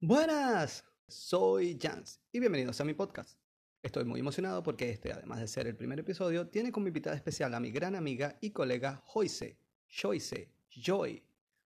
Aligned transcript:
Buenas, 0.00 0.84
soy 1.08 1.76
Jans 1.76 2.20
y 2.30 2.38
bienvenidos 2.38 2.80
a 2.80 2.84
mi 2.84 2.94
podcast. 2.94 3.36
Estoy 3.82 4.04
muy 4.04 4.20
emocionado 4.20 4.62
porque 4.62 4.90
este, 4.90 5.12
además 5.12 5.40
de 5.40 5.48
ser 5.48 5.66
el 5.66 5.74
primer 5.74 5.98
episodio, 5.98 6.46
tiene 6.46 6.70
como 6.70 6.86
invitada 6.86 7.16
especial 7.16 7.52
a 7.52 7.58
mi 7.58 7.72
gran 7.72 7.96
amiga 7.96 8.38
y 8.40 8.52
colega 8.52 9.02
Joyce, 9.06 9.58
Joyce, 9.88 10.52
Joy, 10.70 11.20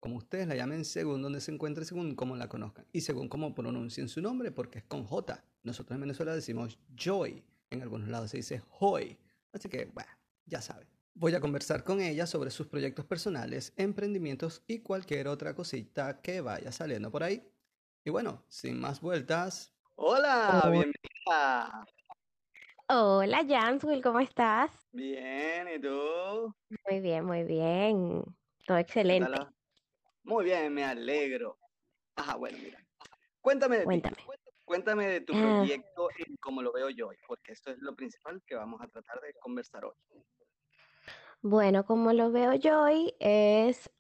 como 0.00 0.16
ustedes 0.16 0.48
la 0.48 0.56
llamen 0.56 0.84
según 0.84 1.22
donde 1.22 1.40
se 1.40 1.52
encuentre, 1.52 1.84
según 1.84 2.16
cómo 2.16 2.34
la 2.34 2.48
conozcan 2.48 2.84
y 2.90 3.02
según 3.02 3.28
cómo 3.28 3.54
pronuncien 3.54 4.08
su 4.08 4.20
nombre, 4.20 4.50
porque 4.50 4.80
es 4.80 4.84
con 4.86 5.04
J. 5.04 5.44
Nosotros 5.62 5.94
en 5.94 6.00
Venezuela 6.00 6.34
decimos 6.34 6.80
Joy, 6.96 7.44
en 7.70 7.82
algunos 7.82 8.08
lados 8.08 8.32
se 8.32 8.38
dice 8.38 8.60
Joy, 8.80 9.16
así 9.52 9.68
que, 9.68 9.84
bueno, 9.94 10.10
ya 10.46 10.60
saben. 10.60 10.88
Voy 11.14 11.32
a 11.36 11.40
conversar 11.40 11.84
con 11.84 12.00
ella 12.00 12.26
sobre 12.26 12.50
sus 12.50 12.66
proyectos 12.66 13.04
personales, 13.04 13.72
emprendimientos 13.76 14.64
y 14.66 14.80
cualquier 14.80 15.28
otra 15.28 15.54
cosita 15.54 16.20
que 16.20 16.40
vaya 16.40 16.72
saliendo 16.72 17.12
por 17.12 17.22
ahí. 17.22 17.40
Y 18.06 18.10
bueno, 18.10 18.44
sin 18.48 18.80
más 18.80 19.00
vueltas. 19.00 19.74
¡Hola! 19.96 20.60
Hola. 20.62 20.70
¡Bienvenida! 20.70 21.84
Hola, 22.88 23.44
Janswil, 23.48 24.00
¿cómo 24.00 24.20
estás? 24.20 24.70
Bien, 24.92 25.66
¿y 25.74 25.80
tú? 25.80 26.54
Muy 26.88 27.00
bien, 27.00 27.24
muy 27.24 27.42
bien. 27.42 28.22
Todo 28.64 28.76
¿Qué 28.76 28.82
excelente. 28.82 29.32
Muy 30.22 30.44
bien, 30.44 30.72
me 30.72 30.84
alegro. 30.84 31.58
Ajá, 32.14 32.36
bueno, 32.36 32.56
mira. 32.62 32.78
Cuéntame 33.40 33.78
de 33.78 33.82
ti. 33.82 33.86
Cuéntame. 33.86 34.16
Cuéntame 34.64 35.06
de 35.08 35.20
tu 35.22 35.32
Ah. 35.34 35.56
proyecto 35.56 36.08
en 36.24 36.36
cómo 36.36 36.62
lo 36.62 36.72
veo 36.72 36.90
yo 36.90 37.08
hoy, 37.08 37.16
porque 37.26 37.50
esto 37.54 37.72
es 37.72 37.78
lo 37.80 37.96
principal 37.96 38.40
que 38.46 38.54
vamos 38.54 38.80
a 38.82 38.86
tratar 38.86 39.20
de 39.20 39.34
conversar 39.40 39.84
hoy. 39.84 39.94
Bueno, 41.42 41.84
como 41.84 42.12
lo 42.12 42.30
veo 42.30 42.54
yo 42.54 42.82
hoy, 42.82 43.16
es 43.18 43.90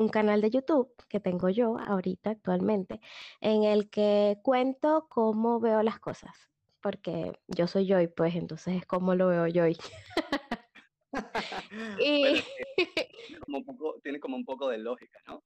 un 0.00 0.08
canal 0.08 0.40
de 0.40 0.50
YouTube 0.50 0.90
que 1.08 1.20
tengo 1.20 1.50
yo 1.50 1.78
ahorita 1.78 2.30
actualmente, 2.30 3.00
en 3.40 3.64
el 3.64 3.90
que 3.90 4.38
cuento 4.42 5.06
cómo 5.10 5.60
veo 5.60 5.82
las 5.82 6.00
cosas, 6.00 6.50
porque 6.80 7.38
yo 7.48 7.66
soy 7.66 7.86
Joy, 7.86 8.08
pues 8.08 8.34
entonces 8.34 8.76
es 8.76 8.86
como 8.86 9.14
lo 9.14 9.28
veo 9.28 9.46
yo. 9.46 9.66
Y 9.66 9.76
Bueno, 12.00 12.40
tiene 13.26 13.40
como 13.40 13.58
un 13.58 13.64
poco, 13.64 14.00
tiene 14.02 14.20
como 14.20 14.36
un 14.36 14.44
poco 14.44 14.68
de 14.68 14.78
lógica, 14.78 15.18
¿no? 15.26 15.44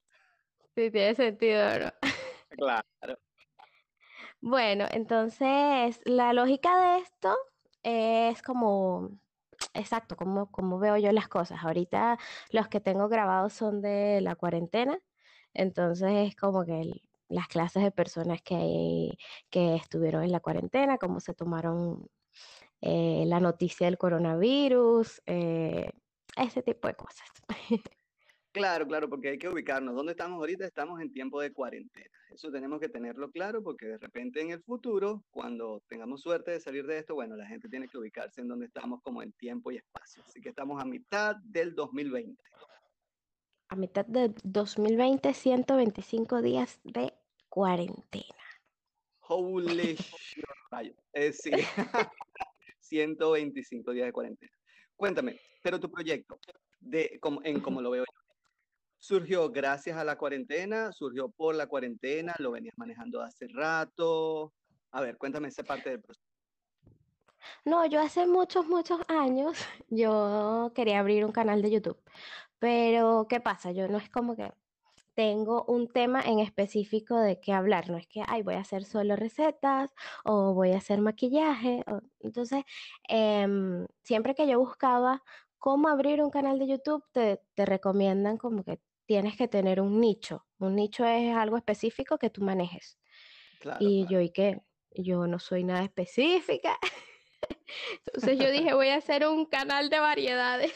sí 0.77 0.91
tiene 0.91 1.14
sentido, 1.14 1.78
¿no? 1.78 1.91
Claro. 2.50 3.19
Bueno, 4.41 4.86
entonces 4.91 6.00
la 6.05 6.32
lógica 6.32 6.78
de 6.78 6.98
esto 7.02 7.34
es 7.82 8.41
como, 8.42 9.19
exacto, 9.75 10.17
como, 10.17 10.50
como 10.50 10.78
veo 10.78 10.97
yo 10.97 11.12
las 11.12 11.28
cosas. 11.28 11.61
Ahorita 11.62 12.19
los 12.50 12.69
que 12.69 12.80
tengo 12.80 13.08
grabados 13.08 13.53
son 13.53 13.81
de 13.83 14.20
la 14.20 14.36
cuarentena, 14.36 14.98
entonces 15.55 16.11
es 16.28 16.36
como 16.36 16.64
que 16.64 16.91
las 17.28 17.48
clases 17.48 17.83
de 17.83 17.91
personas 17.91 18.42
que, 18.42 19.16
que 19.50 19.77
estuvieron 19.77 20.25
en 20.25 20.33
la 20.33 20.41
cuarentena, 20.41 20.98
cómo 20.98 21.20
se 21.20 21.34
tomaron 21.34 22.08
eh, 22.81 23.25
la 23.27 23.41
noticia 23.41 23.86
del 23.86 23.98
coronavirus, 23.98 25.22
eh, 25.27 25.91
ese 26.36 26.62
tipo 26.62 26.88
de 26.88 26.94
cosas. 26.94 27.28
Claro, 28.55 28.86
claro, 28.86 29.08
porque 29.08 29.30
hay 29.30 29.38
que 29.38 29.48
ubicarnos. 29.48 29.97
¿Dónde 29.97 30.12
estamos 30.12 30.38
ahorita? 30.38 30.64
Estamos 30.64 31.00
en 31.00 31.12
tiempo 31.12 31.41
de 31.41 31.52
cuarentena. 31.52 32.16
Eso 32.30 32.52
tenemos 32.52 32.78
que 32.78 32.88
tenerlo 32.88 33.28
claro 33.33 33.64
porque 33.64 33.86
de 33.86 33.98
repente 33.98 34.41
en 34.41 34.52
el 34.52 34.62
futuro, 34.62 35.24
cuando 35.33 35.83
tengamos 35.88 36.20
suerte 36.20 36.52
de 36.52 36.60
salir 36.60 36.86
de 36.86 36.98
esto, 36.98 37.14
bueno, 37.16 37.34
la 37.34 37.47
gente 37.47 37.69
tiene 37.69 37.88
que 37.88 37.98
ubicarse 37.98 38.42
en 38.42 38.47
donde 38.47 38.66
estamos 38.66 39.02
como 39.02 39.25
en 39.25 39.32
tiempo 39.32 39.72
y 39.72 39.78
espacio. 39.78 40.22
Así 40.25 40.41
que 40.41 40.50
estamos 40.50 40.80
a 40.80 40.84
mitad 40.84 41.34
del 41.42 41.75
2020. 41.75 42.41
A 43.70 43.75
mitad 43.75 44.06
de 44.06 44.32
2020, 44.44 45.34
125 45.34 46.41
días 46.41 46.78
de 46.84 47.12
cuarentena. 47.48 48.44
Holy 49.19 49.97
shit. 50.16 50.44
Eh, 51.12 51.32
sí, 51.32 51.50
125 52.78 53.91
días 53.91 54.06
de 54.06 54.12
cuarentena. 54.12 54.52
Cuéntame, 54.94 55.41
pero 55.60 55.80
tu 55.80 55.91
proyecto, 55.91 56.38
de, 56.78 57.19
como, 57.21 57.41
en 57.42 57.60
cómo 57.60 57.82
lo 57.82 57.91
veo 57.91 58.04
¿surgió 59.04 59.50
gracias 59.50 59.98
a 59.98 60.04
la 60.04 60.16
cuarentena? 60.16 60.91
¿Surgió 60.91 61.28
por 61.28 61.54
la 61.54 61.66
cuarentena? 61.66 62.34
¿Lo 62.38 62.50
venías 62.50 62.76
manejando 62.78 63.20
hace 63.20 63.47
rato? 63.48 64.54
A 64.92 65.03
ver, 65.03 65.19
cuéntame 65.19 65.48
esa 65.48 65.62
parte 65.62 65.91
del 65.91 66.00
proceso. 66.00 66.25
No, 67.66 67.84
yo 67.84 68.00
hace 68.00 68.26
muchos, 68.26 68.66
muchos 68.66 69.00
años 69.09 69.59
yo 69.91 70.72
quería 70.75 71.00
abrir 71.00 71.26
un 71.26 71.32
canal 71.32 71.60
de 71.60 71.70
YouTube, 71.70 72.00
pero 72.59 73.26
¿qué 73.28 73.41
pasa? 73.41 73.72
Yo 73.72 73.88
no 73.88 73.98
es 73.98 74.09
como 74.09 74.37
que 74.37 74.50
tengo 75.15 75.65
un 75.69 75.86
tema 75.92 76.22
en 76.22 76.41
específico 76.41 77.19
de 77.19 77.38
qué 77.41 77.53
hablar, 77.53 77.91
no 77.91 77.98
es 77.98 78.06
que, 78.06 78.22
ay, 78.26 78.42
voy 78.42 78.54
a 78.54 78.60
hacer 78.60 78.84
solo 78.84 79.16
recetas 79.16 79.94
o 80.25 80.54
voy 80.54 80.72
a 80.72 80.78
hacer 80.78 81.00
maquillaje. 81.03 81.84
Entonces, 82.21 82.65
em, 83.09 83.86
siempre 84.03 84.34
que 84.34 84.48
yo 84.48 84.59
buscaba 84.59 85.22
cómo 85.59 85.88
abrir 85.88 86.22
un 86.22 86.31
canal 86.31 86.59
de 86.59 86.66
YouTube, 86.66 87.04
te, 87.12 87.41
te 87.54 87.65
recomiendan 87.66 88.38
como 88.38 88.65
que 88.65 88.81
tienes 89.06 89.37
que 89.37 89.48
tener 89.48 89.81
un 89.81 90.00
nicho. 90.00 90.47
Un 90.59 90.76
nicho 90.76 91.04
es 91.04 91.34
algo 91.34 91.56
específico 91.56 92.19
que 92.19 92.31
tú 92.31 92.42
manejes. 92.42 92.98
Claro, 93.60 93.78
Y 93.81 94.06
claro. 94.06 94.10
yo, 94.12 94.20
¿y 94.20 94.31
qué? 94.31 94.60
Yo 94.91 95.26
no 95.26 95.38
soy 95.38 95.65
nada 95.65 95.84
específica. 95.84 96.78
Entonces 98.06 98.38
yo 98.38 98.50
dije, 98.50 98.75
voy 98.75 98.88
a 98.88 98.97
hacer 98.97 99.26
un 99.26 99.47
canal 99.47 99.91
de 99.91 99.98
variedades. 100.00 100.72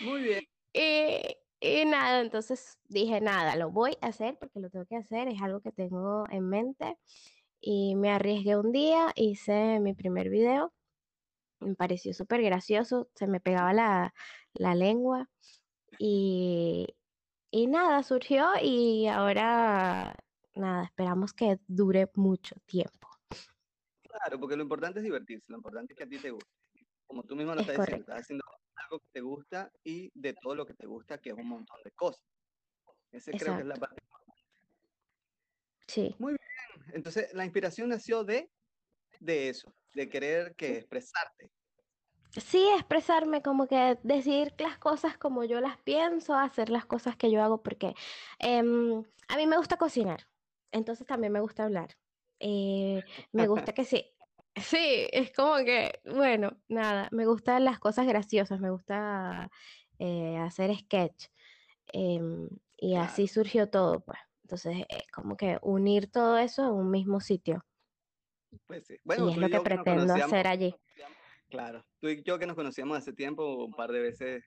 Muy 0.00 0.22
bien. 0.22 0.44
Y, 0.76 1.36
y 1.60 1.84
nada, 1.84 2.20
entonces 2.20 2.80
dije, 2.88 3.20
nada, 3.20 3.54
lo 3.54 3.70
voy 3.70 3.96
a 4.00 4.08
hacer 4.08 4.36
porque 4.40 4.58
lo 4.58 4.70
tengo 4.70 4.86
que 4.86 4.96
hacer, 4.96 5.28
es 5.28 5.40
algo 5.40 5.60
que 5.60 5.70
tengo 5.70 6.24
en 6.28 6.48
mente. 6.48 6.98
Y 7.60 7.94
me 7.94 8.10
arriesgué 8.10 8.56
un 8.56 8.72
día, 8.72 9.12
hice 9.14 9.78
mi 9.78 9.94
primer 9.94 10.30
video, 10.30 10.74
me 11.60 11.76
pareció 11.76 12.12
súper 12.12 12.42
gracioso, 12.42 13.08
se 13.14 13.28
me 13.28 13.38
pegaba 13.38 13.72
la, 13.72 14.14
la 14.52 14.74
lengua 14.74 15.30
y, 15.98 16.94
y 17.50 17.66
nada, 17.66 18.02
surgió 18.02 18.50
y 18.62 19.06
ahora, 19.06 20.16
nada, 20.54 20.84
esperamos 20.84 21.32
que 21.32 21.58
dure 21.66 22.10
mucho 22.14 22.56
tiempo. 22.66 23.08
Claro, 24.02 24.38
porque 24.40 24.56
lo 24.56 24.62
importante 24.62 25.00
es 25.00 25.04
divertirse, 25.04 25.50
lo 25.50 25.58
importante 25.58 25.92
es 25.92 25.98
que 25.98 26.04
a 26.04 26.08
ti 26.08 26.18
te 26.18 26.30
guste. 26.30 26.50
Como 27.06 27.22
tú 27.24 27.36
mismo 27.36 27.54
lo 27.54 27.60
Es 27.60 27.68
estás 27.68 27.86
diciendo, 27.86 28.02
estás 28.02 28.20
haciendo 28.22 28.44
algo 28.76 28.98
que 29.00 29.08
te 29.12 29.20
gusta 29.20 29.70
y 29.82 30.10
de 30.14 30.34
todo 30.34 30.54
lo 30.54 30.66
que 30.66 30.74
te 30.74 30.86
gusta, 30.86 31.18
que 31.18 31.30
es 31.30 31.36
un 31.36 31.48
montón 31.48 31.80
de 31.84 31.90
cosas. 31.92 32.24
Ese 33.10 33.32
creo 33.32 33.56
que 33.56 33.62
es 33.62 33.66
la 33.66 33.76
parte. 33.76 34.02
sí. 35.86 36.14
Muy 36.18 36.32
bien. 36.32 36.94
Entonces, 36.94 37.32
la 37.34 37.44
inspiración 37.44 37.88
nació 37.88 38.24
de, 38.24 38.50
de 39.20 39.48
eso, 39.48 39.72
de 39.94 40.08
querer 40.08 40.54
que 40.54 40.78
expresarte. 40.78 41.50
Sí, 42.36 42.66
expresarme, 42.76 43.42
como 43.42 43.68
que 43.68 43.96
decir 44.02 44.54
las 44.58 44.76
cosas 44.78 45.16
como 45.18 45.44
yo 45.44 45.60
las 45.60 45.78
pienso, 45.78 46.34
hacer 46.34 46.68
las 46.68 46.84
cosas 46.84 47.16
que 47.16 47.30
yo 47.30 47.40
hago, 47.42 47.62
porque 47.62 47.94
em, 48.40 49.04
a 49.28 49.36
mí 49.36 49.46
me 49.46 49.56
gusta 49.56 49.76
cocinar, 49.76 50.26
entonces 50.72 51.06
también 51.06 51.32
me 51.32 51.40
gusta 51.40 51.64
hablar. 51.64 51.96
Eh, 52.40 53.04
me 53.32 53.46
gusta 53.46 53.72
que 53.74 53.84
sí, 53.84 54.04
sí, 54.56 55.06
es 55.12 55.32
como 55.32 55.58
que, 55.58 56.00
bueno, 56.04 56.60
nada, 56.68 57.08
me 57.12 57.24
gustan 57.26 57.64
las 57.64 57.78
cosas 57.78 58.06
graciosas, 58.06 58.58
me 58.60 58.70
gusta 58.70 59.48
eh, 60.00 60.36
hacer 60.38 60.74
sketch, 60.76 61.26
em, 61.92 62.48
y 62.76 62.96
así 62.96 63.28
surgió 63.28 63.70
todo, 63.70 64.00
pues. 64.04 64.18
Entonces, 64.44 64.78
es 64.88 65.04
como 65.12 65.36
que 65.36 65.58
unir 65.62 66.10
todo 66.10 66.38
eso 66.38 66.64
en 66.66 66.72
un 66.72 66.90
mismo 66.90 67.20
sitio, 67.20 67.64
pues 68.66 68.86
sí. 68.86 68.96
y 68.96 69.04
Bueno, 69.04 69.30
es 69.30 69.34
tú 69.34 69.40
lo 69.40 69.48
y 69.48 69.50
que 69.50 69.60
pretendo 69.60 70.14
hacer 70.14 70.46
allí. 70.46 70.74
Claro, 71.54 71.84
tú 72.00 72.08
y 72.08 72.20
yo 72.24 72.36
que 72.36 72.46
nos 72.46 72.56
conocíamos 72.56 72.98
hace 72.98 73.12
tiempo, 73.12 73.64
un 73.64 73.72
par 73.72 73.92
de 73.92 74.00
veces, 74.00 74.42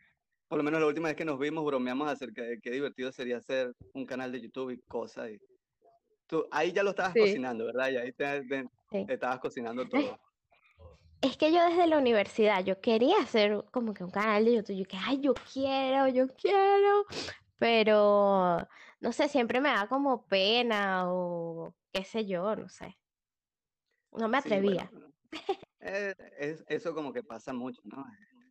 por 0.49 0.57
lo 0.57 0.63
menos 0.63 0.81
la 0.81 0.87
última 0.87 1.07
vez 1.07 1.15
que 1.15 1.23
nos 1.23 1.39
vimos, 1.39 1.63
bromeamos 1.63 2.09
acerca 2.09 2.41
de 2.43 2.59
qué 2.59 2.69
divertido 2.69 3.13
sería 3.13 3.37
hacer 3.37 3.71
un 3.93 4.05
canal 4.05 4.29
de 4.29 4.41
YouTube 4.41 4.71
y 4.71 4.81
cosas. 4.89 5.29
Y 5.31 5.37
tú, 6.27 6.45
ahí 6.51 6.73
ya 6.73 6.83
lo 6.83 6.89
estabas 6.89 7.13
Sí, 7.13 7.19
cocinando, 7.21 7.65
¿verdad? 7.65 7.91
Y 7.91 7.95
ahí 7.97 8.11
te, 8.11 8.43
te- 8.43 8.67
sí. 8.91 9.05
te 9.05 9.13
estabas 9.13 9.39
cocinando 9.39 9.87
todo. 9.87 10.19
Es 11.21 11.37
que 11.37 11.53
yo 11.53 11.63
desde 11.63 11.87
la 11.87 11.97
universidad, 11.97 12.63
yo 12.65 12.81
quería 12.81 13.15
hacer 13.21 13.63
como 13.71 13.93
que 13.93 14.03
un 14.03 14.11
canal 14.11 14.43
de 14.43 14.55
YouTube, 14.55 14.75
yo 14.79 14.85
que, 14.85 14.97
ay, 14.97 15.21
yo 15.21 15.33
quiero, 15.53 16.09
yo 16.09 16.27
quiero, 16.35 17.05
pero 17.57 18.67
no 18.99 19.11
sé, 19.13 19.29
siempre 19.29 19.61
me 19.61 19.69
da 19.69 19.87
como 19.87 20.25
pena 20.25 21.05
o 21.11 21.73
qué 21.93 22.03
sé 22.03 22.25
yo, 22.25 22.53
no 22.57 22.67
sé, 22.67 22.99
no 24.11 24.27
me 24.27 24.37
Sí, 24.37 24.49
bueno, 24.49 24.59
atrevía. 24.61 24.91
eh, 25.87 26.15
es, 26.37 26.63
eso 26.67 26.93
como 26.93 27.13
que 27.13 27.23
pasa 27.23 27.53
mucho, 27.53 27.81
¿no? 27.85 28.05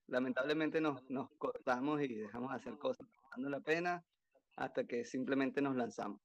Lamentablemente 0.07 0.81
nos, 0.81 1.03
nos 1.11 1.29
cortamos 1.39 2.01
y 2.03 2.15
dejamos 2.15 2.51
de 2.51 2.57
hacer 2.57 2.79
cosas 2.79 3.07
dando 3.33 3.51
la 3.51 3.61
pena 3.61 4.05
hasta 4.57 4.85
que 4.85 5.05
simplemente 5.05 5.61
nos 5.61 5.77
lanzamos. 5.77 6.21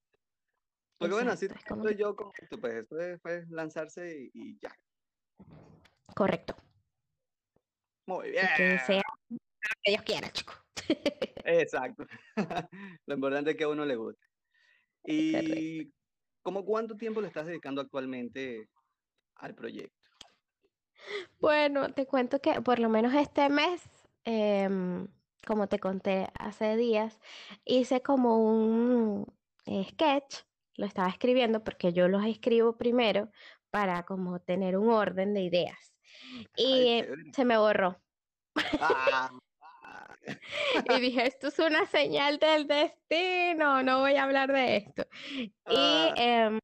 Porque 0.97 1.15
bueno, 1.15 1.31
así 1.31 1.47
es 1.47 1.65
como 1.65 1.89
yo 1.89 2.15
con 2.15 2.31
esto, 2.39 2.59
pues 2.59 2.75
esto 2.75 2.99
es, 2.99 3.19
fue 3.21 3.43
lanzarse 3.49 4.29
y, 4.33 4.51
y 4.51 4.59
ya. 4.59 4.73
correcto, 6.15 6.55
Muy 8.05 8.27
y 8.27 8.31
bien. 8.31 8.47
que 8.55 8.79
sea 8.79 9.01
lo 9.29 9.37
que 9.83 9.91
Dios 9.91 10.03
quiera, 10.03 10.31
chico. 10.31 10.53
Exacto. 11.45 12.05
Lo 13.07 13.15
importante 13.15 13.51
es 13.51 13.57
que 13.57 13.63
a 13.63 13.69
uno 13.69 13.83
le 13.85 13.95
guste. 13.95 14.23
Correcto. 15.01 15.11
Y 15.11 15.91
¿cómo 16.43 16.63
cuánto 16.63 16.95
tiempo 16.95 17.19
le 17.19 17.27
estás 17.27 17.47
dedicando 17.47 17.81
actualmente 17.81 18.69
al 19.35 19.55
proyecto? 19.55 20.00
Bueno, 21.39 21.91
te 21.93 22.05
cuento 22.05 22.39
que 22.39 22.61
por 22.61 22.79
lo 22.79 22.89
menos 22.89 23.13
este 23.13 23.49
mes, 23.49 23.81
em, 24.25 25.07
como 25.45 25.67
te 25.67 25.79
conté 25.79 26.27
hace 26.37 26.75
días, 26.77 27.19
hice 27.65 28.01
como 28.01 28.37
un 28.37 29.25
eh, 29.65 29.85
sketch, 29.89 30.43
lo 30.75 30.85
estaba 30.85 31.09
escribiendo 31.09 31.63
porque 31.63 31.93
yo 31.93 32.07
los 32.07 32.25
escribo 32.25 32.77
primero 32.77 33.29
para 33.69 34.03
como 34.03 34.39
tener 34.39 34.77
un 34.77 34.89
orden 34.89 35.33
de 35.33 35.41
ideas. 35.41 35.93
Y 36.55 37.03
se 37.33 37.45
me 37.45 37.57
borró. 37.57 37.99
Ah. 38.79 39.31
y 40.97 40.99
dije, 40.99 41.27
esto 41.27 41.47
es 41.47 41.59
una 41.59 41.85
señal 41.85 42.37
del 42.37 42.67
destino, 42.67 43.81
no 43.83 43.99
voy 43.99 44.15
a 44.15 44.23
hablar 44.23 44.51
de 44.51 44.77
esto. 44.77 45.05
Y 45.35 45.49
ah. 45.65 46.13
em, 46.17 46.59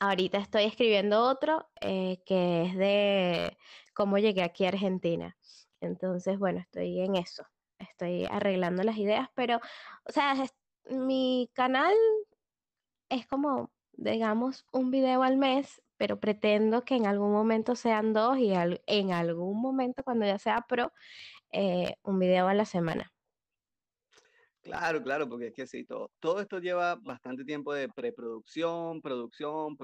ahorita 0.00 0.38
estoy 0.38 0.64
escribiendo 0.64 1.22
otro 1.22 1.70
eh, 1.80 2.22
que 2.26 2.62
es 2.64 2.76
de 2.76 3.56
cómo 3.94 4.18
llegué 4.18 4.42
aquí 4.42 4.64
a 4.64 4.68
Argentina. 4.68 5.36
Entonces, 5.80 6.38
bueno, 6.38 6.60
estoy 6.60 7.00
en 7.00 7.16
eso. 7.16 7.44
Estoy 7.78 8.26
arreglando 8.26 8.82
las 8.82 8.96
ideas, 8.98 9.28
pero, 9.34 9.60
o 10.04 10.12
sea, 10.12 10.34
mi 10.90 11.50
canal 11.54 11.94
es 13.08 13.26
como, 13.26 13.70
digamos, 13.92 14.66
un 14.72 14.90
video 14.90 15.22
al 15.22 15.36
mes, 15.36 15.82
pero 15.96 16.20
pretendo 16.20 16.84
que 16.84 16.96
en 16.96 17.06
algún 17.06 17.32
momento 17.32 17.74
sean 17.76 18.12
dos 18.12 18.38
y 18.38 18.52
en 18.52 19.12
algún 19.12 19.60
momento, 19.60 20.02
cuando 20.02 20.26
ya 20.26 20.38
sea 20.38 20.62
pro, 20.68 20.92
eh, 21.52 21.96
un 22.02 22.18
video 22.18 22.48
a 22.48 22.54
la 22.54 22.64
semana. 22.64 23.12
Claro, 24.62 25.02
claro, 25.02 25.26
porque 25.26 25.46
es 25.48 25.54
que 25.54 25.66
sí, 25.66 25.84
todo, 25.86 26.10
todo 26.20 26.38
esto 26.40 26.58
lleva 26.58 26.96
bastante 26.96 27.44
tiempo 27.44 27.72
de 27.72 27.88
preproducción, 27.88 29.00
producción, 29.00 29.74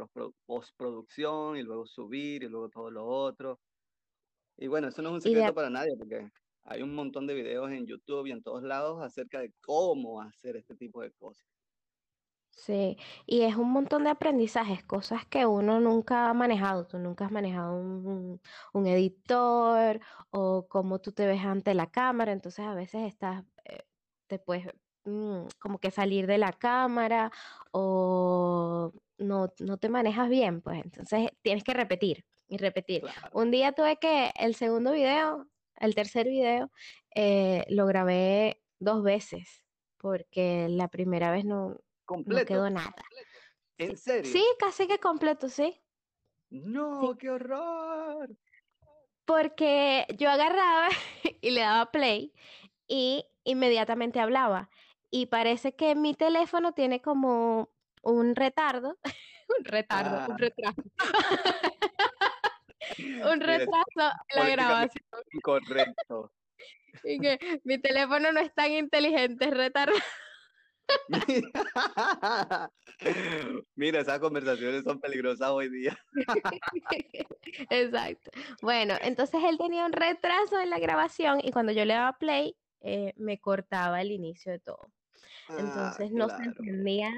postproducción 0.44 1.56
y 1.56 1.62
luego 1.62 1.87
subir 1.87 2.43
y 2.43 2.49
luego 2.49 2.69
todo 2.69 2.90
lo 2.90 3.06
otro. 3.06 3.58
Y 4.56 4.69
bueno, 4.69 4.88
eso 4.88 5.02
no 5.02 5.11
es 5.11 5.14
un 5.17 5.23
secreto 5.23 5.55
para 5.55 5.70
nadie 5.70 5.96
porque 5.99 6.28
hay 6.64 6.82
un 6.82 6.94
montón 6.94 7.26
de 7.26 7.34
videos 7.34 7.70
en 7.70 7.87
YouTube 7.87 8.26
y 8.26 8.32
en 8.32 8.43
todos 8.43 8.62
lados 8.62 9.02
acerca 9.02 9.40
de 9.40 9.52
cómo 9.62 10.20
hacer 10.23 10.56
este 10.56 10.75
tipo 10.76 11.02
de 11.02 11.12
cosas. 11.12 11.46
Sí, 12.50 12.96
y 13.26 13.43
es 13.43 13.56
un 13.56 13.70
montón 13.70 14.05
de 14.05 14.11
aprendizajes, 14.11 14.82
cosas 14.82 15.26
que 15.26 15.44
uno 15.46 15.78
nunca 15.78 16.31
ha 16.31 16.34
manejado. 16.34 16.87
Tú 16.87 16.99
nunca 16.99 17.26
has 17.26 17.31
manejado 17.32 17.75
un, 17.78 18.40
un 18.73 18.87
editor 18.87 20.00
o 20.31 20.67
cómo 20.69 20.99
tú 21.00 21.12
te 21.12 21.26
ves 21.26 21.44
ante 21.44 21.75
la 21.75 21.90
cámara, 21.90 22.32
entonces 22.32 22.64
a 22.64 22.75
veces 22.75 23.02
estás, 23.08 23.44
eh, 23.64 23.81
te 24.26 24.38
puedes 24.38 24.67
mm, 25.05 25.46
como 25.58 25.78
que 25.78 25.90
salir 25.90 26.26
de 26.26 26.38
la 26.38 26.52
cámara 26.52 27.32
o 27.73 28.93
no, 29.19 29.52
no 29.61 29.76
te 29.78 29.88
manejas 29.88 30.28
bien, 30.28 30.61
pues 30.61 30.84
entonces 30.84 31.31
tienes 31.43 31.64
que 31.64 31.75
repetir 31.75 32.25
y 32.49 32.58
repetir. 32.58 33.02
Un 33.32 33.50
día 33.50 33.73
tuve 33.73 33.96
que, 33.96 34.31
el 34.38 34.55
segundo 34.55 34.93
video, 34.93 35.46
el 35.76 35.94
tercer 35.94 36.28
video, 36.28 36.70
eh, 37.14 37.64
lo 37.69 37.87
grabé 37.87 38.62
dos 38.78 39.02
veces 39.02 39.62
porque 39.96 40.69
la 40.69 40.88
primera 40.88 41.31
vez 41.31 41.44
no, 41.44 41.81
completo. 42.05 42.40
No 42.40 42.46
quedó 42.46 42.70
nada. 42.70 42.94
¿En 43.78 43.96
serio? 43.96 44.31
Sí, 44.31 44.44
casi 44.58 44.87
que 44.87 44.99
completo, 44.99 45.49
sí. 45.49 45.82
No, 46.50 47.17
qué 47.19 47.31
horror. 47.31 48.37
Porque 49.25 50.06
yo 50.17 50.31
agarraba 50.31 50.88
y 51.40 51.50
le 51.50 51.61
daba 51.61 51.90
play 51.90 52.32
y 52.87 53.25
inmediatamente 53.47 54.21
hablaba. 54.21 54.69
Y 55.11 55.27
parece 55.27 55.75
que 55.75 55.95
mi 55.95 56.15
teléfono 56.15 56.73
tiene 56.73 57.01
como 57.01 57.71
un 58.03 58.37
retardo. 58.37 58.99
un 59.59 59.65
retardo, 59.65 60.27
un 60.27 60.33
ah. 60.33 60.37
retraso. 60.39 60.83
un 63.33 63.41
retraso 63.41 64.13
en 64.29 64.43
la 64.43 64.49
grabación. 64.51 65.05
Correcto. 65.43 66.33
Y 67.05 67.21
que 67.21 67.61
mi 67.65 67.79
teléfono 67.79 68.33
no 68.33 68.41
es 68.41 68.55
tan 68.55 68.73
inteligente, 68.73 69.45
es 69.45 69.51
retardado. 69.51 69.99
Mira, 73.75 74.01
esas 74.01 74.19
conversaciones 74.19 74.83
son 74.83 74.99
peligrosas 74.99 75.51
hoy 75.51 75.69
día. 75.69 75.95
Exacto. 77.69 78.31
Bueno, 78.63 78.95
entonces 79.03 79.45
él 79.45 79.59
tenía 79.59 79.85
un 79.85 79.93
retraso 79.93 80.59
en 80.59 80.71
la 80.71 80.79
grabación 80.79 81.41
y 81.43 81.53
cuando 81.53 81.73
yo 81.73 81.85
le 81.85 81.93
daba 81.93 82.15
play, 82.15 82.57
eh, 82.81 83.12
me 83.17 83.38
cortaba 83.38 84.00
el 84.00 84.12
inicio 84.12 84.52
de 84.52 84.58
todo. 84.58 84.93
Ah, 85.49 85.56
entonces 85.58 86.12
no 86.12 86.28
se 86.28 86.43
entendía 86.43 87.12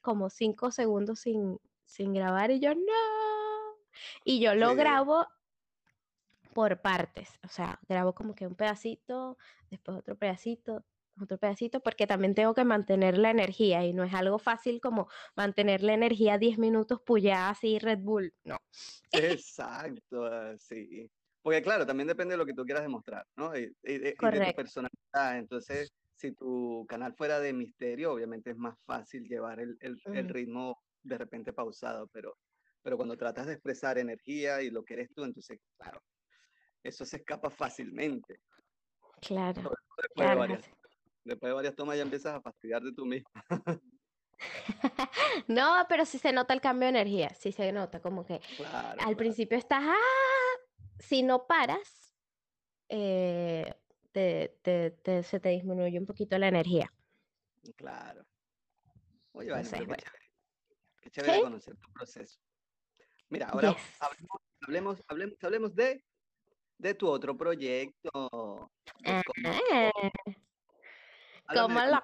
como 0.00 0.30
cinco 0.30 0.70
segundos 0.70 1.20
sin, 1.20 1.58
sin 1.84 2.14
grabar 2.14 2.50
y 2.50 2.60
yo 2.60 2.74
no. 2.74 2.82
Y 4.24 4.40
yo 4.40 4.54
lo 4.54 4.74
grabo 4.74 5.26
por 6.52 6.80
partes, 6.80 7.38
o 7.44 7.48
sea, 7.48 7.78
grabo 7.88 8.14
como 8.14 8.34
que 8.34 8.46
un 8.46 8.54
pedacito, 8.54 9.36
después 9.70 9.98
otro 9.98 10.16
pedacito, 10.16 10.84
otro 11.20 11.38
pedacito, 11.38 11.80
porque 11.80 12.06
también 12.06 12.34
tengo 12.34 12.54
que 12.54 12.64
mantener 12.64 13.18
la 13.18 13.30
energía 13.30 13.84
y 13.84 13.92
no 13.92 14.04
es 14.04 14.14
algo 14.14 14.38
fácil 14.38 14.80
como 14.80 15.08
mantener 15.34 15.82
la 15.82 15.94
energía 15.94 16.38
10 16.38 16.58
minutos 16.58 17.00
puya 17.00 17.48
así 17.50 17.78
Red 17.78 17.98
Bull, 17.98 18.34
no. 18.44 18.56
Exacto, 19.12 20.24
ah, 20.26 20.54
sí. 20.58 21.10
Porque 21.46 21.62
claro, 21.62 21.86
también 21.86 22.08
depende 22.08 22.32
de 22.34 22.38
lo 22.38 22.44
que 22.44 22.54
tú 22.54 22.64
quieras 22.64 22.82
demostrar, 22.82 23.24
¿no? 23.36 23.56
Y, 23.56 23.72
de 23.84 24.16
tu 24.18 24.56
personalidad. 24.56 25.38
Entonces, 25.38 25.92
si 26.16 26.32
tu 26.32 26.84
canal 26.88 27.14
fuera 27.14 27.38
de 27.38 27.52
misterio, 27.52 28.12
obviamente 28.12 28.50
es 28.50 28.56
más 28.56 28.76
fácil 28.84 29.28
llevar 29.28 29.60
el, 29.60 29.78
el, 29.78 30.28
ritmo 30.28 30.76
de 31.04 31.16
repente 31.16 31.52
pausado, 31.52 32.08
pero, 32.08 32.36
pero 32.82 32.96
cuando 32.96 33.16
tratas 33.16 33.46
de 33.46 33.52
expresar 33.52 33.96
energía 33.96 34.60
y 34.60 34.70
lo 34.70 34.82
que 34.84 34.94
eres 34.94 35.08
tú, 35.14 35.22
entonces, 35.22 35.60
claro, 35.78 36.02
eso 36.82 37.04
se 37.04 37.18
escapa 37.18 37.48
fácilmente. 37.48 38.40
Claro. 39.20 39.70
claro 40.16 40.58
Después 41.22 41.48
de 41.48 41.54
varias 41.54 41.76
tomas 41.76 41.96
ya 41.96 42.02
empiezas 42.02 42.34
a 42.34 42.40
fastidiar 42.40 42.82
de 42.82 42.92
tú 42.92 43.06
mismo. 43.06 43.30
no, 45.46 45.86
pero 45.88 46.04
sí 46.04 46.18
se 46.18 46.32
nota 46.32 46.54
el 46.54 46.60
cambio 46.60 46.86
de 46.86 46.98
energía, 46.98 47.28
sí 47.34 47.52
se 47.52 47.70
nota, 47.70 48.00
como 48.00 48.26
que 48.26 48.40
al 48.98 49.16
principio 49.16 49.56
estás, 49.56 49.84
¡ah! 49.84 50.45
Si 50.98 51.22
no 51.22 51.46
paras, 51.46 52.14
eh, 52.88 53.74
te, 54.12 54.58
te, 54.62 55.22
se 55.22 55.40
te 55.40 55.48
disminuye 55.50 55.98
un 55.98 56.06
poquito 56.06 56.38
la 56.38 56.48
energía. 56.48 56.92
Claro. 57.76 58.24
Oye, 59.32 59.50
vale, 59.50 59.68
qué 61.02 61.10
chévere, 61.10 61.42
conocer 61.42 61.76
tu 61.76 61.92
proceso. 61.92 62.40
Mira, 63.28 63.48
ahora 63.48 63.76
hablemos, 64.00 65.02
hablemos, 65.08 65.36
hablemos, 65.42 65.74
de, 65.74 66.02
de 66.78 66.94
tu 66.94 67.08
otro 67.08 67.36
proyecto. 67.36 68.70
¿Cómo 71.54 71.80
lo 71.84 72.02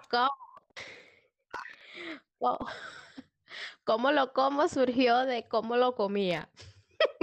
como? 2.38 2.58
¿Cómo 3.84 4.12
lo 4.12 4.32
como 4.32 4.68
surgió 4.68 5.24
de 5.24 5.48
cómo 5.48 5.76
lo 5.76 5.94
comía? 5.94 6.50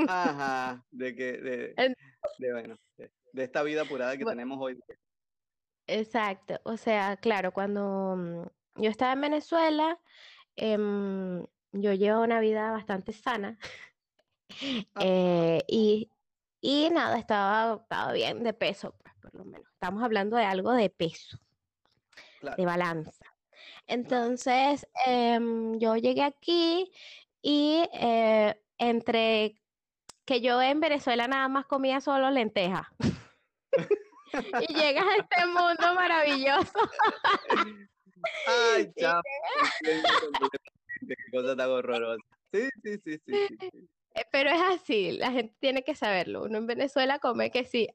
Ajá, 0.08 0.84
de 0.92 1.16
que, 1.16 1.34
de, 1.34 1.96
de 2.38 2.54
bueno, 2.54 2.76
de, 2.98 3.44
esta 3.44 3.64
vida 3.64 3.84
apurada 3.84 4.18
que 4.18 4.26
tenemos 4.26 4.58
hoy. 4.62 4.80
Exacto, 5.88 6.60
o 6.64 6.78
sea, 6.78 7.18
claro, 7.18 7.52
cuando 7.52 8.16
mm, 8.16 8.82
yo 8.82 8.90
estaba 8.90 9.14
en 9.14 9.22
Venezuela, 9.22 10.00
em, 10.56 11.46
yo 11.72 11.94
llevo 11.94 12.22
una 12.22 12.40
vida 12.40 12.72
bastante 12.72 13.14
sana. 13.14 13.58
Eh, 15.00 15.64
y, 15.68 16.12
y 16.60 16.90
nada, 16.90 17.20
estaba, 17.20 17.84
estaba 17.84 18.12
bien 18.14 18.44
de 18.44 18.52
peso, 18.52 18.96
pues, 18.98 19.14
por 19.22 19.36
lo 19.36 19.46
menos. 19.46 19.72
Estamos 19.74 20.02
hablando 20.04 20.38
de 20.38 20.44
algo 20.44 20.74
de 20.74 20.90
peso 20.90 21.40
de 22.42 22.66
balanza. 22.66 23.26
Entonces, 23.88 24.88
em, 25.06 25.78
yo 25.80 25.96
llegué 25.96 26.24
aquí 26.24 26.92
y 27.42 27.84
eh, 27.94 28.56
entre 28.78 29.62
que 30.30 30.42
yo 30.42 30.62
en 30.62 30.80
Venezuela 30.80 31.28
nada 31.28 31.48
más 31.48 31.66
comía 31.66 32.02
solo 32.02 32.30
lentejas. 32.30 32.86
y 34.70 34.74
llegas 34.76 35.06
a 35.06 35.16
este 35.16 35.46
mundo 35.48 35.96
maravilloso. 35.96 36.80
Ay, 38.46 38.92
chao. 39.00 39.24
Qué 39.82 41.16
cosa 41.32 41.56
tan 41.56 41.72
horrorosa. 41.72 42.22
Sí, 42.54 42.70
sí, 42.84 43.00
sí, 43.04 43.20
sí, 43.26 43.34
eh, 44.14 44.26
Pero 44.32 44.52
es 44.52 44.62
así, 44.62 45.14
la 45.14 45.32
gente 45.32 45.56
tiene 45.60 45.84
que 45.84 45.96
saberlo. 45.96 46.44
Uno 46.44 46.60
en 46.60 46.68
Venezuela 46.68 47.18
come 47.18 47.50
que 47.50 47.64
sí, 47.64 47.88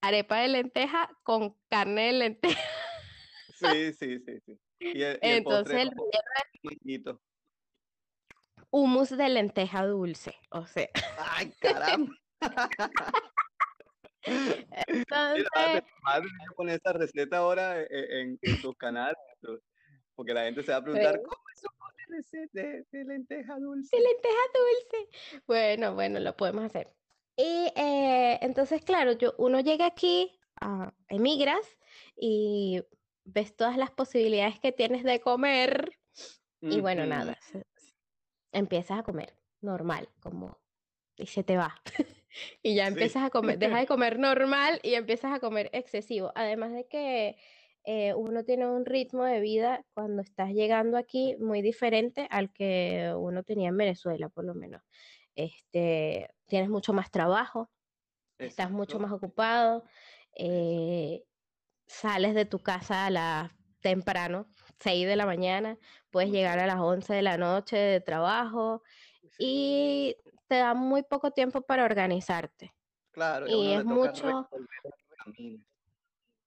arepa 0.00 0.36
de 0.42 0.48
lenteja 0.48 1.10
con 1.24 1.56
carne 1.68 2.06
de 2.06 2.12
lenteja. 2.12 2.70
Sí, 3.56 3.92
sí, 3.94 4.20
sí, 4.20 4.40
sí. 4.46 4.60
Y 4.78 5.02
Entonces 5.02 5.74
el 5.74 5.90
relleno 5.90 7.20
humus 8.70 9.10
de 9.10 9.28
lenteja 9.28 9.86
dulce, 9.86 10.34
o 10.50 10.66
sea. 10.66 10.88
Ay, 11.18 11.52
caramba. 11.60 12.14
Entonces, 14.22 15.46
Mira, 15.54 15.84
madre, 16.02 16.28
poner 16.56 16.76
esta 16.76 16.92
receta 16.92 17.38
ahora 17.38 17.80
e, 17.80 17.86
e, 17.90 18.20
en, 18.22 18.38
en, 18.42 18.60
tus 18.60 18.76
canales, 18.76 19.16
porque 20.14 20.34
la 20.34 20.44
gente 20.44 20.62
se 20.62 20.72
va 20.72 20.78
a 20.78 20.82
preguntar, 20.84 21.20
¿cómo 21.22 21.42
es 21.54 21.62
un 21.64 21.80
de, 22.52 22.84
de, 22.90 23.04
lenteja 23.04 23.58
dulce. 23.58 23.96
De 23.96 24.02
lenteja 24.02 24.42
dulce. 24.54 25.42
Bueno, 25.46 25.94
bueno, 25.94 26.20
lo 26.20 26.36
podemos 26.36 26.64
hacer. 26.64 26.92
Y 27.36 27.72
eh, 27.76 28.38
entonces, 28.42 28.82
claro, 28.82 29.12
yo, 29.12 29.34
uno 29.38 29.60
llega 29.60 29.86
aquí, 29.86 30.38
a, 30.60 30.92
emigras 31.08 31.78
y 32.16 32.82
ves 33.24 33.54
todas 33.56 33.76
las 33.76 33.90
posibilidades 33.90 34.58
que 34.60 34.72
tienes 34.72 35.04
de 35.04 35.20
comer 35.20 35.92
y 36.62 36.80
bueno, 36.80 37.06
nada, 37.06 37.38
empiezas 38.52 38.98
a 38.98 39.02
comer 39.02 39.34
normal, 39.60 40.08
como 40.20 40.58
y 41.16 41.26
se 41.26 41.44
te 41.44 41.56
va. 41.56 41.74
y 42.62 42.74
ya 42.74 42.86
empiezas 42.86 43.24
a 43.24 43.30
comer, 43.30 43.58
dejas 43.58 43.80
de 43.80 43.86
comer 43.86 44.18
normal 44.18 44.80
y 44.82 44.94
empiezas 44.94 45.32
a 45.32 45.40
comer 45.40 45.70
excesivo. 45.72 46.32
Además 46.34 46.72
de 46.72 46.86
que 46.86 47.36
eh, 47.84 48.14
uno 48.14 48.44
tiene 48.44 48.66
un 48.66 48.84
ritmo 48.86 49.24
de 49.24 49.40
vida 49.40 49.84
cuando 49.94 50.22
estás 50.22 50.50
llegando 50.50 50.96
aquí 50.96 51.36
muy 51.38 51.62
diferente 51.62 52.26
al 52.30 52.52
que 52.52 53.12
uno 53.16 53.42
tenía 53.42 53.68
en 53.68 53.76
Venezuela, 53.76 54.28
por 54.28 54.44
lo 54.44 54.54
menos. 54.54 54.82
Este, 55.34 56.28
tienes 56.46 56.68
mucho 56.68 56.92
más 56.92 57.10
trabajo, 57.10 57.70
estás 58.38 58.70
mucho 58.70 58.98
más 58.98 59.12
ocupado, 59.12 59.84
eh, 60.34 61.22
sales 61.86 62.34
de 62.34 62.44
tu 62.44 62.62
casa 62.62 63.06
a 63.06 63.10
la 63.10 63.56
temprano, 63.80 64.46
6 64.80 65.06
de 65.06 65.16
la 65.16 65.26
mañana, 65.26 65.78
puedes 66.10 66.30
llegar 66.30 66.58
a 66.58 66.66
las 66.66 66.78
11 66.78 67.14
de 67.14 67.22
la 67.22 67.36
noche 67.36 67.76
de 67.76 68.00
trabajo 68.00 68.82
y 69.38 70.16
te 70.48 70.56
da 70.56 70.74
muy 70.74 71.02
poco 71.02 71.30
tiempo 71.30 71.62
para 71.62 71.84
organizarte. 71.84 72.74
Claro, 73.12 73.46
y 73.48 73.72
es 73.72 73.84
mucho... 73.84 74.48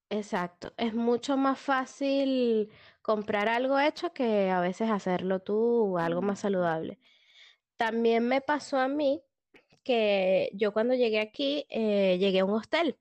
Exacto, 0.09 0.73
es 0.77 0.93
mucho 0.93 1.37
más 1.37 1.59
fácil 1.59 2.69
comprar 3.01 3.49
algo 3.49 3.79
hecho 3.79 4.13
que 4.13 4.51
a 4.51 4.59
veces 4.59 4.91
hacerlo 4.91 5.39
tú, 5.39 5.97
algo 5.97 6.21
más 6.21 6.41
saludable. 6.41 6.99
También 7.77 8.27
me 8.27 8.39
pasó 8.39 8.77
a 8.77 8.87
mí 8.87 9.23
que 9.83 10.51
yo 10.53 10.71
cuando 10.71 10.93
llegué 10.93 11.19
aquí, 11.19 11.65
eh, 11.69 12.17
llegué 12.19 12.41
a 12.41 12.45
un 12.45 12.51
hostel. 12.51 12.99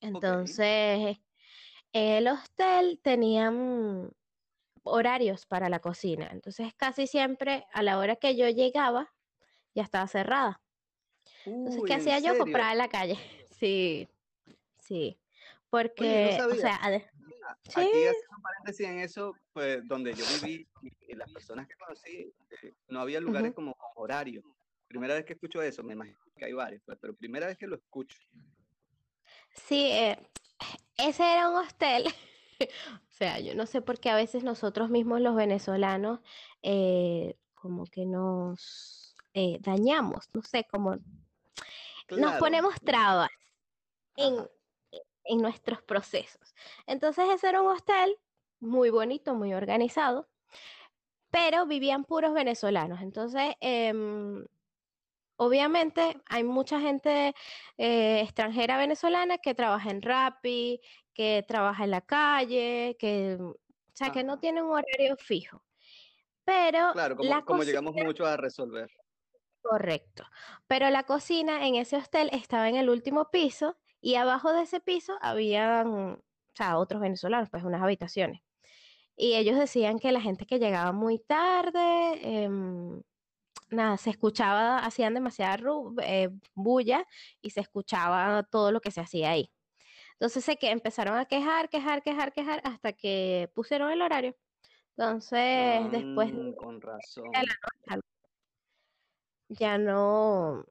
Entonces, 0.00 1.18
el 1.92 2.28
hostel 2.28 2.98
tenía 3.02 3.52
horarios 4.82 5.46
para 5.46 5.68
la 5.68 5.80
cocina. 5.80 6.28
Entonces, 6.32 6.72
casi 6.74 7.06
siempre 7.06 7.66
a 7.72 7.82
la 7.82 7.98
hora 7.98 8.16
que 8.16 8.36
yo 8.36 8.48
llegaba, 8.48 9.12
ya 9.74 9.82
estaba 9.82 10.06
cerrada. 10.06 10.60
Entonces, 11.44 11.82
¿qué 11.86 11.94
hacía 11.94 12.18
yo? 12.18 12.36
Comprar 12.36 12.72
en 12.72 12.78
la 12.78 12.88
calle. 12.88 13.18
Sí, 13.60 14.08
sí. 14.78 15.20
Porque, 15.68 16.38
o 16.42 16.54
sea, 16.54 16.76
aquí 16.82 16.96
haciendo 17.74 18.42
paréntesis 18.42 18.86
en 18.86 19.00
eso, 19.00 19.34
pues 19.52 19.86
donde 19.86 20.14
yo 20.14 20.24
viví 20.40 20.66
y, 20.82 21.14
las 21.14 21.30
personas 21.30 21.68
que 21.68 21.74
conocí, 21.74 22.32
eh, 22.62 22.74
no 22.88 23.00
había 23.00 23.20
lugares 23.20 23.52
como 23.52 23.76
horario. 23.96 24.42
Primera 24.88 25.12
vez 25.12 25.26
que 25.26 25.34
escucho 25.34 25.60
eso, 25.60 25.82
me 25.82 25.92
imagino 25.92 26.18
que 26.34 26.46
hay 26.46 26.54
varios, 26.54 26.82
pues, 26.86 26.96
pero 27.02 27.14
primera 27.14 27.46
vez 27.48 27.58
que 27.58 27.66
lo 27.66 27.76
escucho. 27.76 28.18
Sí, 29.54 29.90
eh, 29.92 30.18
ese 30.96 31.32
era 31.34 31.50
un 31.50 31.56
hostel. 31.56 32.04
o 33.20 33.24
sea, 33.24 33.38
yo 33.40 33.54
no 33.54 33.66
sé 33.66 33.82
por 33.82 34.00
qué 34.00 34.08
a 34.08 34.16
veces 34.16 34.44
nosotros 34.44 34.88
mismos 34.88 35.20
los 35.20 35.34
venezolanos 35.34 36.20
eh, 36.62 37.36
como 37.54 37.84
que 37.84 38.06
nos 38.06 39.14
dañamos, 39.60 40.28
no 40.32 40.42
sé, 40.42 40.66
como 40.70 40.96
nos 42.08 42.34
ponemos 42.38 42.74
trabas 42.80 43.30
en, 44.16 44.48
en 45.24 45.38
nuestros 45.38 45.82
procesos. 45.82 46.54
Entonces 46.86 47.26
ese 47.32 47.48
era 47.48 47.62
un 47.62 47.68
hostel 47.68 48.16
muy 48.58 48.90
bonito, 48.90 49.34
muy 49.34 49.54
organizado, 49.54 50.28
pero 51.30 51.66
vivían 51.66 52.04
puros 52.04 52.32
venezolanos. 52.34 53.00
Entonces, 53.00 53.54
em, 53.60 54.44
obviamente 55.36 56.20
hay 56.26 56.44
mucha 56.44 56.80
gente 56.80 57.34
eh, 57.78 58.20
extranjera 58.20 58.76
venezolana 58.76 59.38
que 59.38 59.54
trabaja 59.54 59.90
en 59.90 60.02
Rappi, 60.02 60.80
que 61.20 61.44
trabaja 61.46 61.84
en 61.84 61.90
la 61.90 62.00
calle, 62.00 62.96
que, 62.98 63.36
o 63.38 63.56
sea, 63.92 64.10
que 64.10 64.24
no 64.24 64.38
tiene 64.38 64.62
un 64.62 64.70
horario 64.70 65.18
fijo. 65.18 65.62
Pero 66.46 66.92
claro, 66.94 67.14
como, 67.14 67.44
como 67.44 67.62
llegamos 67.62 67.94
mucho 67.94 68.24
a 68.24 68.38
resolver. 68.38 68.90
Correcto. 69.60 70.24
Pero 70.66 70.88
la 70.88 71.02
cocina 71.02 71.66
en 71.66 71.74
ese 71.74 71.98
hostel 71.98 72.30
estaba 72.32 72.70
en 72.70 72.76
el 72.76 72.88
último 72.88 73.30
piso 73.30 73.76
y 74.00 74.14
abajo 74.14 74.54
de 74.54 74.62
ese 74.62 74.80
piso 74.80 75.18
habían, 75.20 75.88
o 75.88 76.22
sea, 76.54 76.78
otros 76.78 77.02
venezolanos, 77.02 77.50
pues 77.50 77.64
unas 77.64 77.82
habitaciones. 77.82 78.40
Y 79.14 79.34
ellos 79.34 79.58
decían 79.58 79.98
que 79.98 80.12
la 80.12 80.22
gente 80.22 80.46
que 80.46 80.58
llegaba 80.58 80.92
muy 80.92 81.18
tarde, 81.18 82.44
em, 82.44 83.02
nada, 83.68 83.98
se 83.98 84.08
escuchaba, 84.08 84.78
hacían 84.78 85.12
demasiada 85.12 85.58
eh, 86.02 86.30
bulla 86.54 87.06
y 87.42 87.50
se 87.50 87.60
escuchaba 87.60 88.42
todo 88.44 88.72
lo 88.72 88.80
que 88.80 88.90
se 88.90 89.02
hacía 89.02 89.32
ahí. 89.32 89.52
Entonces 90.20 90.44
sé 90.44 90.58
que 90.58 90.70
empezaron 90.70 91.16
a 91.16 91.24
quejar, 91.24 91.70
quejar, 91.70 92.02
quejar, 92.02 92.30
quejar 92.34 92.60
hasta 92.64 92.92
que 92.92 93.50
pusieron 93.54 93.90
el 93.90 94.02
horario. 94.02 94.36
Entonces, 94.90 95.90
después 95.90 96.30
mm, 96.30 96.52
con 96.56 96.78
razón. 96.82 97.24
ya 99.48 99.78
no, 99.78 100.66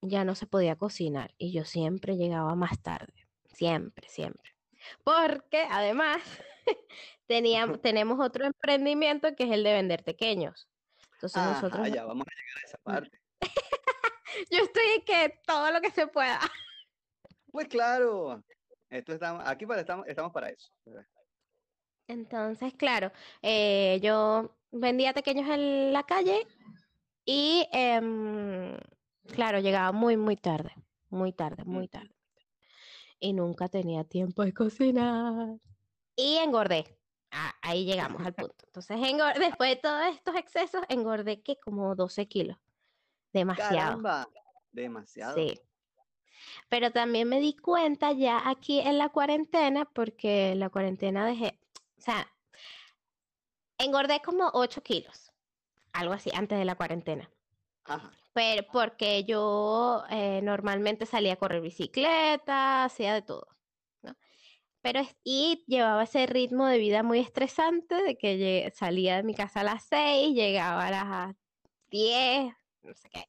ya 0.00 0.24
no 0.24 0.34
se 0.34 0.48
podía 0.48 0.74
cocinar 0.74 1.32
y 1.38 1.52
yo 1.52 1.64
siempre 1.64 2.16
llegaba 2.16 2.56
más 2.56 2.82
tarde, 2.82 3.28
siempre, 3.54 4.08
siempre. 4.08 4.56
Porque 5.04 5.64
además 5.70 6.20
teníamos, 7.26 7.80
tenemos 7.82 8.18
otro 8.18 8.46
emprendimiento 8.46 9.36
que 9.36 9.44
es 9.44 9.52
el 9.52 9.62
de 9.62 9.74
vender 9.74 10.02
pequeños. 10.02 10.68
Entonces 11.12 11.40
nosotros... 11.40 11.88
Ya 11.92 12.04
vamos 12.04 12.26
a 12.26 12.34
llegar 12.34 12.64
a 12.64 12.66
esa 12.66 12.78
parte. 12.78 13.20
yo 14.50 14.58
estoy 14.58 14.86
en 14.96 15.04
que 15.04 15.40
todo 15.46 15.70
lo 15.70 15.80
que 15.80 15.92
se 15.92 16.08
pueda. 16.08 16.40
Pues 17.52 17.68
claro, 17.68 18.42
esto 18.90 19.12
estamos, 19.12 19.42
aquí 19.46 19.66
para, 19.66 19.80
estamos, 19.80 20.06
estamos 20.06 20.32
para 20.32 20.50
eso. 20.50 20.72
Entonces, 22.08 22.74
claro, 22.74 23.12
eh, 23.42 23.98
yo 24.02 24.56
vendía 24.70 25.12
pequeños 25.12 25.48
en 25.48 25.92
la 25.92 26.04
calle 26.04 26.46
y 27.24 27.68
em, 27.72 28.76
Claro, 29.32 29.58
llegaba 29.58 29.92
muy, 29.92 30.16
muy 30.16 30.36
tarde, 30.36 30.72
muy 31.10 31.32
tarde, 31.32 31.64
muy 31.64 31.88
tarde. 31.88 32.14
Y 33.18 33.32
nunca 33.32 33.68
tenía 33.68 34.04
tiempo 34.04 34.44
de 34.44 34.52
cocinar. 34.52 35.58
Y 36.14 36.36
engordé. 36.36 36.98
Ah, 37.30 37.54
ahí 37.62 37.84
llegamos 37.84 38.24
al 38.24 38.34
punto. 38.34 38.64
Entonces, 38.66 38.98
después 39.38 39.70
de 39.70 39.76
todos 39.76 40.06
estos 40.14 40.36
excesos, 40.36 40.82
engordé 40.88 41.42
que 41.42 41.56
como 41.58 41.94
12 41.94 42.28
kilos. 42.28 42.56
Demasiado. 43.32 43.76
Caramba, 43.76 44.28
demasiado. 44.70 45.34
Sí. 45.34 45.60
Pero 46.68 46.90
también 46.90 47.28
me 47.28 47.40
di 47.40 47.54
cuenta 47.56 48.12
ya 48.12 48.48
aquí 48.48 48.80
en 48.80 48.98
la 48.98 49.08
cuarentena, 49.08 49.84
porque 49.84 50.54
la 50.54 50.70
cuarentena 50.70 51.26
dejé, 51.26 51.58
o 51.98 52.00
sea, 52.00 52.26
engordé 53.78 54.20
como 54.20 54.50
8 54.52 54.82
kilos, 54.82 55.32
algo 55.92 56.14
así, 56.14 56.30
antes 56.34 56.58
de 56.58 56.64
la 56.64 56.74
cuarentena. 56.74 57.30
Ajá 57.84 58.12
pero 58.36 58.66
porque 58.70 59.24
yo 59.24 60.04
eh, 60.10 60.42
normalmente 60.42 61.06
salía 61.06 61.32
a 61.32 61.36
correr 61.36 61.62
bicicleta, 61.62 62.84
hacía 62.84 63.14
de 63.14 63.22
todo, 63.22 63.48
¿no? 64.02 64.14
Pero 64.82 65.00
y 65.24 65.64
llevaba 65.66 66.02
ese 66.02 66.26
ritmo 66.26 66.66
de 66.66 66.76
vida 66.76 67.02
muy 67.02 67.20
estresante 67.20 67.94
de 67.94 68.18
que 68.18 68.70
salía 68.76 69.16
de 69.16 69.22
mi 69.22 69.34
casa 69.34 69.60
a 69.60 69.64
las 69.64 69.84
6, 69.88 70.34
llegaba 70.34 70.86
a 70.86 70.90
las 70.90 71.36
10, 71.88 72.52
no 72.82 72.94
sé 72.94 73.08
qué. 73.08 73.24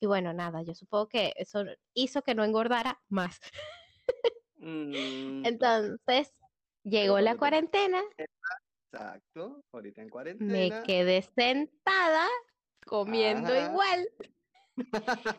Y 0.00 0.06
bueno, 0.06 0.32
nada, 0.32 0.62
yo 0.62 0.74
supongo 0.74 1.08
que 1.08 1.32
eso 1.36 1.64
hizo 1.94 2.22
que 2.22 2.34
no 2.34 2.44
engordara 2.44 3.00
más. 3.08 3.40
Mm, 4.60 5.46
Entonces, 5.46 6.34
llegó 6.82 7.20
la 7.20 7.36
cuarentena. 7.36 8.02
Exacto, 8.92 9.60
ahorita 9.72 10.02
en 10.02 10.08
cuarentena. 10.08 10.52
Me 10.52 10.82
quedé 10.82 11.22
sentada 11.22 12.26
comiendo 12.84 13.54
igual 13.54 14.08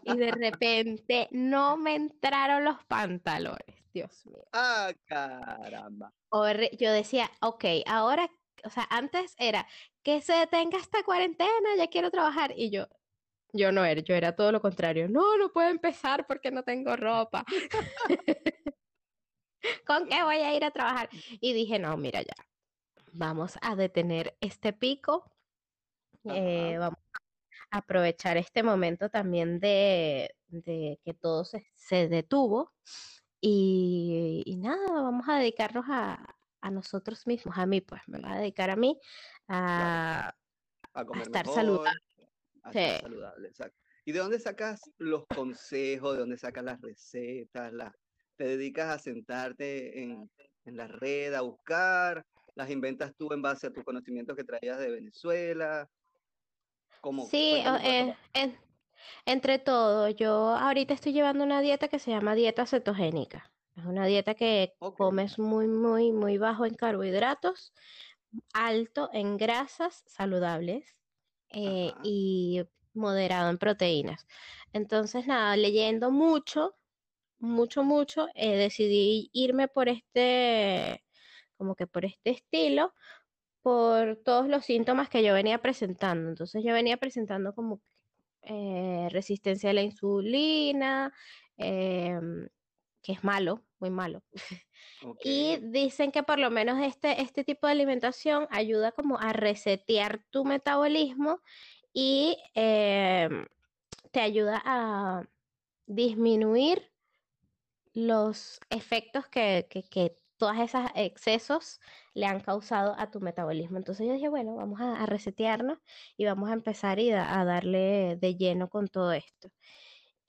y 0.04 0.18
de 0.18 0.32
repente 0.32 1.28
no 1.32 1.78
me 1.78 1.96
entraron 1.96 2.64
los 2.64 2.84
pantalones, 2.86 3.92
Dios 3.94 4.26
mío. 4.26 4.46
Ah, 4.54 4.92
caramba. 5.06 6.14
Yo 6.78 6.92
decía, 6.92 7.30
ok, 7.42 7.66
ahora, 7.88 8.30
o 8.64 8.70
sea, 8.70 8.88
antes 8.90 9.36
era 9.38 9.68
que 10.04 10.22
se 10.22 10.34
detenga 10.34 10.78
esta 10.78 11.04
cuarentena, 11.04 11.76
ya 11.78 11.88
quiero 11.88 12.12
trabajar. 12.12 12.54
Y 12.56 12.70
yo, 12.70 12.88
yo 13.54 13.72
no 13.72 13.86
era, 13.86 14.02
yo 14.02 14.16
era 14.16 14.36
todo 14.36 14.52
lo 14.52 14.62
contrario. 14.62 15.08
No, 15.10 15.38
no 15.38 15.52
puedo 15.52 15.70
empezar 15.70 16.26
porque 16.28 16.52
no 16.52 16.64
tengo 16.64 16.96
ropa. 16.96 17.46
¿Con 19.86 20.08
qué 20.08 20.24
voy 20.24 20.38
a 20.38 20.56
ir 20.56 20.64
a 20.64 20.72
trabajar? 20.72 21.10
Y 21.42 21.54
dije, 21.54 21.80
no, 21.80 21.96
mira 21.98 22.22
ya, 22.22 22.36
vamos 23.12 23.58
a 23.62 23.76
detener 23.76 24.38
este 24.40 24.74
pico. 24.74 25.32
Eh, 26.26 26.78
vamos 26.78 27.00
aprovechar 27.72 28.38
este 28.38 28.64
momento 28.64 29.10
también 29.10 29.60
de, 29.60 30.36
que 31.04 31.14
todo 31.14 31.46
se, 31.46 32.08
detuvo 32.08 32.74
y, 33.42 34.58
nada, 34.60 34.92
vamos 34.92 35.28
a 35.30 35.38
dedicarnos 35.38 35.86
a, 35.88 36.36
nosotros 36.72 37.26
mismos, 37.26 37.58
a 37.58 37.66
mí, 37.66 37.80
pues 37.82 38.02
me 38.08 38.20
voy 38.20 38.30
a 38.30 38.36
dedicar 38.36 38.70
a 38.70 38.76
mí, 38.76 39.00
a, 39.48 40.36
a 40.94 41.02
estar 41.22 41.46
mejor, 41.46 41.56
saludable. 41.56 42.09
Sí. 42.72 42.80
saludable, 43.02 43.48
exacto. 43.48 43.78
¿Y 44.06 44.12
de 44.12 44.20
dónde 44.20 44.40
sacas 44.40 44.82
los 44.98 45.26
consejos? 45.28 46.14
¿De 46.14 46.20
dónde 46.20 46.38
sacas 46.38 46.64
las 46.64 46.82
recetas? 46.82 47.74
la- 47.74 47.94
¿Te 48.36 48.46
dedicas 48.46 48.90
a 48.90 49.00
sentarte 49.00 50.02
en, 50.02 50.30
en 50.66 50.78
la 50.78 50.88
red, 50.88 51.34
a 51.34 51.42
buscar? 51.42 52.26
¿Las 52.56 52.70
inventas 52.70 53.14
tú 53.18 53.32
en 53.34 53.42
base 53.42 53.68
a 53.68 53.72
tus 53.72 53.84
conocimientos 53.84 54.36
que 54.36 54.44
traías 54.44 54.80
de 54.80 54.90
Venezuela? 54.92 55.90
¿Cómo? 57.02 57.26
Sí, 57.26 57.54
eh, 57.84 58.16
en- 58.34 58.58
entre 59.26 59.60
todo, 59.60 60.10
yo 60.10 60.56
ahorita 60.56 60.94
estoy 60.94 61.14
llevando 61.14 61.44
una 61.44 61.62
dieta 61.62 61.88
que 61.88 62.00
se 62.00 62.12
llama 62.12 62.36
dieta 62.36 62.66
cetogénica. 62.66 63.52
Es 63.76 63.86
una 63.86 64.06
dieta 64.06 64.36
que 64.36 64.74
comes 64.80 65.40
muy, 65.40 65.68
muy, 65.68 66.12
muy 66.12 66.38
bajo 66.38 66.66
en 66.66 66.74
carbohidratos, 66.76 67.74
alto 68.54 69.10
en 69.14 69.38
grasas 69.38 70.04
saludables 70.08 70.99
eh, 71.52 71.94
y 72.04 72.62
moderado 72.94 73.50
en 73.50 73.58
proteínas. 73.58 74.28
Entonces, 74.74 75.28
nada, 75.28 75.56
leyendo 75.58 76.12
mucho, 76.12 76.76
mucho, 77.40 77.84
mucho, 77.84 78.28
eh, 78.36 78.56
decidí 78.58 79.30
irme 79.34 79.68
por 79.68 79.90
este, 79.90 81.04
como 81.58 81.76
que 81.76 81.88
por 81.88 82.06
este 82.06 82.32
estilo, 82.32 82.94
por 83.62 84.18
todos 84.18 84.48
los 84.48 84.66
síntomas 84.66 85.10
que 85.10 85.24
yo 85.24 85.34
venía 85.34 85.60
presentando. 85.60 86.30
Entonces, 86.30 86.64
yo 86.64 86.74
venía 86.74 86.98
presentando 86.98 87.54
como 87.54 87.82
eh, 88.44 89.08
resistencia 89.12 89.72
a 89.72 89.74
la 89.74 89.82
insulina, 89.82 91.14
em, 91.58 92.48
que 93.02 93.14
es 93.14 93.24
malo, 93.24 93.64
muy 93.80 93.90
malo. 93.90 94.24
Y 95.24 95.58
dicen 95.62 96.12
que 96.12 96.24
por 96.24 96.40
lo 96.40 96.52
menos 96.52 96.82
este, 96.82 97.22
este 97.22 97.44
tipo 97.44 97.68
de 97.68 97.74
alimentación 97.74 98.48
ayuda 98.52 98.92
como 98.92 99.18
a 99.18 99.34
resetear 99.34 100.24
tu 100.30 100.46
metabolismo 100.46 101.42
y 101.94 102.38
em, 102.54 103.46
te 104.12 104.22
ayuda 104.22 104.62
a 104.66 105.24
disminuir 105.86 106.92
los 107.94 108.60
efectos 108.70 109.28
que, 109.28 109.68
que, 109.70 109.84
que 109.84 110.16
todos 110.38 110.58
esos 110.58 110.82
excesos 110.96 111.80
le 112.14 112.26
han 112.26 112.40
causado 112.40 112.96
a 112.98 113.12
tu 113.12 113.20
metabolismo. 113.20 113.78
Entonces 113.78 114.08
yo 114.08 114.14
dije, 114.14 114.30
bueno, 114.30 114.56
vamos 114.56 114.80
a, 114.82 115.06
resetearnos 115.06 115.80
y 116.18 116.26
vamos 116.26 116.50
a 116.50 116.54
empezar 116.54 117.00
y 117.00 117.12
a 117.12 117.44
darle 117.46 118.18
de 118.20 118.36
lleno 118.36 118.70
con 118.70 118.88
todo 118.88 119.12
esto. 119.12 119.52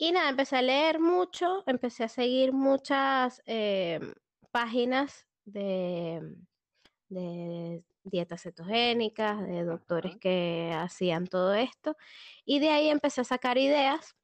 Y 0.02 0.12
nada, 0.12 0.30
empecé 0.30 0.56
a 0.56 0.62
leer 0.62 0.98
mucho, 0.98 1.62
empecé 1.66 2.04
a 2.04 2.08
seguir 2.08 2.52
muchas 2.52 3.42
em, 3.44 4.14
páginas 4.50 5.26
de, 5.44 6.36
de 7.08 7.84
dietas 8.04 8.42
cetogénicas, 8.42 9.46
de 9.46 9.64
doctores 9.64 10.16
que 10.16 10.72
hacían 10.74 11.26
todo 11.26 11.54
esto. 11.54 11.96
Y 12.44 12.60
de 12.60 12.70
ahí 12.70 12.88
empecé 12.88 13.22
a 13.22 13.24
sacar 13.24 13.58
ideas 13.58 14.16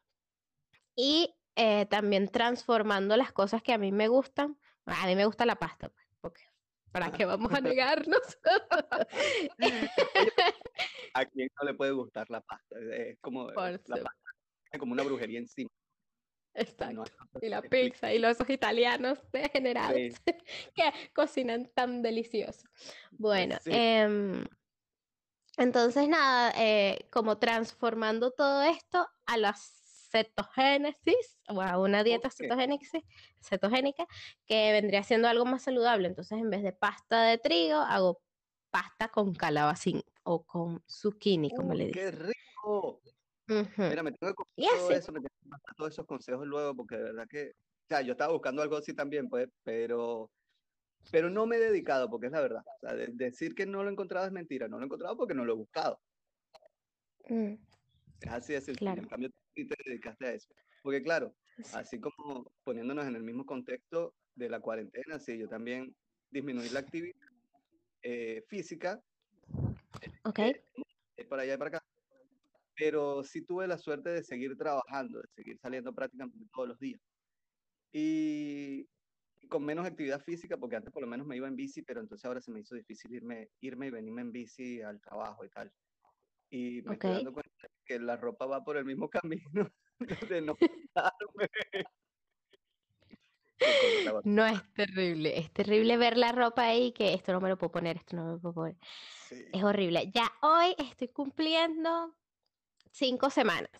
y 0.94 1.34
eh, 1.56 1.86
también 1.86 2.28
transformando 2.28 3.16
las 3.16 3.32
cosas 3.32 3.62
que 3.62 3.72
a 3.72 3.78
mí 3.78 3.92
me 3.92 4.08
gustan. 4.08 4.58
A 4.86 5.06
mí 5.06 5.16
me 5.16 5.26
gusta 5.26 5.46
la 5.46 5.56
pasta, 5.56 5.88
pues, 5.88 6.06
porque 6.20 6.42
¿para 6.92 7.10
qué 7.12 7.24
vamos 7.24 7.52
a 7.52 7.60
negarnos? 7.60 8.38
¿a 11.14 11.24
quién 11.26 11.48
no 11.60 11.66
le 11.66 11.74
puede 11.74 11.92
gustar 11.92 12.30
la 12.30 12.40
pasta? 12.40 12.76
Es 12.92 13.18
como, 13.20 13.50
la 13.50 13.78
pasta 13.78 14.12
es 14.70 14.78
como 14.78 14.92
una 14.92 15.02
brujería 15.02 15.38
encima. 15.38 15.70
Exacto. 16.56 17.04
Y 17.40 17.48
la 17.48 17.62
pizza 17.62 18.12
y 18.12 18.18
los 18.18 18.38
italianos 18.48 19.18
degenerados 19.32 19.96
Sí, 19.96 20.14
que 20.74 20.92
cocinan 21.14 21.70
tan 21.74 22.02
delicioso. 22.02 22.66
Bueno, 23.12 23.56
sí. 23.62 23.70
em, 23.72 24.44
entonces 25.58 26.08
nada, 26.08 26.52
eh, 26.56 27.06
como 27.10 27.38
transformando 27.38 28.30
todo 28.30 28.62
esto 28.62 29.06
a 29.26 29.36
la 29.36 29.54
cetogénesis 30.10 31.38
o 31.48 31.60
a 31.60 31.78
una 31.78 32.04
dieta 32.04 32.30
cetogénesis, 32.30 33.02
cetogénica 33.40 34.06
que 34.46 34.72
vendría 34.72 35.02
siendo 35.02 35.28
algo 35.28 35.44
más 35.44 35.62
saludable. 35.62 36.08
Entonces 36.08 36.38
en 36.38 36.50
vez 36.50 36.62
de 36.62 36.72
pasta 36.72 37.22
de 37.24 37.38
trigo, 37.38 37.76
hago 37.76 38.22
pasta 38.70 39.08
con 39.08 39.34
calabacín 39.34 40.02
o 40.22 40.44
con 40.44 40.82
zucchini, 40.88 41.50
como 41.50 41.74
le 41.74 41.86
¡Uy, 41.86 41.92
qué 41.92 42.10
dicen. 42.10 43.15
Mira, 43.48 44.02
me 44.02 44.12
tengo 44.12 44.34
que 44.34 44.42
Y 44.56 44.66
todo 44.68 44.90
eso, 44.90 45.12
me 45.12 45.20
tengo 45.20 45.28
que 45.42 45.74
todos 45.76 45.92
esos 45.92 46.06
consejos 46.06 46.46
luego, 46.46 46.74
porque 46.74 46.96
de 46.96 47.02
verdad 47.04 47.26
que, 47.28 47.50
o 47.50 47.86
sea, 47.88 48.00
yo 48.02 48.12
estaba 48.12 48.32
buscando 48.32 48.62
algo 48.62 48.76
así 48.76 48.94
también, 48.94 49.28
pues, 49.28 49.48
pero, 49.62 50.30
pero 51.12 51.30
no 51.30 51.46
me 51.46 51.56
he 51.56 51.60
dedicado, 51.60 52.10
porque 52.10 52.26
es 52.26 52.32
la 52.32 52.40
verdad. 52.40 52.62
O 52.66 52.78
sea, 52.80 52.94
de- 52.94 53.08
decir 53.12 53.54
que 53.54 53.66
no 53.66 53.82
lo 53.82 53.88
he 53.88 53.92
encontrado 53.92 54.26
es 54.26 54.32
mentira, 54.32 54.66
no 54.68 54.76
lo 54.78 54.82
he 54.82 54.86
encontrado 54.86 55.16
porque 55.16 55.34
no 55.34 55.44
lo 55.44 55.52
he 55.52 55.56
buscado. 55.56 56.00
Mm, 57.28 57.54
Es 58.20 58.28
así 58.28 58.52
de 58.54 58.60
sencillo. 58.60 58.78
claro. 58.92 59.02
En 59.02 59.08
cambio, 59.08 59.30
tú 59.30 59.36
sí 59.54 59.66
te 59.68 59.76
dedicaste 59.84 60.26
a 60.26 60.32
eso. 60.32 60.48
Porque 60.82 61.02
claro, 61.02 61.34
Sí. 61.62 61.72
así 61.74 62.00
como 62.00 62.52
poniéndonos 62.64 63.06
en 63.06 63.16
el 63.16 63.22
mismo 63.22 63.44
contexto 63.46 64.14
de 64.34 64.48
la 64.48 64.60
cuarentena, 64.60 65.18
sí, 65.18 65.38
yo 65.38 65.48
también 65.48 65.94
disminuí 66.30 66.68
la 66.70 66.80
actividad 66.80 67.14
eh, 68.02 68.42
física, 68.48 69.00
Ok. 70.24 70.38
eh, 70.38 70.64
para 71.28 71.42
allá 71.42 71.54
y 71.54 71.56
para 71.56 71.68
acá, 71.68 71.84
pero 72.76 73.24
sí 73.24 73.44
tuve 73.44 73.66
la 73.66 73.78
suerte 73.78 74.10
de 74.10 74.22
seguir 74.22 74.56
trabajando, 74.56 75.20
de 75.20 75.28
seguir 75.34 75.58
saliendo 75.58 75.94
prácticamente 75.94 76.46
todos 76.52 76.68
los 76.68 76.78
días. 76.78 77.00
Y 77.92 78.88
con 79.48 79.64
menos 79.64 79.86
actividad 79.86 80.22
física, 80.22 80.56
porque 80.58 80.76
antes 80.76 80.92
por 80.92 81.02
lo 81.02 81.08
menos 81.08 81.26
me 81.26 81.36
iba 81.36 81.48
en 81.48 81.56
bici, 81.56 81.82
pero 81.82 82.00
entonces 82.00 82.24
ahora 82.24 82.40
se 82.40 82.52
me 82.52 82.60
hizo 82.60 82.74
difícil 82.74 83.14
irme, 83.14 83.50
irme 83.60 83.88
y 83.88 83.90
venirme 83.90 84.22
en 84.22 84.32
bici 84.32 84.82
al 84.82 85.00
trabajo 85.00 85.44
y 85.44 85.50
tal. 85.50 85.72
Y 86.50 86.82
me 86.82 86.94
estoy 86.94 87.10
Ok. 87.10 87.16
dando 87.16 87.32
cuenta 87.32 87.50
que 87.84 87.98
la 87.98 88.16
ropa 88.16 88.46
va 88.46 88.64
por 88.64 88.76
el 88.76 88.84
mismo 88.84 89.08
camino 89.10 89.68
de 90.28 90.42
no 90.42 90.56
No 94.24 94.46
es 94.46 94.62
terrible, 94.74 95.38
es 95.38 95.52
terrible 95.52 95.96
ver 95.96 96.16
la 96.16 96.32
ropa 96.32 96.64
ahí 96.64 96.92
que 96.92 97.14
esto 97.14 97.32
no 97.32 97.40
me 97.40 97.48
lo 97.48 97.56
puedo 97.56 97.72
poner, 97.72 97.96
esto 97.96 98.16
no 98.16 98.24
me 98.24 98.32
lo 98.32 98.40
puedo 98.40 98.54
poner. 98.54 98.76
Sí. 99.28 99.44
Es 99.52 99.64
horrible. 99.64 100.10
Ya 100.14 100.30
hoy 100.42 100.74
estoy 100.78 101.08
cumpliendo 101.08 102.14
cinco 102.96 103.28
semanas, 103.30 103.70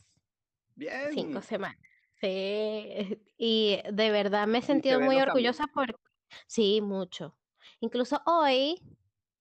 cinco 1.10 1.30
Bien. 1.30 1.42
semanas. 1.42 1.78
Sí, 2.20 3.22
y 3.36 3.78
de 3.92 4.10
verdad 4.10 4.46
me 4.46 4.58
he 4.58 4.62
sentido 4.62 5.00
muy 5.00 5.16
orgullosa 5.16 5.66
por, 5.66 5.98
sí, 6.46 6.80
mucho. 6.80 7.38
Incluso 7.80 8.22
hoy 8.26 8.80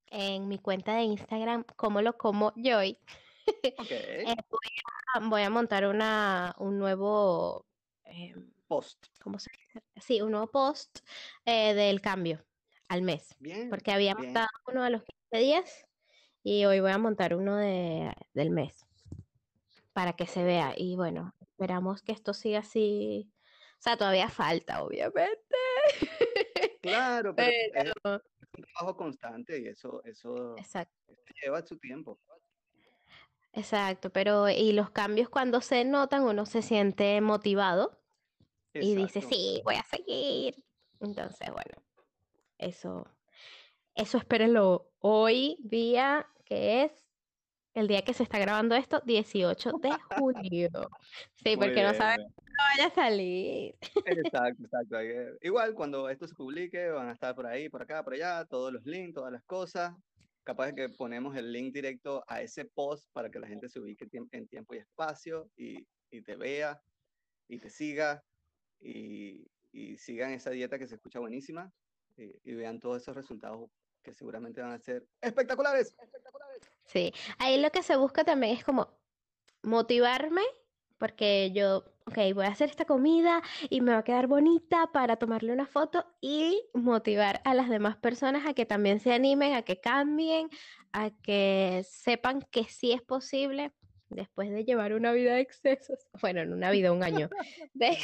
en 0.08 0.48
mi 0.48 0.60
cuenta 0.60 0.96
de 0.96 1.04
Instagram, 1.04 1.64
como 1.76 2.02
lo 2.02 2.18
como 2.18 2.54
Joy, 2.56 3.00
Ok. 3.78 3.92
eh, 3.92 4.36
voy 4.50 4.70
a, 5.14 5.20
voy 5.28 5.42
a 5.42 5.50
montar 5.50 5.86
una, 5.86 6.56
un 6.58 6.80
nuevo, 6.80 7.66
em, 8.04 8.52
Post. 8.68 9.08
¿cómo 9.22 9.40
se 9.40 9.52
dice? 9.52 9.86
Sí, 9.98 10.22
un 10.22 10.32
nuevo 10.32 10.48
post 10.48 11.00
eh, 11.46 11.74
del 11.74 12.02
cambio 12.02 12.46
al 12.90 13.04
mes, 13.04 13.36
Bien. 13.40 13.70
porque 13.70 13.92
había 13.92 14.16
montado 14.16 14.48
uno 14.68 14.84
a 14.84 14.90
los 14.90 15.04
15 15.04 15.46
días 15.46 15.86
y 16.44 16.66
hoy 16.66 16.80
voy 16.80 16.92
a 16.92 16.98
montar 16.98 17.36
uno 17.36 17.56
de, 17.58 18.12
del 18.34 18.50
mes 18.50 18.85
para 19.96 20.12
que 20.12 20.28
se 20.28 20.44
vea. 20.44 20.74
Y 20.76 20.98
bueno, 20.98 21.34
esperamos 21.40 22.02
que 22.02 22.12
esto 22.12 22.34
siga 22.34 22.60
así. 22.60 23.32
O 23.80 23.82
sea, 23.82 23.96
todavía 23.96 24.28
falta, 24.28 24.84
obviamente. 24.84 25.56
Claro, 26.82 27.34
pero 27.38 27.50
es 27.74 27.94
un 28.04 28.64
trabajo 28.66 28.98
constante 28.98 29.58
y 29.62 29.68
eso, 29.68 30.04
eso 30.04 30.58
exacto, 30.58 31.14
lleva 31.42 31.66
su 31.66 31.78
tiempo. 31.78 32.20
exacto. 33.54 34.10
Pero, 34.10 34.50
y 34.50 34.74
los 34.74 34.90
cambios 34.90 35.30
cuando 35.30 35.62
se 35.62 35.86
notan, 35.86 36.24
uno 36.24 36.46
se 36.46 36.62
siente 36.62 37.22
motivado 37.22 37.98
y 38.74 38.96
dice, 38.96 39.22
sí, 39.22 39.62
voy 39.64 39.76
a 39.76 39.84
seguir. 39.84 40.62
Entonces, 41.00 41.50
bueno, 41.52 41.82
eso, 42.58 43.08
eso 43.96 44.18
espérenlo 44.18 44.92
hoy, 45.00 45.58
día 45.62 46.28
que 46.44 46.84
es 46.84 47.05
el 47.76 47.88
día 47.88 48.02
que 48.04 48.14
se 48.14 48.24
está 48.24 48.40
grabando 48.40 48.74
esto, 48.76 49.02
18 49.06 49.72
de 49.82 49.90
junio. 50.18 50.70
Sí, 51.36 51.56
porque 51.58 51.84
no 51.84 51.94
saben 51.94 52.26
cuándo 52.34 52.52
vaya 52.72 52.88
a 52.88 52.96
salir. 52.96 53.76
Exacto, 54.06 54.64
exacto. 54.64 54.98
que- 54.98 55.34
Igual 55.42 55.76
cuando 55.76 56.10
esto 56.10 56.28
se 56.28 56.34
publique 56.34 56.90
van 56.90 57.10
a 57.10 57.12
estar 57.12 57.36
por 57.36 57.46
ahí, 57.46 57.70
por 57.70 57.82
acá, 57.84 58.04
por 58.04 58.14
allá, 58.14 58.46
todos 58.46 58.72
los 58.74 58.84
links, 58.86 59.14
todas 59.14 59.32
las 59.32 59.44
cosas. 59.44 59.94
Capaz 60.44 60.74
que 60.74 60.90
ponemos 60.90 61.36
el 61.36 61.52
link 61.52 61.74
directo 61.74 62.24
a 62.28 62.42
ese 62.42 62.66
post 62.66 63.10
para 63.12 63.30
que 63.30 63.40
la 63.40 63.48
gente 63.48 63.68
se 63.68 63.80
ubique 63.80 64.08
en 64.32 64.48
tiempo 64.48 64.74
y 64.74 64.78
espacio 64.78 65.50
y, 65.58 65.86
y 66.12 66.22
te 66.22 66.36
vea 66.36 66.82
y 67.48 67.60
te 67.60 67.70
siga 67.70 68.24
y, 68.80 69.48
y 69.72 69.98
sigan 69.98 70.32
esa 70.32 70.52
dieta 70.52 70.78
que 70.80 70.88
se 70.88 70.96
escucha 70.96 71.20
buenísima 71.20 71.72
y, 72.16 72.32
y 72.44 72.54
vean 72.56 72.80
todos 72.80 73.02
esos 73.02 73.16
resultados 73.16 73.70
que 74.04 74.14
seguramente 74.14 74.62
van 74.62 74.72
a 74.74 74.80
ser 74.80 75.04
espectaculares. 75.20 75.96
Sí, 76.86 77.14
ahí 77.40 77.60
lo 77.60 77.72
que 77.72 77.84
se 77.84 77.98
busca 77.98 78.24
también 78.24 78.56
es 78.58 78.64
como 78.64 78.90
motivarme, 79.64 80.44
porque 80.98 81.52
yo 81.54 81.84
ok, 82.08 82.18
voy 82.34 82.46
a 82.46 82.50
hacer 82.50 82.70
esta 82.70 82.86
comida 82.86 83.42
y 83.70 83.82
me 83.82 83.92
va 83.92 84.00
a 84.00 84.04
quedar 84.04 84.28
bonita 84.28 84.92
para 84.94 85.18
tomarle 85.18 85.52
una 85.52 85.66
foto 85.66 86.06
y 86.22 86.64
motivar 86.74 87.42
a 87.46 87.54
las 87.54 87.70
demás 87.70 87.98
personas 87.98 88.46
a 88.46 88.54
que 88.54 88.66
también 88.66 89.00
se 89.00 89.14
animen, 89.14 89.54
a 89.54 89.64
que 89.64 89.80
cambien, 89.80 90.50
a 90.94 91.10
que 91.10 91.84
sepan 91.88 92.42
que 92.52 92.66
sí 92.66 92.92
es 92.92 93.02
posible 93.02 93.74
después 94.10 94.52
de 94.52 94.64
llevar 94.64 94.94
una 94.94 95.12
vida 95.12 95.34
de 95.34 95.42
excesos, 95.42 96.08
bueno, 96.22 96.42
en 96.42 96.54
una 96.54 96.70
vida, 96.70 96.92
un 96.92 97.04
año, 97.04 97.30
de, 97.74 97.98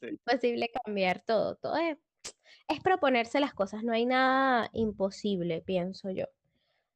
es 0.00 0.20
posible 0.24 0.70
cambiar 0.84 1.24
todo, 1.24 1.56
todo 1.56 1.76
es, 1.76 1.96
es 2.68 2.80
proponerse 2.80 3.40
las 3.40 3.54
cosas, 3.54 3.82
no 3.82 3.92
hay 3.92 4.04
nada 4.04 4.68
imposible, 4.74 5.62
pienso 5.62 6.10
yo. 6.10 6.26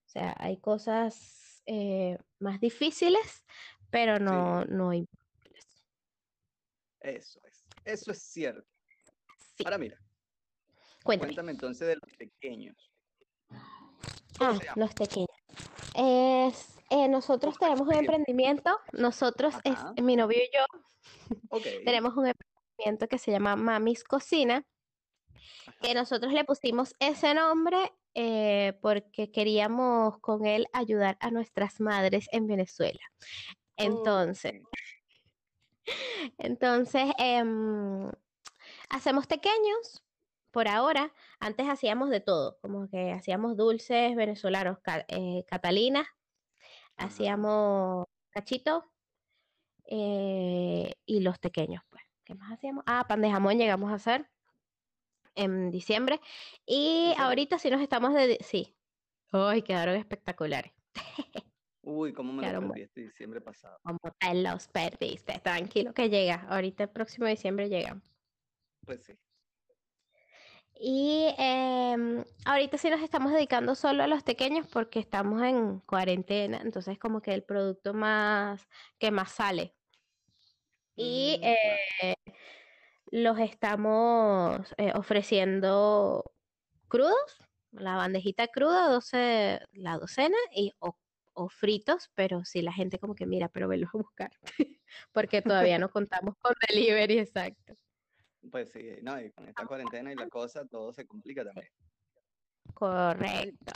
O 0.09 0.11
sea, 0.11 0.35
hay 0.39 0.57
cosas 0.57 1.63
eh, 1.67 2.17
más 2.39 2.61
difíciles, 2.61 3.45
pero 3.91 4.19
no, 4.19 4.65
no 4.65 4.95
imposibles. 4.95 5.85
Eso 7.01 7.39
es, 7.45 7.67
eso 7.85 8.13
es 8.13 8.23
cierto. 8.23 8.67
Ahora 9.63 9.77
mira, 9.77 9.99
Cuéntame. 11.05 11.35
cuéntame 11.35 11.53
entonces 11.53 11.89
de 11.89 11.97
los 11.97 12.17
pequeños. 12.17 12.91
Ah, 14.41 14.59
los 14.77 14.95
pequeños. 14.95 15.29
Es, 15.95 16.79
eh, 16.89 17.07
nosotros 17.09 17.59
tenemos 17.59 17.87
un 17.87 17.95
emprendimiento, 17.95 18.81
nosotros, 18.93 19.55
es, 19.65 20.03
mi 20.03 20.17
novio 20.17 20.39
y 20.39 20.49
yo, 20.57 21.61
tenemos 21.85 22.17
un 22.17 22.29
emprendimiento 22.29 23.09
que 23.09 23.19
se 23.19 23.31
llama 23.31 23.57
Mamis 23.57 24.05
Cocina, 24.05 24.65
que 25.81 25.95
nosotros 25.95 26.33
le 26.33 26.45
pusimos 26.45 26.95
ese 26.99 27.35
nombre 27.35 27.93
eh, 28.15 28.77
porque 28.83 29.31
queríamos 29.31 30.19
con 30.19 30.45
él 30.45 30.67
ayudar 30.73 31.17
a 31.21 31.31
nuestras 31.31 31.81
madres 31.81 32.27
en 32.33 32.47
Venezuela. 32.47 33.01
Entonces, 33.77 34.61
entonces 36.39 37.13
em, 37.19 38.11
hacemos 38.91 39.27
pequeños 39.27 40.03
por 40.51 40.67
ahora. 40.67 41.13
Antes 41.39 41.69
hacíamos 41.69 42.11
de 42.11 42.21
todo, 42.21 42.59
como 42.61 42.89
que 42.89 43.13
hacíamos 43.13 43.57
dulces 43.57 44.17
venezolanos, 44.17 44.79
eh, 45.09 45.45
catalinas, 45.47 46.07
hacíamos 46.97 48.07
cachitos 48.31 48.83
eh, 49.85 50.93
y 51.07 51.21
los 51.21 51.39
pequeños, 51.39 51.83
pues. 51.89 52.03
¿Qué 52.25 52.35
más 52.35 52.53
hacíamos? 52.53 52.85
Ah, 52.87 53.07
pan 53.09 53.23
de 53.23 53.31
jamón 53.31 53.57
llegamos 53.57 53.91
a 53.91 53.95
hacer 53.95 54.29
en 55.39 55.71
diciembre. 55.71 56.21
Y 56.67 57.15
ahorita 57.19 57.59
sí 57.59 57.71
nos 57.71 57.81
estamos 57.81 58.15
de... 58.15 58.39
Sí. 58.41 58.77
Uy, 59.33 59.63
quedaron 59.63 59.97
espectaculares. 59.97 60.73
Uy, 61.83 62.13
¿cómo 62.13 62.33
me 62.33 62.53
lo 62.53 62.61
perdí 62.69 62.83
este 62.83 63.01
diciembre 63.03 63.41
pasado? 63.41 63.79
¿Cómo 63.83 63.99
te 64.19 64.35
los 64.35 64.69
perdiste? 64.69 65.39
Tranquilo 65.39 65.95
que 65.95 66.11
llega. 66.11 66.47
Ahorita 66.51 66.85
el 66.85 66.91
próximo 66.91 67.27
diciembre 67.27 67.69
llega. 67.69 68.01
Pues 68.85 69.05
sí. 69.05 69.15
Y 70.81 71.35
eh, 71.39 72.25
ahorita 72.45 72.79
sí 72.79 72.89
nos 72.89 73.01
estamos 73.01 73.33
dedicando 73.33 73.75
solo 73.75 74.05
a 74.05 74.07
los 74.07 74.23
pequeños 74.23 74.67
porque 74.69 75.01
estamos 75.01 75.43
en 75.43 75.81
cuarentena, 75.81 76.61
entonces 76.63 76.99
como 77.01 77.21
que 77.21 77.35
el 77.35 77.43
producto 77.43 77.95
más 77.95 78.69
que 78.99 79.11
más 79.11 79.33
sale. 79.33 79.75
Y 80.95 81.41
mm, 81.41 81.45
eh, 81.45 82.15
los 83.11 83.39
estamos 83.39 84.75
eh, 84.77 84.93
ofreciendo 84.95 86.33
crudos, 86.89 87.37
la 87.73 87.97
bandejita 87.97 88.49
cruda, 88.49 88.89
12, 88.89 89.61
la 89.73 89.99
docena, 89.99 90.37
y, 90.55 90.73
o, 90.79 90.97
fritos, 91.51 92.11
pero 92.15 92.45
si 92.45 92.63
la 92.63 92.73
gente 92.73 92.99
como 92.99 93.15
que 93.15 93.25
mira, 93.25 93.49
pero 93.49 93.69
venlos 93.69 93.91
a 93.95 93.99
buscar, 93.99 94.31
porque 95.13 95.41
todavía 95.41 95.79
no 95.79 95.89
contamos 95.89 96.35
con 96.39 96.53
delivery 96.69 97.21
exacto. 97.21 97.75
Pues 98.51 98.71
sí, 98.73 98.89
no, 99.03 99.21
y 99.21 99.31
con 99.31 99.47
esta 99.49 99.65
cuarentena 99.67 100.13
y 100.13 100.17
la 100.17 100.29
cosa, 100.29 100.67
todo 100.67 100.93
se 100.93 101.07
complica 101.07 101.45
también. 101.45 101.69
Correcto. 102.75 103.73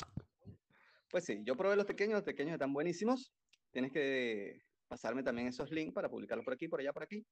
Pues 1.09 1.25
sí, 1.25 1.40
yo 1.45 1.57
probé 1.57 1.77
los 1.77 1.85
pequeños, 1.85 2.14
los 2.14 2.23
pequeños 2.23 2.55
están 2.55 2.73
buenísimos. 2.73 3.33
Tienes 3.71 3.92
que 3.92 4.62
pasarme 4.88 5.23
también 5.23 5.49
esos 5.49 5.71
links 5.71 5.95
para 5.95 6.09
publicarlos 6.09 6.45
por 6.45 6.55
aquí, 6.55 6.68
por 6.68 6.81
allá, 6.81 6.92
por 6.92 7.03
aquí. 7.03 7.25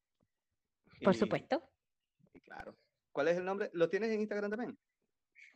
Por 1.03 1.15
supuesto. 1.15 1.63
Claro. 2.51 2.77
¿Cuál 3.13 3.29
es 3.29 3.39
el 3.39 3.45
nombre? 3.45 3.71
¿Lo 3.73 3.89
tienes 3.89 4.11
en 4.11 4.21
Instagram 4.21 4.51
también? 4.51 4.79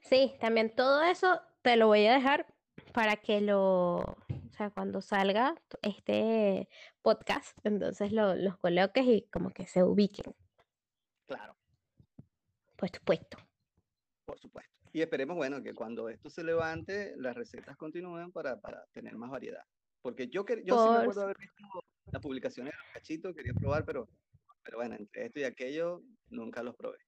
Sí, 0.02 0.37
también 0.40 0.74
todo 0.74 1.02
eso 1.02 1.40
te 1.62 1.76
lo 1.76 1.88
voy 1.88 2.07
a 2.07 2.14
dejar 2.14 2.46
para 2.92 3.16
que 3.16 3.40
lo, 3.40 3.96
o 3.96 4.52
sea, 4.52 4.70
cuando 4.70 5.00
salga 5.00 5.61
este 5.83 6.68
podcast, 7.02 7.59
entonces 7.64 8.12
lo, 8.12 8.37
los 8.37 8.59
coloques 8.59 9.04
y 9.07 9.28
como 9.33 9.50
que 9.50 9.66
se 9.66 9.83
ubiquen. 9.83 10.35
Claro. 11.26 11.57
Por 12.76 12.90
supuesto. 12.90 13.38
Por 14.24 14.38
supuesto. 14.38 14.70
Y 14.92 15.02
esperemos, 15.02 15.37
bueno, 15.37 15.62
que 15.62 15.74
cuando 15.74 16.09
esto 16.09 16.30
se 16.30 16.44
levante, 16.44 17.14
las 17.16 17.35
recetas 17.35 17.76
continúen 17.76 18.30
para, 18.30 18.61
para 18.61 18.87
tener 18.92 19.16
más 19.16 19.30
variedad. 19.30 19.64
Porque 20.00 20.28
yo, 20.28 20.44
yo 20.64 20.85
sí 20.85 20.90
me 20.90 20.98
acuerdo 20.98 21.22
haber 21.22 21.38
visto 21.38 21.64
las 22.12 22.22
publicaciones 22.22 22.72
de 22.72 22.78
los 22.78 22.92
cachitos, 22.92 23.35
quería 23.35 23.54
probar, 23.54 23.85
pero 23.85 24.09
pero 24.64 24.78
bueno, 24.78 24.96
entre 24.96 25.26
esto 25.26 25.40
y 25.40 25.44
aquello, 25.44 26.02
nunca 26.35 26.62
los 26.62 26.75
probé. 26.77 26.99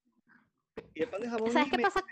Y 0.95 1.03
el 1.03 1.09
pan 1.09 1.21
de 1.21 1.29
jamón. 1.29 1.51
¿Sabes 1.51 1.71
qué 1.71 1.79
pasa? 1.79 2.05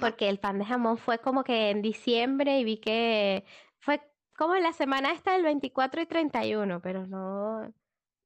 Porque 0.00 0.28
el 0.28 0.38
pan 0.38 0.58
de 0.58 0.64
jamón 0.64 0.98
fue 0.98 1.18
como 1.18 1.44
que 1.44 1.70
en 1.70 1.82
diciembre 1.82 2.58
y 2.58 2.64
vi 2.64 2.78
que 2.78 3.44
fue 3.78 4.00
como 4.36 4.54
en 4.54 4.62
la 4.62 4.72
semana 4.72 5.12
esta 5.12 5.32
del 5.32 5.42
24 5.42 6.02
y 6.02 6.06
31, 6.06 6.80
pero 6.82 7.06
no. 7.06 7.72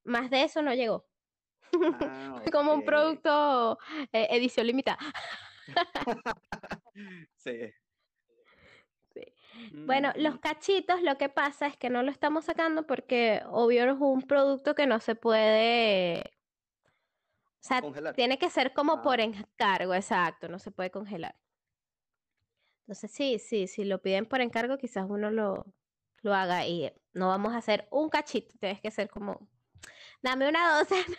Más 0.04 0.30
de 0.30 0.42
eso 0.42 0.62
no 0.62 0.74
llegó. 0.74 1.06
Ah, 1.72 2.40
fue 2.42 2.50
como 2.52 2.74
un 2.74 2.84
producto 2.84 3.78
eh, 4.12 4.28
edición 4.30 4.66
limitada. 4.66 4.98
sí. 7.36 7.72
Bueno, 9.72 10.12
los 10.16 10.38
cachitos 10.38 11.02
lo 11.02 11.18
que 11.18 11.28
pasa 11.28 11.66
es 11.66 11.76
que 11.76 11.90
no 11.90 12.02
lo 12.02 12.10
estamos 12.10 12.44
sacando 12.46 12.86
porque 12.86 13.42
obvio 13.46 13.84
es 13.84 13.96
un 13.98 14.22
producto 14.22 14.74
que 14.74 14.86
no 14.86 15.00
se 15.00 15.14
puede... 15.14 16.32
O 17.62 17.64
sea, 17.64 18.12
tiene 18.14 18.38
que 18.38 18.50
ser 18.50 18.72
como 18.72 18.94
ah. 18.94 19.02
por 19.02 19.20
encargo, 19.20 19.94
exacto, 19.94 20.48
no 20.48 20.58
se 20.58 20.72
puede 20.72 20.90
congelar. 20.90 21.36
Entonces 22.80 23.12
sí, 23.12 23.38
sí, 23.38 23.68
si 23.68 23.84
lo 23.84 24.02
piden 24.02 24.26
por 24.26 24.40
encargo 24.40 24.78
quizás 24.78 25.06
uno 25.08 25.30
lo, 25.30 25.72
lo 26.22 26.34
haga 26.34 26.66
y 26.66 26.92
no 27.12 27.28
vamos 27.28 27.52
a 27.52 27.58
hacer 27.58 27.86
un 27.92 28.08
cachito, 28.08 28.56
tienes 28.58 28.80
que 28.80 28.90
ser 28.90 29.08
como, 29.08 29.48
dame 30.22 30.48
una 30.48 30.78
docena. 30.78 31.16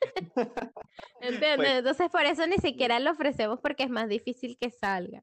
¿Entiendes? 1.20 1.56
Pues 1.56 1.70
Entonces 1.78 2.10
por 2.10 2.22
eso 2.22 2.46
ni 2.48 2.56
siquiera 2.56 2.98
lo 2.98 3.12
ofrecemos 3.12 3.60
porque 3.60 3.84
es 3.84 3.90
más 3.90 4.08
difícil 4.08 4.58
que 4.58 4.70
salga. 4.70 5.22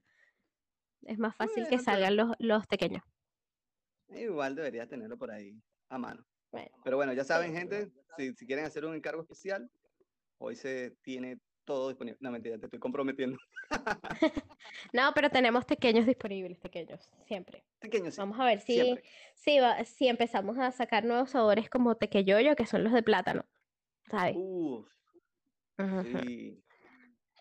Es 1.04 1.18
más 1.18 1.36
fácil 1.36 1.68
que 1.68 1.80
salgan 1.80 2.16
los, 2.16 2.32
los 2.40 2.66
pequeños. 2.68 3.04
Igual 4.08 4.56
debería 4.56 4.88
tenerlo 4.88 5.18
por 5.18 5.32
ahí 5.32 5.62
a 5.90 5.98
mano. 5.98 6.26
Pero 6.84 6.98
bueno, 6.98 7.14
ya 7.14 7.24
saben, 7.24 7.54
gente, 7.54 7.92
si, 8.18 8.34
si, 8.34 8.46
quieren 8.46 8.66
hacer 8.66 8.86
un 8.86 8.94
encargo 8.94 9.22
especial, 9.22 9.70
hoy 10.42 10.56
se 10.56 10.92
tiene 11.04 11.40
todo 11.66 11.90
disponible. 11.90 12.18
No, 12.22 12.32
mentira, 12.32 12.58
te 12.58 12.66
estoy 12.66 12.80
comprometiendo. 12.80 13.38
no, 14.94 15.12
pero 15.14 15.30
tenemos 15.30 15.64
pequeños 15.66 16.06
disponibles, 16.06 16.60
pequeños, 16.60 17.10
siempre. 17.26 17.64
Pequeños. 17.80 18.18
Vamos 18.18 18.40
a 18.40 18.46
ver 18.46 18.60
si, 18.60 18.98
si, 19.36 19.60
si, 19.86 20.08
empezamos 20.08 20.58
a 20.58 20.72
sacar 20.72 21.06
nuevos 21.06 21.32
sabores 21.32 21.70
como 21.70 21.96
tequeyoyo, 21.96 22.56
que 22.56 22.66
son 22.66 22.84
los 22.84 22.92
de 22.92 23.04
plátano. 23.04 23.46
¿Sabes? 24.10 24.36
Uf. 24.38 24.88
Sí. 26.24 26.64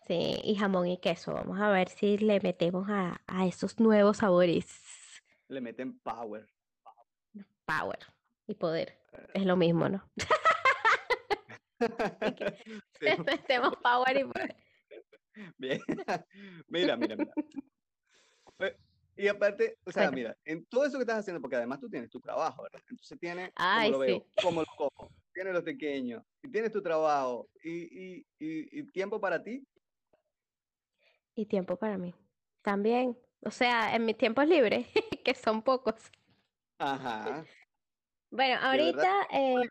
Sí, 0.07 0.39
y 0.43 0.55
jamón 0.55 0.87
y 0.87 0.97
queso. 0.97 1.33
Vamos 1.33 1.59
a 1.59 1.69
ver 1.69 1.89
si 1.89 2.17
le 2.17 2.39
metemos 2.39 2.89
a, 2.89 3.21
a 3.27 3.45
esos 3.45 3.79
nuevos 3.79 4.17
sabores. 4.17 4.67
Le 5.47 5.61
meten 5.61 5.99
power. 5.99 6.47
Power 7.65 7.99
y 8.47 8.55
poder. 8.55 8.97
Eh. 9.13 9.27
Es 9.35 9.45
lo 9.45 9.55
mismo, 9.55 9.89
¿no? 9.89 10.03
Metemos 13.25 13.75
power 13.77 14.17
y 14.17 14.23
poder. 14.23 14.55
Bien. 15.57 15.79
mira, 16.67 16.97
mira, 16.97 17.15
mira. 17.15 17.33
Pues, 18.57 18.75
y 19.15 19.27
aparte, 19.27 19.77
o 19.85 19.91
sea, 19.91 20.11
mira, 20.11 20.35
en 20.45 20.65
todo 20.65 20.85
eso 20.85 20.97
que 20.97 21.03
estás 21.03 21.19
haciendo, 21.19 21.41
porque 21.41 21.55
además 21.55 21.79
tú 21.79 21.89
tienes 21.89 22.09
tu 22.09 22.19
trabajo, 22.19 22.63
¿verdad? 22.63 22.81
Entonces 22.89 23.19
tienes, 23.19 23.51
como 23.55 23.89
lo 23.89 23.99
veo, 23.99 24.25
como 24.41 24.61
lo 24.61 24.67
como, 24.77 25.11
tienes 25.33 25.53
los 25.53 25.63
pequeños, 25.63 26.23
y 26.43 26.49
tienes 26.49 26.71
tu 26.71 26.81
trabajo, 26.81 27.49
y, 27.63 28.17
y, 28.17 28.25
y 28.39 28.83
tiempo 28.91 29.19
para 29.19 29.43
ti, 29.43 29.65
y 31.35 31.45
tiempo 31.45 31.75
para 31.75 31.97
mí. 31.97 32.13
También, 32.61 33.17
o 33.41 33.51
sea, 33.51 33.95
en 33.95 34.05
mis 34.05 34.17
tiempos 34.17 34.47
libres, 34.47 34.87
que 35.23 35.33
son 35.33 35.61
pocos. 35.61 36.11
Ajá. 36.77 37.45
Bueno, 38.29 38.59
ahorita... 38.61 39.27
Eh, 39.31 39.69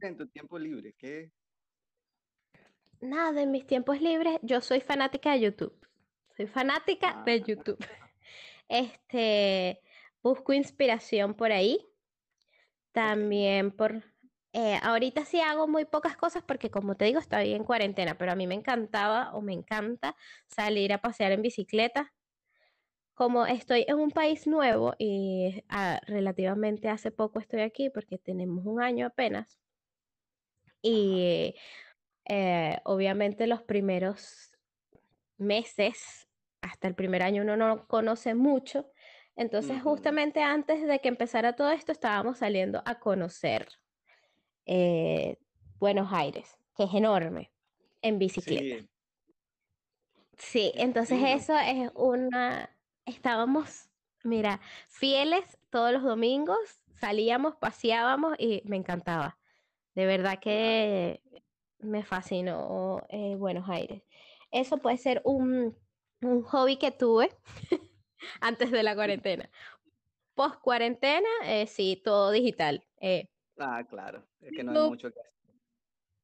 en 0.00 0.16
tu 0.16 0.26
tiempo 0.28 0.58
libre, 0.58 0.94
¿qué? 0.96 1.30
Nada, 3.00 3.42
en 3.42 3.50
mis 3.50 3.66
tiempos 3.66 4.00
libres, 4.00 4.38
yo 4.42 4.60
soy 4.60 4.80
fanática 4.80 5.32
de 5.32 5.40
YouTube. 5.40 5.74
Soy 6.36 6.46
fanática 6.46 7.22
de 7.24 7.32
ah. 7.32 7.36
YouTube. 7.36 7.78
Este, 8.70 9.80
busco 10.22 10.52
inspiración 10.52 11.34
por 11.34 11.52
ahí. 11.52 11.88
También 12.92 13.70
por, 13.70 14.02
Eh, 14.52 14.78
ahorita 14.82 15.24
sí 15.24 15.40
hago 15.40 15.68
muy 15.68 15.84
pocas 15.84 16.16
cosas 16.16 16.42
porque 16.42 16.70
como 16.70 16.96
te 16.96 17.04
digo, 17.04 17.20
estoy 17.20 17.52
en 17.52 17.64
cuarentena, 17.64 18.16
pero 18.18 18.32
a 18.32 18.36
mí 18.36 18.46
me 18.46 18.54
encantaba 18.54 19.32
o 19.34 19.42
me 19.42 19.52
encanta 19.52 20.16
salir 20.48 20.92
a 20.92 21.00
pasear 21.00 21.32
en 21.32 21.42
bicicleta. 21.42 22.12
Como 23.14 23.46
estoy 23.46 23.84
en 23.88 23.98
un 23.98 24.10
país 24.10 24.46
nuevo 24.46 24.94
y 24.98 25.64
ah, 25.68 26.00
relativamente 26.06 26.88
hace 26.88 27.10
poco 27.10 27.40
estoy 27.40 27.60
aquí 27.62 27.90
porque 27.90 28.18
tenemos 28.18 28.64
un 28.66 28.80
año 28.82 29.06
apenas. 29.06 29.58
Y 30.82 31.54
eh, 32.28 32.78
obviamente 32.84 33.46
los 33.46 33.62
primeros 33.62 34.52
meses, 35.38 36.28
hasta 36.60 36.86
el 36.86 36.94
primer 36.94 37.22
año 37.22 37.42
uno 37.42 37.56
no 37.56 37.86
conoce 37.86 38.34
mucho. 38.34 38.90
Entonces, 39.34 39.80
justamente 39.82 40.42
antes 40.42 40.86
de 40.86 40.98
que 40.98 41.08
empezara 41.08 41.54
todo 41.54 41.70
esto, 41.70 41.92
estábamos 41.92 42.38
saliendo 42.38 42.82
a 42.84 42.98
conocer 42.98 43.68
eh, 44.66 45.38
Buenos 45.78 46.12
Aires, 46.12 46.58
que 46.76 46.84
es 46.84 46.94
enorme, 46.94 47.52
en 48.02 48.18
bicicleta. 48.18 48.84
Sí, 50.36 50.72
entonces 50.74 51.20
eso 51.24 51.56
es 51.56 51.90
una, 51.94 52.76
estábamos, 53.06 53.88
mira, 54.24 54.60
fieles 54.88 55.58
todos 55.70 55.92
los 55.92 56.02
domingos, 56.02 56.58
salíamos, 56.94 57.54
paseábamos 57.56 58.36
y 58.38 58.62
me 58.64 58.76
encantaba. 58.76 59.38
De 59.94 60.04
verdad 60.06 60.38
que 60.40 61.22
me 61.78 62.04
fascinó 62.04 63.02
eh, 63.08 63.34
Buenos 63.36 63.68
Aires. 63.68 64.02
Eso 64.50 64.78
puede 64.78 64.96
ser 64.96 65.20
un, 65.24 65.76
un 66.22 66.42
hobby 66.42 66.76
que 66.76 66.90
tuve 66.90 67.30
antes 68.40 68.70
de 68.70 68.82
la 68.82 68.94
cuarentena. 68.94 69.50
Post 70.34 70.60
cuarentena, 70.60 71.28
eh, 71.44 71.66
sí, 71.66 72.00
todo 72.04 72.30
digital. 72.30 72.84
Eh, 73.00 73.28
Ah, 73.58 73.82
claro, 73.88 74.24
es 74.40 74.52
que 74.52 74.62
no 74.62 74.70
hay 74.70 74.88
mucho 74.88 75.10
que 75.10 75.18
hacer. 75.18 75.32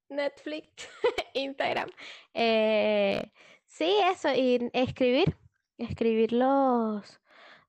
Netflix, 0.08 0.88
Instagram. 1.34 1.90
Eh, 2.32 3.32
sí, 3.66 3.96
eso, 4.04 4.28
y 4.32 4.70
escribir, 4.72 5.36
escribir 5.76 6.32
los, 6.32 7.20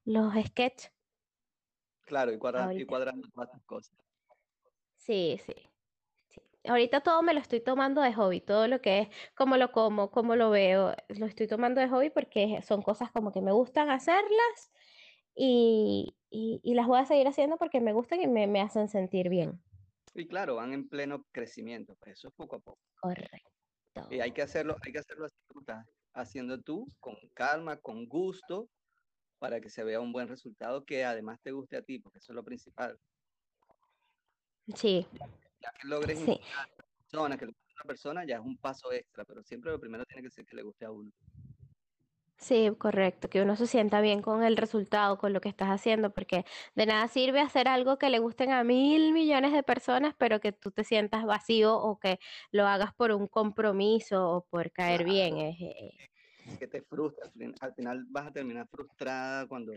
los 0.03 0.33
sketches. 0.45 0.91
Claro, 2.01 2.31
y, 2.31 2.35
y 2.81 2.85
cuadrando 2.85 3.27
todas 3.33 3.49
las 3.51 3.63
cosas. 3.63 3.97
Sí, 4.97 5.39
sí. 5.43 5.53
Ahorita 6.67 7.01
todo 7.01 7.21
me 7.21 7.33
lo 7.33 7.39
estoy 7.39 7.61
tomando 7.61 8.01
de 8.01 8.13
hobby, 8.13 8.41
todo 8.41 8.67
lo 8.67 8.81
que 8.81 8.99
es, 8.99 9.09
cómo 9.35 9.57
lo 9.57 9.71
como, 9.71 10.11
cómo 10.11 10.35
lo 10.35 10.49
veo, 10.49 10.95
lo 11.09 11.25
estoy 11.25 11.47
tomando 11.47 11.81
de 11.81 11.89
hobby 11.89 12.09
porque 12.09 12.61
son 12.61 12.81
cosas 12.81 13.11
como 13.11 13.31
que 13.31 13.41
me 13.41 13.51
gustan 13.51 13.89
hacerlas 13.89 14.71
y, 15.35 16.15
y, 16.29 16.73
las 16.73 16.87
voy 16.87 16.99
a 16.99 17.05
seguir 17.05 17.27
haciendo 17.27 17.57
porque 17.57 17.81
me 17.81 17.93
gustan 17.93 18.21
y 18.21 18.27
me, 18.27 18.47
me, 18.47 18.61
hacen 18.61 18.87
sentir 18.87 19.29
bien. 19.29 19.61
Y 20.13 20.27
claro, 20.27 20.55
van 20.55 20.73
en 20.73 20.87
pleno 20.87 21.25
crecimiento, 21.31 21.95
pues 21.99 22.17
eso 22.17 22.29
es 22.29 22.33
poco 22.33 22.55
a 22.55 22.59
poco. 22.59 22.79
Correcto. 23.01 23.51
Y 24.09 24.19
hay 24.21 24.31
que 24.31 24.41
hacerlo, 24.41 24.77
hay 24.81 24.91
que 24.91 24.99
hacerlo 24.99 25.25
así 25.25 25.35
haciendo 26.13 26.61
tú, 26.61 26.87
con 26.99 27.15
calma, 27.33 27.77
con 27.77 28.07
gusto, 28.07 28.69
para 29.37 29.59
que 29.59 29.69
se 29.69 29.83
vea 29.83 29.99
un 29.99 30.13
buen 30.13 30.27
resultado 30.27 30.85
que 30.85 31.03
además 31.03 31.39
te 31.41 31.51
guste 31.51 31.77
a 31.77 31.81
ti, 31.81 31.99
porque 31.99 32.19
eso 32.19 32.31
es 32.31 32.35
lo 32.35 32.43
principal. 32.43 32.97
Sí. 34.73 35.05
Ya 35.65 35.71
que 35.79 35.87
logres 35.87 36.19
sí. 36.19 36.39
a 36.55 36.61
una 36.61 36.67
persona, 36.77 37.37
que 37.37 37.45
le 37.45 37.51
guste 37.51 37.71
a 37.71 37.81
una 37.81 37.87
persona, 37.87 38.25
ya 38.25 38.35
es 38.35 38.41
un 38.41 38.57
paso 38.57 38.91
extra, 38.91 39.25
pero 39.25 39.41
siempre 39.41 39.71
lo 39.71 39.79
primero 39.79 40.05
tiene 40.05 40.21
que 40.21 40.29
ser 40.29 40.45
que 40.45 40.55
le 40.55 40.61
guste 40.61 40.85
a 40.85 40.91
uno. 40.91 41.11
Sí, 42.37 42.69
correcto, 42.77 43.29
que 43.29 43.41
uno 43.41 43.55
se 43.55 43.65
sienta 43.65 44.01
bien 44.01 44.21
con 44.21 44.43
el 44.43 44.57
resultado, 44.57 45.17
con 45.17 45.33
lo 45.33 45.41
que 45.41 45.49
estás 45.49 45.69
haciendo, 45.69 46.13
porque 46.13 46.45
de 46.75 46.85
nada 46.85 47.07
sirve 47.07 47.39
hacer 47.39 47.67
algo 47.67 47.97
que 47.97 48.11
le 48.11 48.19
gusten 48.19 48.51
a 48.51 48.63
mil 48.63 49.11
millones 49.11 49.53
de 49.53 49.63
personas, 49.63 50.13
pero 50.19 50.39
que 50.39 50.51
tú 50.51 50.69
te 50.69 50.83
sientas 50.83 51.25
vacío 51.25 51.75
o 51.75 51.97
que 51.97 52.19
lo 52.51 52.67
hagas 52.67 52.93
por 52.93 53.11
un 53.11 53.27
compromiso 53.27 54.29
o 54.29 54.45
por 54.45 54.71
caer 54.71 55.03
bien. 55.03 55.37
Eh, 55.37 55.89
que 56.59 56.67
te 56.67 56.83
frustra, 56.83 57.31
al 57.61 57.73
final 57.73 58.05
vas 58.09 58.27
a 58.27 58.31
terminar 58.31 58.67
frustrada 58.67 59.47
cuando, 59.47 59.73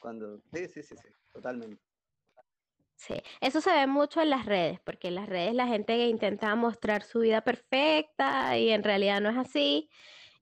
cuando, 0.00 0.38
sí, 0.52 0.68
sí, 0.68 0.82
sí, 0.82 0.96
sí, 0.96 1.08
totalmente. 1.32 1.80
Sí, 2.96 3.14
eso 3.40 3.60
se 3.60 3.72
ve 3.72 3.86
mucho 3.86 4.20
en 4.20 4.30
las 4.30 4.46
redes, 4.46 4.80
porque 4.80 5.08
en 5.08 5.16
las 5.16 5.28
redes 5.28 5.54
la 5.54 5.66
gente 5.66 6.06
intenta 6.06 6.54
mostrar 6.54 7.02
su 7.02 7.20
vida 7.20 7.42
perfecta 7.42 8.56
y 8.56 8.70
en 8.70 8.82
realidad 8.82 9.20
no 9.20 9.30
es 9.30 9.36
así 9.36 9.90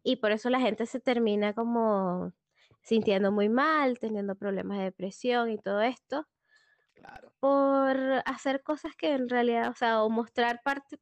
y 0.02 0.16
por 0.16 0.32
eso 0.32 0.50
la 0.50 0.60
gente 0.60 0.86
se 0.86 1.00
termina 1.00 1.54
como 1.54 2.32
sintiendo 2.82 3.32
muy 3.32 3.48
mal, 3.48 3.98
teniendo 3.98 4.34
problemas 4.34 4.78
de 4.78 4.84
depresión 4.84 5.50
y 5.50 5.58
todo 5.58 5.80
esto. 5.80 6.26
Claro. 6.94 7.32
Por 7.40 7.96
hacer 8.26 8.62
cosas 8.62 8.94
que 8.96 9.12
en 9.12 9.28
realidad, 9.28 9.70
o 9.70 9.74
sea, 9.74 10.02
o 10.02 10.10
mostrar 10.10 10.60
parte 10.62 10.98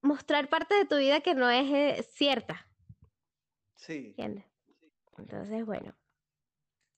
mostrar 0.00 0.48
parte 0.48 0.74
de 0.74 0.84
tu 0.84 0.96
vida 0.96 1.20
que 1.20 1.34
no 1.34 1.50
es 1.50 1.70
eh, 1.70 2.02
cierta. 2.12 2.68
Sí. 3.74 4.08
¿Entiendes? 4.08 4.44
Entonces, 5.16 5.64
bueno, 5.66 5.94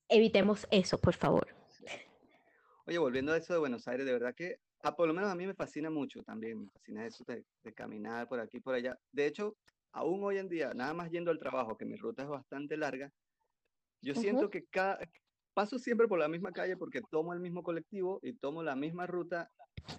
evitemos 0.09 0.67
eso, 0.71 0.99
por 0.99 1.15
favor. 1.15 1.60
Oye, 2.91 2.99
volviendo 2.99 3.33
a 3.33 3.37
eso 3.37 3.53
de 3.53 3.61
Buenos 3.61 3.87
Aires, 3.87 4.05
de 4.05 4.13
verdad 4.13 4.35
que, 4.35 4.57
ah, 4.83 4.97
por 4.97 5.07
lo 5.07 5.15
menos 5.15 5.31
a 5.31 5.37
mí 5.37 5.47
me 5.47 5.55
fascina 5.55 5.91
mucho 5.91 6.25
también, 6.25 6.59
me 6.59 6.69
fascina 6.71 7.07
eso 7.07 7.23
de, 7.25 7.45
de 7.63 7.73
caminar 7.73 8.27
por 8.27 8.41
aquí, 8.41 8.59
por 8.59 8.75
allá. 8.75 8.99
De 9.13 9.27
hecho, 9.27 9.57
aún 9.93 10.25
hoy 10.25 10.39
en 10.39 10.49
día, 10.49 10.75
nada 10.75 10.93
más 10.93 11.09
yendo 11.09 11.31
al 11.31 11.39
trabajo, 11.39 11.77
que 11.77 11.85
mi 11.85 11.95
ruta 11.95 12.25
es 12.25 12.29
bastante 12.29 12.77
larga, 12.77 13.09
yo 14.03 14.13
siento 14.17 14.51
que 14.51 14.65
cada, 14.65 14.99
paso 15.55 15.79
siempre 15.79 16.09
por 16.09 16.19
la 16.19 16.27
misma 16.27 16.51
calle 16.51 16.77
porque 16.77 17.01
tomo 17.13 17.33
el 17.33 17.39
mismo 17.39 17.63
colectivo 17.63 18.19
y 18.25 18.33
tomo 18.33 18.61
la 18.65 18.75
misma 18.75 19.07
ruta 19.07 19.49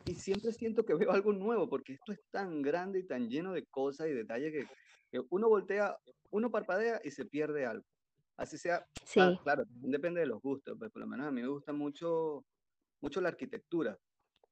y 0.06 0.14
siempre 0.16 0.52
siento 0.52 0.84
que 0.84 0.94
veo 0.94 1.12
algo 1.12 1.32
nuevo 1.32 1.70
porque 1.70 1.94
esto 1.94 2.12
es 2.12 2.20
tan 2.30 2.62
grande 2.62 3.00
y 3.00 3.08
tan 3.08 3.30
lleno 3.30 3.54
de 3.54 3.66
cosas 3.68 4.08
y 4.10 4.12
detalles 4.12 4.52
que, 4.52 5.22
uno 5.30 5.48
voltea, 5.48 5.96
uno 6.32 6.52
parpadea 6.52 7.00
y 7.06 7.12
se 7.12 7.24
pierde 7.24 7.66
algo. 7.66 7.86
Así 8.36 8.58
sea, 8.58 8.86
sí. 9.06 9.22
claro, 9.44 9.64
depende 9.68 10.20
de 10.20 10.26
los 10.26 10.42
gustos, 10.42 10.76
pero 10.78 10.80
pues, 10.80 10.92
por 10.92 11.02
lo 11.04 11.08
menos 11.08 11.28
a 11.28 11.32
mí 11.32 11.42
me 11.42 11.48
gusta 11.48 11.72
mucho, 11.72 12.44
mucho 13.02 13.22
la 13.22 13.30
arquitectura 13.30 13.98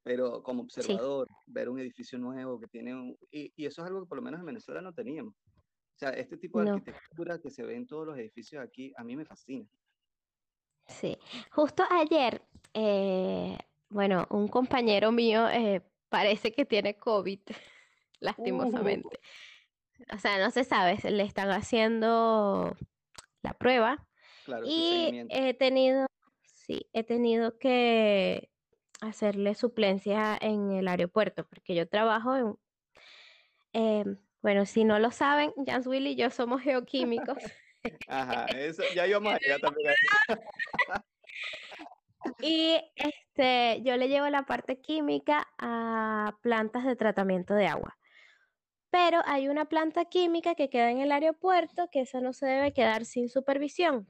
pero 0.02 0.42
como 0.42 0.62
observador, 0.62 1.28
ver 1.46 1.68
un 1.68 1.78
edificio 1.78 2.18
nuevo 2.18 2.58
que 2.58 2.68
tiene 2.68 2.94
un, 2.94 3.18
y, 3.30 3.52
y, 3.56 3.66
eso 3.66 3.82
es 3.82 3.88
algo 3.88 4.00
que 4.00 4.08
por 4.08 4.16
lo 4.16 4.22
menos 4.22 4.40
en 4.40 4.46
Venezuela 4.46 4.80
no 4.80 4.94
teníamos. 4.94 5.34
O 5.34 5.98
sea, 5.98 6.10
este 6.10 6.38
tipo 6.38 6.62
de 6.62 6.70
arquitectura 6.70 7.38
que 7.38 7.50
se 7.50 7.62
ve 7.62 7.76
en 7.76 7.86
todos 7.86 8.06
los 8.06 8.16
edificios 8.16 8.62
aquí, 8.64 8.92
a 8.96 9.04
mí 9.04 9.16
me 9.16 9.26
fascina. 9.26 9.66
Sí, 10.86 11.18
justo 11.52 11.84
ayer, 11.90 12.42
eh, 12.72 13.56
bueno, 13.90 14.26
un 14.30 14.48
compañero 14.48 15.12
mío 15.12 15.48
eh, 15.48 15.82
parece 16.08 16.52
que 16.52 16.64
tiene 16.64 16.96
COVID, 16.98 17.40
lastimosamente. 18.20 19.20
O 20.12 20.18
sea, 20.18 20.38
no 20.38 20.50
se 20.50 20.64
sabe, 20.64 20.98
le 21.10 21.22
están 21.22 21.50
haciendo 21.50 22.74
la 23.42 23.52
prueba. 23.52 24.08
Claro, 24.46 24.64
y 24.66 25.26
he 25.28 25.52
tenido, 25.52 26.06
sí, 26.70 26.88
he 26.92 27.02
tenido 27.02 27.58
que 27.58 28.48
hacerle 29.00 29.54
suplencia 29.54 30.38
en 30.40 30.70
el 30.72 30.86
aeropuerto, 30.86 31.44
porque 31.46 31.74
yo 31.74 31.88
trabajo 31.88 32.36
en... 32.36 32.54
Em, 33.72 34.18
bueno, 34.40 34.66
si 34.66 34.84
no 34.84 34.98
lo 34.98 35.10
saben, 35.10 35.52
Jans 35.66 35.86
Willy 35.86 36.10
y 36.10 36.16
yo 36.16 36.30
somos 36.30 36.62
geoquímicos. 36.62 37.38
Ajá, 38.08 38.44
eso 38.56 38.82
ya 38.94 39.06
íbamos 39.06 39.32
allá 39.32 39.58
también. 39.58 39.94
y 42.40 42.78
este, 42.94 43.82
yo 43.82 43.96
le 43.96 44.08
llevo 44.08 44.28
la 44.28 44.44
parte 44.44 44.80
química 44.80 45.48
a 45.58 46.38
plantas 46.42 46.84
de 46.84 46.94
tratamiento 46.94 47.54
de 47.54 47.66
agua. 47.66 47.98
Pero 48.90 49.20
hay 49.24 49.48
una 49.48 49.66
planta 49.66 50.04
química 50.04 50.54
que 50.54 50.68
queda 50.68 50.90
en 50.90 50.98
el 50.98 51.12
aeropuerto 51.12 51.88
que 51.90 52.02
eso 52.02 52.20
no 52.20 52.32
se 52.32 52.46
debe 52.46 52.72
quedar 52.72 53.04
sin 53.04 53.28
supervisión. 53.28 54.08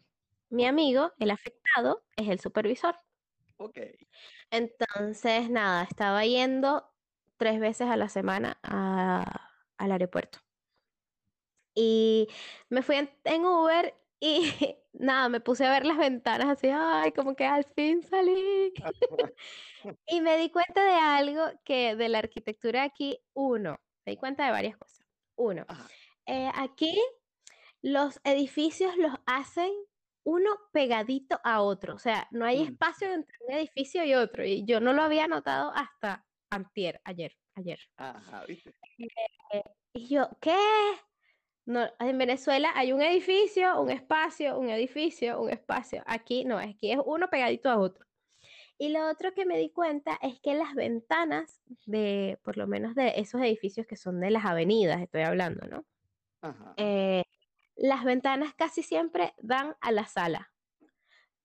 Mi 0.50 0.66
amigo, 0.66 1.12
el 1.18 1.30
afectado, 1.30 2.02
es 2.16 2.28
el 2.28 2.40
supervisor. 2.40 2.96
Ok. 3.56 3.78
Entonces, 4.50 5.48
nada, 5.48 5.84
estaba 5.84 6.24
yendo 6.24 6.90
tres 7.36 7.60
veces 7.60 7.88
a 7.88 7.96
la 7.96 8.08
semana 8.08 8.58
al 8.62 9.92
aeropuerto. 9.92 10.40
Y 11.74 12.28
me 12.68 12.82
fui 12.82 12.96
en, 12.96 13.44
Uber 13.44 13.94
y 14.18 14.42
nada, 14.92 15.28
me 15.28 15.40
puse 15.40 15.64
a 15.64 15.70
ver 15.70 15.86
las 15.86 15.98
ventanas 15.98 16.48
así, 16.48 16.68
ay, 16.68 17.12
como 17.12 17.36
que 17.36 17.44
al 17.44 17.64
fin 17.64 18.02
salí. 18.02 18.72
y 20.06 20.20
me 20.20 20.36
di 20.36 20.50
cuenta 20.50 20.84
de 20.84 20.94
algo 20.94 21.44
que 21.64 21.94
de 21.94 22.08
la 22.08 22.18
arquitectura 22.18 22.82
aquí, 22.82 23.20
uno, 23.34 23.78
me 24.04 24.12
di 24.12 24.16
cuenta 24.16 24.44
de 24.44 24.50
varias 24.50 24.76
cosas. 24.76 25.06
Uno, 25.36 25.64
eh, 26.26 26.50
aquí 26.54 27.00
los 27.82 28.20
edificios 28.24 28.96
los 28.96 29.14
hacen 29.26 29.72
uno 30.24 30.50
pegadito 30.72 31.40
a 31.44 31.62
otro, 31.62 31.94
o 31.94 31.98
sea, 31.98 32.28
no 32.30 32.44
hay 32.44 32.60
mm. 32.60 32.68
espacio 32.68 33.12
entre 33.12 33.36
un 33.46 33.54
edificio 33.54 34.04
y 34.04 34.14
otro, 34.14 34.44
y 34.44 34.64
yo 34.64 34.80
no 34.80 34.92
lo 34.92 35.02
había 35.02 35.26
notado 35.26 35.72
hasta 35.74 36.26
antier, 36.50 37.00
ayer, 37.04 37.36
ayer. 37.54 37.80
Ajá, 37.96 38.44
¿viste? 38.46 38.74
Eh, 39.52 39.62
y 39.94 40.08
yo, 40.08 40.28
¿qué? 40.40 40.56
No, 41.66 41.88
en 42.00 42.18
Venezuela 42.18 42.70
hay 42.74 42.92
un 42.92 43.00
edificio, 43.00 43.80
un 43.80 43.90
espacio, 43.90 44.58
un 44.58 44.70
edificio, 44.70 45.40
un 45.40 45.50
espacio. 45.50 46.02
Aquí 46.06 46.44
no, 46.44 46.58
aquí 46.58 46.92
es 46.92 46.98
uno 47.04 47.28
pegadito 47.28 47.70
a 47.70 47.78
otro. 47.78 48.04
Y 48.78 48.88
lo 48.88 49.08
otro 49.10 49.32
que 49.34 49.44
me 49.44 49.58
di 49.58 49.70
cuenta 49.70 50.18
es 50.22 50.40
que 50.40 50.54
las 50.54 50.74
ventanas 50.74 51.60
de, 51.86 52.38
por 52.42 52.56
lo 52.56 52.66
menos 52.66 52.94
de 52.94 53.12
esos 53.16 53.40
edificios 53.42 53.86
que 53.86 53.96
son 53.96 54.20
de 54.20 54.30
las 54.30 54.46
avenidas, 54.46 55.00
estoy 55.02 55.22
hablando, 55.22 55.66
¿no? 55.66 55.84
Ajá. 56.40 56.74
Eh, 56.78 57.22
las 57.80 58.04
ventanas 58.04 58.54
casi 58.54 58.82
siempre 58.82 59.34
dan 59.38 59.76
a 59.80 59.90
la 59.92 60.06
sala. 60.06 60.52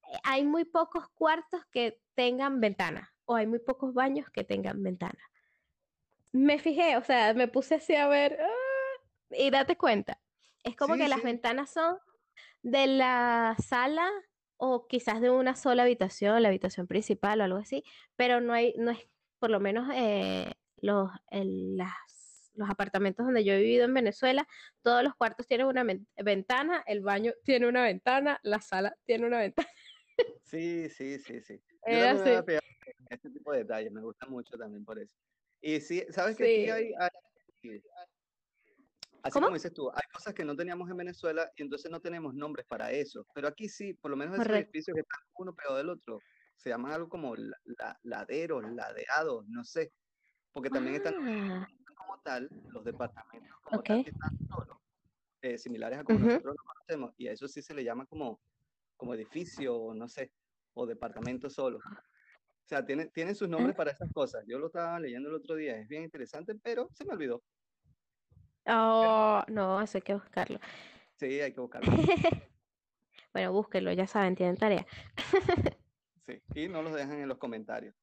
Eh, 0.02 0.18
Hay 0.24 0.44
muy 0.44 0.64
pocos 0.64 1.08
cuartos 1.14 1.62
que 1.72 2.02
tengan 2.14 2.60
ventana 2.60 3.14
o 3.24 3.34
hay 3.36 3.46
muy 3.46 3.58
pocos 3.60 3.94
baños 3.94 4.30
que 4.30 4.44
tengan 4.44 4.82
ventana. 4.82 5.18
Me 6.32 6.58
fijé, 6.58 6.96
o 6.96 7.02
sea, 7.02 7.32
me 7.34 7.48
puse 7.48 7.76
así 7.76 7.94
a 7.94 8.08
ver 8.08 8.38
ah, 8.42 9.04
y 9.30 9.50
date 9.50 9.76
cuenta. 9.76 10.20
Es 10.62 10.76
como 10.76 10.94
Sí, 10.94 11.00
que 11.00 11.08
las 11.08 11.22
ventanas 11.22 11.70
son 11.72 11.98
de 12.62 12.86
la 12.86 13.56
sala 13.58 14.10
o 14.56 14.86
quizás 14.88 15.20
de 15.20 15.30
una 15.30 15.56
sola 15.56 15.84
habitación, 15.84 16.42
la 16.42 16.48
habitación 16.48 16.86
principal 16.86 17.40
o 17.40 17.44
algo 17.44 17.58
así, 17.58 17.84
pero 18.16 18.40
no 18.40 18.52
hay, 18.54 18.74
no 18.78 18.90
es, 18.90 19.08
por 19.38 19.50
lo 19.50 19.60
menos 19.60 19.88
eh, 19.94 20.52
los, 20.78 21.10
el- 21.30 21.76
las, 21.76 21.92
los 22.56 22.68
apartamentos 22.70 23.24
donde 23.24 23.44
yo 23.44 23.52
he 23.52 23.58
vivido 23.60 23.84
en 23.84 23.94
Venezuela, 23.94 24.46
todos 24.82 25.02
los 25.02 25.14
cuartos 25.14 25.46
tienen 25.46 25.66
una 25.66 25.84
ven- 25.84 26.08
ventana, 26.16 26.82
el 26.86 27.00
baño 27.02 27.32
tiene 27.44 27.68
una 27.68 27.84
ventana, 27.84 28.40
la 28.42 28.60
sala 28.60 28.96
tiene 29.04 29.26
una 29.26 29.38
ventana. 29.40 29.68
Sí, 30.42 30.88
sí, 30.88 31.18
sí, 31.18 31.40
sí. 31.40 31.60
Yo 31.86 31.98
también 32.00 32.16
me 32.16 32.40
voy 32.40 32.54
a 32.54 32.58
así. 32.58 32.66
este 33.10 33.30
tipo 33.30 33.52
de 33.52 33.58
detalles, 33.58 33.92
me 33.92 34.00
gusta 34.00 34.26
mucho 34.26 34.56
también 34.56 34.84
por 34.84 34.98
eso. 34.98 35.14
Y 35.60 35.80
sí, 35.80 36.04
sabes 36.10 36.36
que 36.36 36.44
aquí 36.44 36.70
hay, 36.70 36.92
hay- 36.98 37.10
sí, 37.60 37.82
así 39.22 39.32
¿Cómo? 39.34 39.46
como 39.48 39.54
dices 39.54 39.72
tú, 39.72 39.90
hay 39.90 40.02
cosas 40.12 40.34
que 40.34 40.44
no 40.44 40.54
teníamos 40.56 40.88
en 40.90 40.96
Venezuela 40.96 41.50
y 41.56 41.62
entonces 41.62 41.90
no 41.90 42.00
tenemos 42.00 42.34
nombres 42.34 42.66
para 42.66 42.90
eso. 42.92 43.26
Pero 43.34 43.48
aquí 43.48 43.68
sí, 43.68 43.94
por 43.94 44.10
lo 44.10 44.16
menos 44.16 44.34
esos 44.34 44.46
Correcto. 44.46 44.70
edificios 44.70 44.94
que 44.94 45.00
están 45.00 45.20
uno 45.38 45.54
pegado 45.54 45.76
del 45.76 45.90
otro, 45.90 46.18
se 46.56 46.70
llaman 46.70 46.92
algo 46.92 47.08
como 47.08 47.34
la- 47.36 47.58
la- 47.64 47.98
laderos, 48.02 48.64
ladeados, 48.72 49.44
no 49.48 49.64
sé, 49.64 49.92
porque 50.52 50.70
también 50.70 50.96
están 50.96 51.14
Ah, 51.20 51.66
tal 52.26 52.50
los 52.72 52.84
departamentos 52.84 53.56
como 53.62 53.82
tal 53.82 54.02
que 54.04 54.10
están 54.10 54.36
solos, 54.48 54.76
eh, 55.42 55.56
similares 55.56 55.98
a 56.00 56.04
como 56.04 56.18
nosotros 56.18 56.56
los 56.56 56.64
conocemos, 56.66 57.14
y 57.16 57.28
a 57.28 57.32
eso 57.32 57.46
sí 57.46 57.62
se 57.62 57.72
le 57.72 57.84
llama 57.84 58.04
como, 58.06 58.40
como 58.96 59.14
edificio, 59.14 59.76
o 59.76 59.94
no 59.94 60.08
sé, 60.08 60.32
o 60.74 60.86
departamento 60.86 61.48
solo. 61.48 61.78
O 61.78 62.68
sea, 62.68 62.84
tienen, 62.84 63.10
tienen 63.12 63.36
sus 63.36 63.48
nombres 63.48 63.74
Ah. 63.74 63.76
para 63.76 63.92
esas 63.92 64.10
cosas. 64.12 64.44
Yo 64.48 64.58
lo 64.58 64.66
estaba 64.66 64.98
leyendo 64.98 65.28
el 65.28 65.36
otro 65.36 65.54
día, 65.54 65.78
es 65.78 65.86
bien 65.86 66.02
interesante, 66.02 66.54
pero 66.56 66.88
se 66.92 67.04
me 67.04 67.12
olvidó. 67.12 67.42
Oh, 68.66 69.42
no, 69.46 69.80
eso 69.80 69.98
hay 69.98 70.02
que 70.02 70.14
buscarlo. 70.14 70.58
Sí, 71.14 71.40
hay 71.40 71.52
que 71.52 71.60
buscarlo. 71.60 71.86
Bueno, 73.32 73.52
búsquenlo, 73.52 73.92
ya 73.92 74.06
saben, 74.06 74.34
tienen 74.34 74.56
tarea. 74.56 74.86
Sí, 76.26 76.42
y 76.56 76.68
no 76.68 76.82
los 76.82 76.92
dejan 76.92 77.20
en 77.20 77.28
los 77.28 77.38
comentarios. 77.38 77.94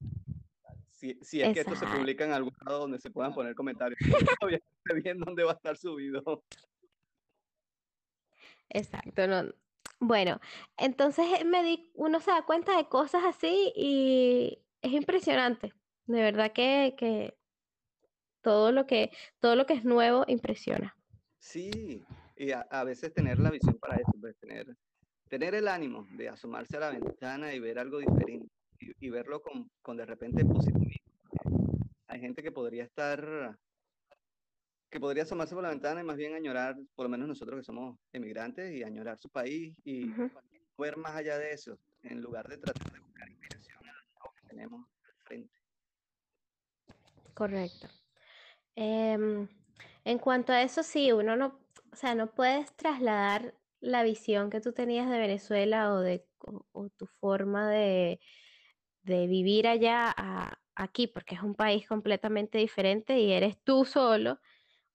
Si, 1.04 1.18
si 1.22 1.42
es 1.42 1.54
que 1.54 1.60
esto 1.60 1.76
se 1.76 1.86
publica 1.86 2.24
en 2.24 2.32
algún 2.32 2.54
lado 2.66 2.80
donde 2.80 2.98
se 2.98 3.12
puedan 3.12 3.34
poner 3.34 3.56
comentarios. 3.56 4.00
Todavía 4.39 4.60
no 4.60 4.78
sé 4.86 5.02
bien 5.02 5.20
dónde 5.20 5.44
va 5.44 5.52
a 5.52 5.56
estar 5.56 5.76
subido. 5.76 6.46
Exacto, 8.70 9.28
no. 9.28 9.54
Bueno, 10.00 10.39
entonces 10.78 11.26
eh, 11.42 11.44
me 11.44 11.62
di, 11.62 11.92
uno 11.96 12.22
se 12.22 12.32
da 12.32 12.46
cuenta 12.46 12.78
de 12.78 12.88
cosas 12.88 13.26
así 13.26 13.74
y 13.76 14.63
es 14.82 14.94
impresionante. 14.94 15.74
De 16.06 16.22
verdad 16.22 16.54
que, 16.54 16.96
que 16.98 17.38
todo 18.42 18.72
lo 18.72 18.88
que, 18.88 19.12
todo 19.42 19.58
lo 19.58 19.66
que 19.66 19.74
es 19.74 19.84
nuevo 19.84 20.24
impresiona. 20.30 20.96
Sí, 21.38 22.02
y 22.38 22.52
a, 22.52 22.62
a 22.62 22.86
veces 22.86 23.13
tener 23.13 23.39
la 23.39 23.52
visión 23.52 23.78
para 23.78 23.98
eso, 23.98 24.12
pues 24.22 24.38
tener, 24.38 24.74
tener 25.28 25.54
el 25.54 25.68
ánimo 25.68 26.08
de 26.12 26.30
asomarse 26.30 26.78
a 26.78 26.80
la 26.80 26.92
ventana 26.92 27.54
y 27.54 27.60
ver 27.60 27.78
algo 27.78 27.98
diferente 27.98 28.48
y, 28.84 29.08
y 29.08 29.10
verlo 29.10 29.41
con, 29.41 29.69
con 29.82 29.98
de 29.98 30.06
repente 30.06 30.46
positivismo. 30.46 31.13
Hay 32.08 32.19
gente 32.19 32.43
que 32.43 32.52
podría 32.52 32.84
estar, 32.84 33.58
que 34.89 35.00
podría 35.00 35.24
asomarse 35.24 35.56
por 35.56 35.63
la 35.63 35.69
ventana 35.69 36.02
y 36.02 36.04
más 36.04 36.17
bien 36.17 36.36
añorar, 36.36 36.76
por 36.96 37.06
lo 37.06 37.10
menos 37.10 37.28
nosotros 37.28 37.60
que 37.60 37.63
somos 37.63 37.98
emigrantes, 38.12 38.74
y 38.74 38.84
añorar 38.84 39.17
su 39.17 39.30
país 39.30 39.76
y 39.84 40.12
ver 40.78 40.98
más 40.98 41.15
allá 41.15 41.38
de 41.38 41.54
eso, 41.54 41.78
en 42.04 42.22
lugar 42.22 42.48
de 42.48 42.58
tratar 42.58 42.91
de 42.91 43.00
buscar 43.00 43.30
inspiración 43.30 43.80
en 43.82 43.93
lo 44.24 44.32
que 44.36 44.48
tenemos 44.48 44.88
al 45.06 45.13
frente. 45.24 45.56
Correcto. 47.34 47.88
Em, 48.76 49.48
en 50.04 50.19
cuanto 50.19 50.52
a 50.52 50.62
eso, 50.62 50.84
sí, 50.84 51.12
uno 51.12 51.36
no, 51.36 51.60
o 51.91 51.96
sea, 51.96 52.15
no 52.15 52.34
puedes 52.34 52.76
trasladar 52.76 53.56
la 53.80 54.04
visión 54.04 54.50
que 54.50 54.62
tú 54.62 54.72
tenías 54.72 55.10
de 55.10 55.17
Venezuela 55.17 55.93
o 55.93 56.00
de 56.00 56.26
o, 56.39 56.65
o 56.72 56.89
tu 56.89 57.06
forma 57.06 57.69
de, 57.69 58.19
de 59.04 59.28
vivir 59.28 59.68
allá 59.68 60.13
a 60.16 60.60
aquí, 60.76 61.08
porque 61.08 61.36
es 61.36 61.42
un 61.44 61.56
país 61.56 61.88
completamente 61.88 62.58
diferente 62.58 63.20
y 63.20 63.32
eres 63.32 63.62
tú 63.63 63.86
solo 63.86 64.39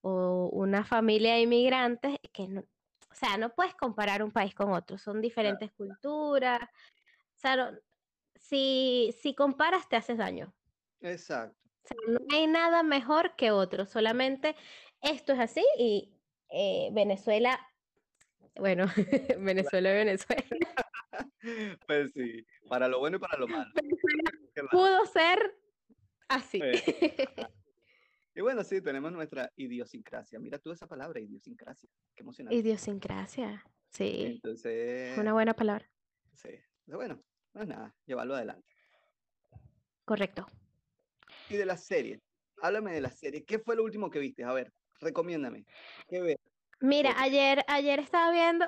o 0.00 0.48
una 0.52 0.84
familia 0.84 1.34
de 1.34 1.42
inmigrantes 1.42 2.18
que 2.32 2.48
no, 2.48 2.62
o 2.62 3.14
sea, 3.14 3.36
no 3.38 3.54
puedes 3.54 3.74
comparar 3.74 4.22
un 4.22 4.32
país 4.32 4.54
con 4.54 4.72
otro, 4.72 4.98
son 4.98 5.20
diferentes 5.20 5.72
culturas, 5.72 6.60
o 6.62 7.38
sea, 7.38 7.56
no- 7.56 7.78
si, 8.34 9.14
si 9.20 9.34
comparas 9.34 9.88
te 9.88 9.96
haces 9.96 10.18
daño. 10.18 10.54
Exacto. 11.00 11.58
O 11.84 11.88
sea, 11.88 11.96
no 12.08 12.20
hay 12.36 12.46
nada 12.46 12.82
mejor 12.82 13.36
que 13.36 13.50
otro, 13.50 13.86
solamente 13.86 14.56
esto 15.00 15.32
es 15.32 15.38
así 15.40 15.64
y 15.78 16.12
eh, 16.50 16.90
Venezuela, 16.92 17.60
bueno, 18.56 18.86
Venezuela, 19.38 19.92
Venezuela, 19.92 20.44
Pues 21.86 22.12
sí, 22.12 22.44
para 22.68 22.88
lo 22.88 22.98
bueno 22.98 23.16
y 23.16 23.20
para 23.20 23.38
lo 23.38 23.48
malo. 23.48 23.70
Pudo 24.70 25.06
ser 25.06 25.56
así. 26.28 26.60
Y 28.34 28.40
bueno, 28.40 28.62
sí, 28.62 28.80
tenemos 28.80 29.10
nuestra 29.10 29.50
idiosincrasia. 29.56 30.38
Mira 30.38 30.60
tú 30.60 30.70
esa 30.70 30.86
palabra, 30.86 31.18
idiosincrasia. 31.18 31.90
Qué 32.14 32.22
emocionante. 32.22 32.54
Idiosincrasia, 32.56 33.64
sí, 33.88 34.26
Entonces, 34.26 35.10
es 35.10 35.18
una 35.18 35.32
buena 35.32 35.54
palabra, 35.54 35.90
sí. 36.34 36.50
Bueno, 36.86 37.20
no 37.52 37.62
es 37.62 37.66
nada, 37.66 37.92
llevarlo 38.06 38.36
adelante. 38.36 38.72
correcto. 40.04 40.46
Y 41.48 41.56
de 41.56 41.66
la 41.66 41.76
serie, 41.76 42.20
háblame 42.62 42.92
de 42.92 43.00
la 43.00 43.10
serie. 43.10 43.44
¿Qué 43.44 43.58
fue 43.58 43.74
lo 43.74 43.82
último 43.82 44.08
que 44.08 44.20
viste? 44.20 44.44
A 44.44 44.52
ver, 44.52 44.72
recomiéndame. 45.00 45.64
¿Qué 46.06 46.20
ves? 46.20 46.36
Mira, 46.80 47.20
ayer, 47.20 47.64
ayer 47.66 47.98
estaba 47.98 48.30
viendo, 48.30 48.66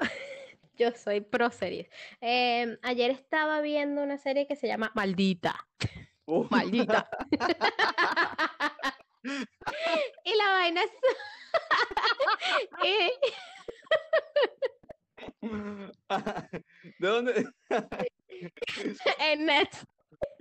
yo 0.78 0.90
soy 0.92 1.20
pro 1.20 1.50
series, 1.50 1.88
Em, 2.20 2.78
ayer 2.82 3.10
estaba 3.10 3.60
viendo 3.60 4.02
una 4.02 4.18
serie 4.18 4.46
que 4.46 4.56
se 4.56 4.66
llama 4.66 4.92
Maldita, 4.94 5.66
Uh, 6.26 6.46
Maldita. 6.50 7.08
Y 10.24 10.34
la 10.34 10.44
vaina 10.48 10.80
es... 10.82 10.90
y- 12.82 13.10
¿De 16.98 17.08
dónde? 17.08 17.44
en 19.18 19.44
Netflix. 19.44 19.86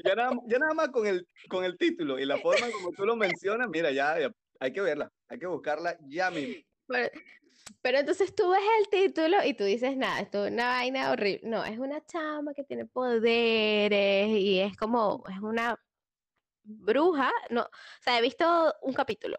Ya 0.05 0.15
nada, 0.15 0.31
ya 0.47 0.59
nada 0.59 0.73
más 0.73 0.89
con 0.89 1.05
el, 1.07 1.27
con 1.49 1.63
el 1.65 1.77
título 1.77 2.19
y 2.19 2.25
la 2.25 2.37
forma 2.37 2.69
como 2.71 2.91
tú 2.91 3.05
lo 3.05 3.15
mencionas, 3.17 3.67
mira, 3.69 3.91
ya, 3.91 4.17
ya 4.19 4.31
hay 4.59 4.71
que 4.71 4.81
verla, 4.81 5.11
hay 5.27 5.39
que 5.39 5.47
buscarla 5.47 5.97
ya 6.07 6.31
mismo. 6.31 6.63
Pero, 6.87 7.09
pero 7.81 7.99
entonces 7.99 8.35
tú 8.35 8.49
ves 8.49 8.61
el 8.79 8.89
título 8.89 9.37
y 9.45 9.53
tú 9.53 9.63
dices, 9.63 9.95
nada, 9.95 10.19
esto 10.19 10.45
es 10.45 10.51
una 10.51 10.67
vaina 10.67 11.11
horrible. 11.11 11.41
No, 11.49 11.63
es 11.63 11.77
una 11.79 12.05
chama 12.05 12.53
que 12.53 12.63
tiene 12.63 12.85
poderes 12.85 14.29
y 14.29 14.59
es 14.59 14.75
como, 14.77 15.23
es 15.29 15.39
una 15.39 15.79
bruja. 16.63 17.31
No, 17.49 17.61
o 17.61 17.69
sea, 18.01 18.19
he 18.19 18.21
visto 18.21 18.73
un 18.81 18.93
capítulo. 18.93 19.37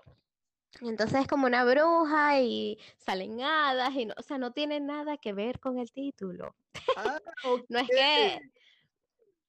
Y 0.81 0.89
Entonces 0.89 1.21
es 1.21 1.27
como 1.27 1.47
una 1.47 1.65
bruja 1.65 2.41
y 2.41 2.79
salen 2.97 3.43
hadas 3.43 3.93
y 3.95 4.07
no, 4.07 4.15
o 4.17 4.23
sea, 4.23 4.39
no 4.39 4.53
tiene 4.53 4.81
nada 4.81 5.17
que 5.17 5.33
ver 5.33 5.59
con 5.61 5.79
el 5.79 5.91
título. 5.93 6.55
Ah. 6.97 7.19
No 7.69 7.79
es 7.79 7.89
que, 7.89 8.41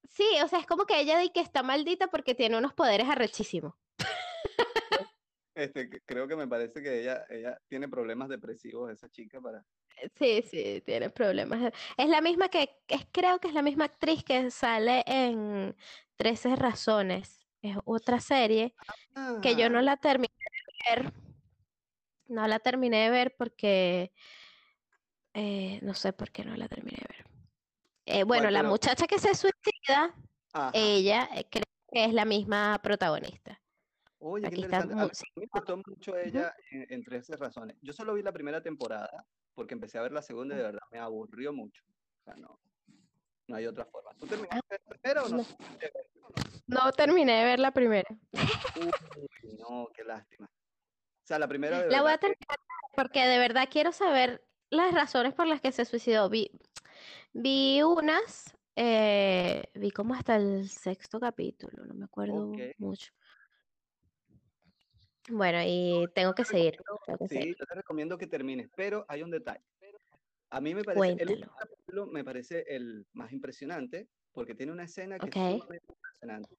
sí, 0.09 0.25
o 0.43 0.47
sea, 0.47 0.59
es 0.59 0.65
como 0.65 0.85
que 0.85 0.99
ella 0.99 1.19
dice 1.19 1.33
que 1.33 1.39
está 1.41 1.63
maldita 1.63 2.07
porque 2.07 2.35
tiene 2.35 2.57
unos 2.57 2.73
poderes 2.73 3.07
arrechísimos. 3.07 3.73
Este, 5.63 6.01
creo 6.05 6.27
que 6.27 6.35
me 6.35 6.47
parece 6.47 6.81
que 6.81 7.01
ella, 7.01 7.23
ella 7.29 7.57
tiene 7.67 7.87
problemas 7.87 8.29
depresivos, 8.29 8.91
esa 8.91 9.09
chica, 9.09 9.39
para... 9.39 9.63
Sí, 10.17 10.41
sí, 10.49 10.81
tiene 10.83 11.09
problemas. 11.11 11.71
Es 11.97 12.09
la 12.09 12.21
misma 12.21 12.49
que, 12.49 12.69
es, 12.87 13.05
creo 13.11 13.39
que 13.39 13.47
es 13.49 13.53
la 13.53 13.61
misma 13.61 13.85
actriz 13.85 14.23
que 14.23 14.49
sale 14.49 15.03
en 15.05 15.75
13 16.15 16.55
Razones. 16.55 17.45
Es 17.61 17.77
otra 17.85 18.19
serie 18.19 18.73
que 19.43 19.55
yo 19.55 19.69
no 19.69 19.77
Ah, 19.79 19.83
la 19.83 19.97
terminé 19.97 20.33
de 20.33 20.95
ver. 21.03 21.13
No 22.27 22.47
la 22.47 22.57
terminé 22.57 23.03
de 23.03 23.09
ver 23.11 23.35
porque, 23.37 24.11
eh, 25.35 25.79
no 25.83 25.93
sé 25.93 26.13
por 26.13 26.31
qué 26.31 26.43
no 26.43 26.55
la 26.55 26.67
terminé 26.67 26.97
de 26.97 27.15
ver. 27.15 27.25
Eh, 28.07 28.23
bueno, 28.23 28.49
la 28.49 28.59
pero- 28.61 28.69
muchacha 28.69 29.05
que 29.05 29.19
se 29.19 29.35
suicida, 29.35 30.15
ajá. 30.53 30.71
ella 30.73 31.29
eh, 31.35 31.45
creo 31.51 31.65
que 31.91 32.05
es 32.05 32.13
la 32.13 32.25
misma 32.25 32.79
protagonista. 32.81 33.60
Oye, 34.23 34.43
qué 34.43 34.47
aquí 34.47 34.63
está 34.63 34.81
interesante. 34.81 35.03
A 35.03 35.39
mí, 35.39 35.45
a 35.45 35.55
me 35.55 35.59
gustó 35.59 35.77
mucho 35.77 36.17
ella 36.17 36.55
en, 36.69 36.85
en 36.89 37.03
13 37.03 37.37
razones. 37.37 37.75
Yo 37.81 37.91
solo 37.91 38.13
vi 38.13 38.21
la 38.21 38.31
primera 38.31 38.61
temporada 38.61 39.25
porque 39.55 39.73
empecé 39.73 39.97
a 39.97 40.03
ver 40.03 40.11
la 40.11 40.21
segunda 40.21 40.53
y 40.53 40.59
de 40.59 40.63
verdad 40.63 40.81
me 40.91 40.99
aburrió 40.99 41.51
mucho. 41.51 41.83
O 42.19 42.23
sea, 42.23 42.35
no, 42.35 42.59
no 43.47 43.55
hay 43.55 43.65
otra 43.65 43.85
forma. 43.85 44.11
¿Tú 44.19 44.27
terminaste 44.27 44.79
la 44.85 44.89
primera 44.89 45.23
o 45.23 45.29
no? 45.29 45.45
No. 46.67 46.91
terminé 46.91 47.39
de 47.39 47.45
ver 47.45 47.59
la 47.59 47.71
primera. 47.71 48.09
Uy, 48.79 48.91
no, 49.57 49.89
qué 49.93 50.03
lástima. 50.03 50.45
O 50.45 51.27
sea, 51.27 51.39
la 51.39 51.47
primera 51.47 51.81
de 51.81 51.89
La 51.89 52.03
voy 52.03 52.11
a 52.11 52.17
terminar 52.19 52.57
porque 52.95 53.25
de 53.25 53.39
verdad 53.39 53.69
quiero 53.71 53.91
saber 53.91 54.45
las 54.69 54.93
razones 54.93 55.33
por 55.33 55.47
las 55.47 55.61
que 55.61 55.71
se 55.71 55.85
suicidó. 55.85 56.29
Vi, 56.29 56.51
vi 57.33 57.81
unas, 57.81 58.55
eh, 58.75 59.63
vi 59.73 59.89
como 59.89 60.13
hasta 60.13 60.35
el 60.35 60.69
sexto 60.69 61.19
capítulo, 61.19 61.85
no 61.85 61.95
me 61.95 62.05
acuerdo 62.05 62.53
mucho. 62.77 63.11
Bueno, 65.29 65.59
y 65.63 66.07
tengo 66.15 66.33
que 66.33 66.43
seguir, 66.43 66.77
tengo 67.05 67.17
que 67.19 67.27
Sí, 67.27 67.35
seguir. 67.35 67.55
yo 67.59 67.65
te 67.65 67.75
recomiendo 67.75 68.17
que 68.17 68.27
termines, 68.27 68.69
pero 68.75 69.05
hay 69.07 69.21
un 69.23 69.31
detalle. 69.31 69.63
A 70.49 70.59
mí 70.59 70.75
me 70.75 70.83
parece, 70.83 71.15
el 71.19 71.49
capítulo 71.59 72.07
me 72.07 72.23
parece 72.23 72.65
el 72.67 73.05
más 73.13 73.31
impresionante 73.31 74.09
porque 74.33 74.55
tiene 74.55 74.71
una 74.71 74.83
escena 74.83 75.17
que 75.19 75.29
es 75.29 75.33
sumamente 75.33 75.85
impresionante. 75.93 76.55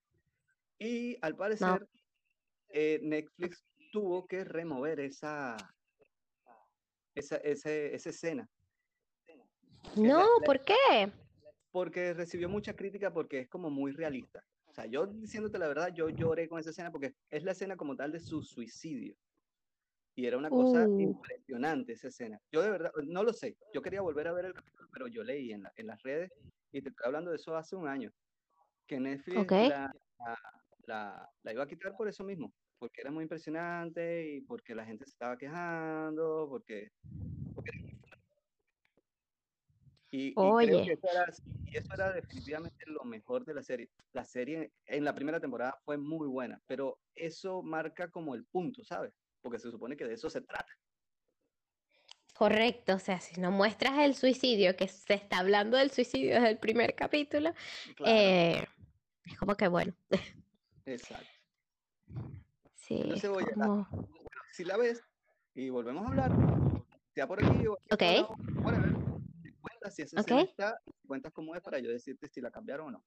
Y 0.79 1.17
al 1.21 1.35
parecer, 1.35 1.87
eh, 2.69 2.99
Netflix 3.03 3.63
tuvo 3.91 4.25
que 4.25 4.43
remover 4.43 4.99
esa, 4.99 5.55
esa, 7.13 7.37
ese- 7.37 7.93
esa 7.93 8.09
escena 8.09 8.49
No, 9.95 10.17
la- 10.39 10.45
¿por 10.45 10.63
qué? 10.65 11.11
porque 11.71 12.13
recibió 12.13 12.49
mucha 12.49 12.75
crítica 12.75 13.11
porque 13.13 13.39
es 13.39 13.49
como 13.49 13.69
muy 13.69 13.91
realista. 13.91 14.43
O 14.73 14.75
sea, 14.75 14.87
yo 14.87 15.05
diciéndote 15.05 15.59
la 15.59 15.67
verdad, 15.67 15.93
yo 15.93 16.09
lloré 16.09 16.49
con 16.49 16.59
esa 16.59 16.71
escena 16.71 16.89
porque 16.89 17.13
es 17.29 17.43
la 17.43 17.51
escena 17.51 17.77
como 17.77 17.95
tal 17.95 18.11
de 18.11 18.19
su 18.19 18.41
suicidio. 18.41 19.15
Y 20.15 20.25
era 20.25 20.35
una 20.35 20.49
cosa 20.49 20.87
Uh. 20.87 20.99
impresionante 20.99 21.93
esa 21.93 22.07
escena. 22.07 22.39
Yo 22.51 22.63
de 22.63 22.71
verdad, 22.71 22.91
no 23.05 23.23
lo 23.23 23.33
sé. 23.33 23.55
Yo 23.71 23.83
quería 23.83 24.01
volver 24.01 24.27
a 24.27 24.33
ver 24.33 24.45
el 24.45 24.53
capítulo, 24.55 24.89
pero 24.91 25.07
yo 25.07 25.23
leí 25.23 25.51
en, 25.51 25.61
la- 25.61 25.73
en 25.75 25.85
las 25.85 26.01
redes, 26.01 26.31
y 26.71 26.81
te 26.81 26.89
estoy 26.89 27.05
hablando 27.05 27.29
de 27.29 27.35
eso 27.35 27.55
hace 27.55 27.75
un 27.75 27.87
año, 27.87 28.11
que 28.87 28.99
Netflix 28.99 29.47
la 30.87 31.29
iba 31.51 31.63
a 31.63 31.67
quitar 31.67 31.95
por 31.95 32.07
eso 32.07 32.23
mismo, 32.23 32.51
porque 32.79 33.01
era 33.01 33.11
muy 33.11 33.21
impresionante 33.23 34.27
y 34.27 34.41
porque 34.41 34.73
la 34.73 34.85
gente 34.85 35.05
se 35.05 35.11
estaba 35.11 35.37
quejando, 35.37 36.47
porque... 36.49 36.89
y, 40.15 40.27
y 40.27 40.33
creo 40.33 40.53
Oye. 40.53 40.85
que 40.85 40.93
eso 40.93 41.07
era, 41.11 41.25
y 41.65 41.75
eso 41.77 41.87
era 41.95 42.13
definitivamente 42.13 42.85
lo 42.85 43.03
mejor 43.03 43.43
de 43.45 43.55
la 43.55 43.63
serie. 43.63 43.89
La 44.11 44.23
serie 44.23 44.71
en 44.85 45.03
la 45.03 45.15
primera 45.15 45.39
temporada 45.39 45.75
fue 45.83 45.97
muy 45.97 46.27
buena, 46.27 46.61
pero 46.67 46.99
eso 47.15 47.63
marca 47.63 48.11
como 48.11 48.35
el 48.35 48.45
punto, 48.45 48.83
¿sabes? 48.83 49.11
Porque 49.41 49.57
se 49.57 49.71
supone 49.71 49.97
que 49.97 50.05
de 50.05 50.13
eso 50.13 50.29
se 50.29 50.41
trata. 50.41 50.71
Correcto, 52.35 52.93
o 52.93 52.99
sea, 52.99 53.19
si 53.19 53.41
no 53.41 53.49
muestras 53.49 53.97
el 53.99 54.13
suicidio, 54.13 54.75
que 54.75 54.87
se 54.87 55.15
está 55.15 55.39
hablando 55.39 55.77
del 55.77 55.89
suicidio 55.89 56.35
desde 56.35 56.49
el 56.49 56.59
primer 56.59 56.93
capítulo, 56.93 57.51
Claro, 57.95 58.15
eh, 58.15 58.63
es 59.25 59.37
como 59.39 59.55
que 59.55 59.67
bueno, 59.67 59.93
exacto. 60.85 61.25
sí, 62.75 62.95
es 62.95 63.01
Entonces, 63.01 63.29
oye, 63.31 63.47
la- 63.55 63.65
como... 63.65 63.87
Bueno, 63.91 64.41
si 64.51 64.63
la 64.63 64.77
ves 64.77 65.01
y 65.55 65.69
volvemos 65.69 66.05
a 66.05 66.09
hablar, 66.09 66.31
sea 67.15 67.27
por 67.27 67.39
aquí 67.39 67.65
o 67.65 67.73
aquí 67.73 67.93
Ok. 67.93 67.99
por 67.99 68.13
lado, 68.13 68.35
whatever, 68.63 68.95
me 69.43 69.51
cuentas 69.59 69.72
si 69.91 70.01
esa 70.01 70.17
escena 70.17 70.41
Ok. 70.41 70.49
está, 70.49 70.81
cuentas 71.07 71.31
cómo 71.33 71.55
es 71.55 71.61
para 71.61 71.79
yo 71.79 71.89
decirte 71.89 72.27
si 72.27 72.41
la 72.41 72.51
cambiaron 72.51 72.87
o 72.87 72.91
no. 72.91 73.05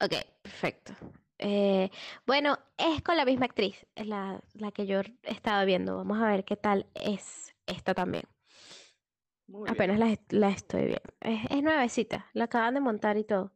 Ok, 0.00 0.14
perfecto. 0.42 0.92
Eh, 1.38 1.90
bueno, 2.26 2.58
es 2.76 3.02
con 3.02 3.16
la 3.16 3.24
misma 3.24 3.46
actriz, 3.46 3.86
es 3.94 4.06
la, 4.06 4.42
la 4.54 4.72
que 4.72 4.86
yo 4.86 5.00
estaba 5.22 5.64
viendo. 5.64 5.96
Vamos 5.96 6.20
a 6.20 6.26
ver 6.26 6.44
qué 6.44 6.56
tal 6.56 6.86
es 6.94 7.54
esta 7.66 7.94
también. 7.94 8.24
Muy. 9.46 9.68
Apenas 9.68 9.98
la, 9.98 10.16
la 10.30 10.50
estoy 10.50 10.86
viendo. 10.86 11.14
Es, 11.20 11.40
es 11.50 11.62
nuevecita, 11.62 12.30
la 12.32 12.44
acaban 12.44 12.74
de 12.74 12.80
montar 12.80 13.16
y 13.16 13.24
todo. 13.24 13.52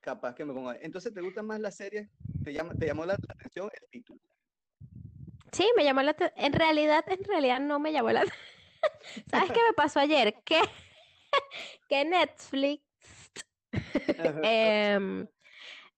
Capaz 0.00 0.34
que 0.34 0.44
me 0.44 0.54
pongo. 0.54 0.72
Entonces, 0.72 1.12
¿te 1.12 1.20
gustan 1.20 1.46
más 1.46 1.58
las 1.58 1.76
series? 1.76 2.08
¿Te, 2.44 2.52
llama, 2.52 2.74
te 2.74 2.86
llamó 2.86 3.04
la, 3.04 3.14
atención 3.14 3.68
el 3.80 3.88
título? 3.88 4.20
Sí, 5.50 5.68
me 5.76 5.82
llamó 5.82 6.02
la 6.02 6.12
atención. 6.12 6.44
En 6.44 6.52
realidad, 6.52 7.04
en 7.08 7.24
realidad 7.24 7.60
no 7.60 7.80
me 7.80 7.92
llamó 7.92 8.12
la 8.12 8.24
¿Sabes 9.30 9.50
qué 9.50 9.60
me 9.66 9.72
pasó 9.74 9.98
ayer? 9.98 10.34
Que, 10.44 10.60
que 11.88 12.04
Netflix 12.04 12.82
em, 14.42 15.26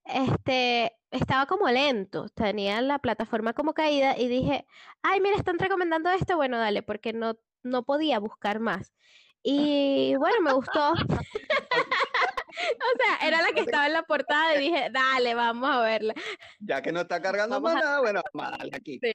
este, 0.04 0.96
estaba 1.10 1.46
como 1.46 1.68
lento, 1.68 2.28
tenía 2.30 2.80
la 2.80 2.98
plataforma 2.98 3.52
como 3.52 3.74
caída 3.74 4.16
y 4.16 4.28
dije, 4.28 4.66
ay, 5.02 5.20
mira, 5.20 5.36
están 5.36 5.58
recomendando 5.58 6.10
esto, 6.10 6.36
bueno, 6.36 6.58
dale, 6.58 6.82
porque 6.82 7.12
no, 7.12 7.38
no 7.62 7.84
podía 7.84 8.18
buscar 8.18 8.60
más. 8.60 8.94
Y 9.42 10.14
bueno, 10.16 10.40
me 10.40 10.52
gustó. 10.52 10.92
O 12.60 12.98
sea, 12.98 13.28
era 13.28 13.40
la 13.40 13.52
que 13.52 13.60
estaba 13.60 13.86
en 13.86 13.92
la 13.92 14.02
portada 14.02 14.56
y 14.56 14.58
dije, 14.58 14.90
dale, 14.90 15.34
vamos 15.34 15.70
a 15.70 15.80
verla. 15.80 16.12
Ya 16.58 16.82
que 16.82 16.90
no 16.90 17.02
está 17.02 17.22
cargando 17.22 17.60
Vamos 17.60 17.74
más 17.74 17.82
a- 17.82 17.86
nada, 17.86 18.00
bueno, 18.00 18.20
vamos 18.32 18.52
a 18.52 18.56
darle 18.58 18.76
aquí. 18.76 18.98
Sí. 19.00 19.12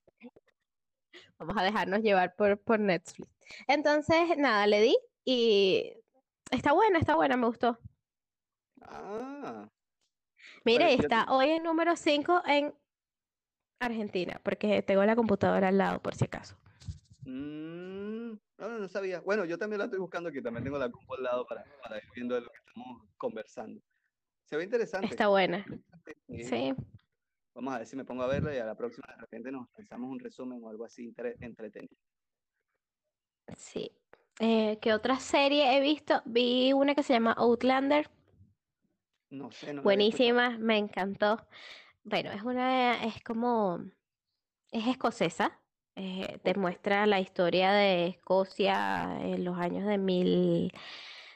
Vamos 1.38 1.58
a 1.58 1.64
dejarnos 1.64 2.00
llevar 2.02 2.36
por, 2.36 2.62
por 2.62 2.80
Netflix. 2.80 3.30
Entonces, 3.68 4.38
nada, 4.38 4.66
le 4.66 4.82
di 4.82 4.98
y 5.26 5.94
está 6.54 6.72
buena, 6.74 7.00
está 7.00 7.16
buena, 7.16 7.38
me 7.38 7.48
gustó. 7.48 7.78
Ah, 8.82 9.70
Mire, 10.66 10.94
está 10.94 11.26
hoy 11.34 11.50
en 11.52 11.64
número 11.64 11.96
5 11.96 12.42
en 12.46 12.74
Argentina, 13.80 14.40
porque 14.44 14.82
tengo 14.82 15.04
la 15.06 15.16
computadora 15.16 15.68
al 15.70 15.78
lado, 15.78 16.02
por 16.02 16.16
si 16.16 16.26
acaso. 16.26 16.56
mm, 17.26 18.32
no, 18.58 18.70
no 18.80 18.88
sabía. 18.90 19.22
Bueno, 19.22 19.46
yo 19.46 19.58
también 19.58 19.80
la 19.80 19.86
estoy 19.86 20.00
buscando 20.00 20.30
aquí, 20.30 20.42
también 20.42 20.64
tengo 20.64 20.78
la 20.78 20.90
compu 20.90 21.14
al 21.16 21.24
lado 21.24 21.46
para, 21.46 21.64
para 21.82 21.98
ir 21.98 22.04
viendo 22.16 22.36
de 22.36 22.42
lo 22.42 22.48
que 22.50 22.60
estamos 22.66 23.02
conversando. 23.18 23.82
Se 24.46 24.58
ve 24.58 24.64
interesante. 24.64 25.08
Está 25.08 25.28
buena. 25.28 25.66
Sí. 26.28 26.44
Sí, 26.44 26.74
Vamos 27.56 27.74
a 27.74 27.78
ver 27.80 27.88
si 27.88 27.96
me 27.96 28.04
pongo 28.04 28.24
a 28.24 28.28
verla 28.28 28.54
y 28.54 28.58
a 28.58 28.66
la 28.66 28.76
próxima 28.76 29.06
de 29.14 29.22
repente 29.22 29.52
nos 29.52 29.70
pensamos 29.70 30.10
un 30.10 30.20
resumen 30.20 30.60
o 30.64 30.70
algo 30.70 30.86
así 30.86 31.06
entre- 31.06 31.38
entretenido. 31.40 31.96
sí. 33.56 33.92
Eh, 34.40 34.80
¿qué 34.82 34.94
otra 34.94 35.20
serie 35.20 35.78
he 35.78 35.82
visto? 35.82 36.22
Vi 36.26 36.74
una 36.74 36.96
que 36.96 37.04
se 37.04 37.14
llama 37.14 37.34
Outlander, 37.34 38.10
No 39.30 39.52
sé, 39.52 39.74
no 39.74 39.84
buenísima, 39.84 40.58
me 40.58 40.78
encantó. 40.78 41.46
Bueno, 42.04 42.32
es 42.32 42.42
una, 42.42 43.04
es 43.04 43.24
como, 43.24 43.80
es 44.72 44.88
escocesa, 44.88 45.60
eh, 45.96 46.40
te 46.44 46.56
muestra 46.56 47.06
la 47.06 47.20
historia 47.20 47.72
de 47.72 48.08
Escocia 48.08 49.20
en 49.22 49.46
los 49.46 49.58
años 49.58 49.86
de 49.86 49.98
mil, 49.98 50.72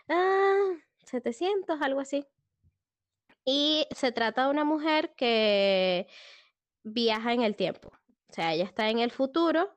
ah, 0.09 0.71
700, 1.05 1.81
algo 1.81 1.99
así. 1.99 2.25
Y 3.45 3.85
se 3.91 4.11
trata 4.11 4.45
de 4.45 4.51
una 4.51 4.65
mujer 4.65 5.13
que 5.15 6.07
viaja 6.83 7.33
en 7.33 7.43
el 7.43 7.55
tiempo. 7.55 7.91
O 8.29 8.33
sea, 8.33 8.53
ella 8.53 8.65
está 8.65 8.89
en 8.89 8.99
el 8.99 9.11
futuro 9.11 9.76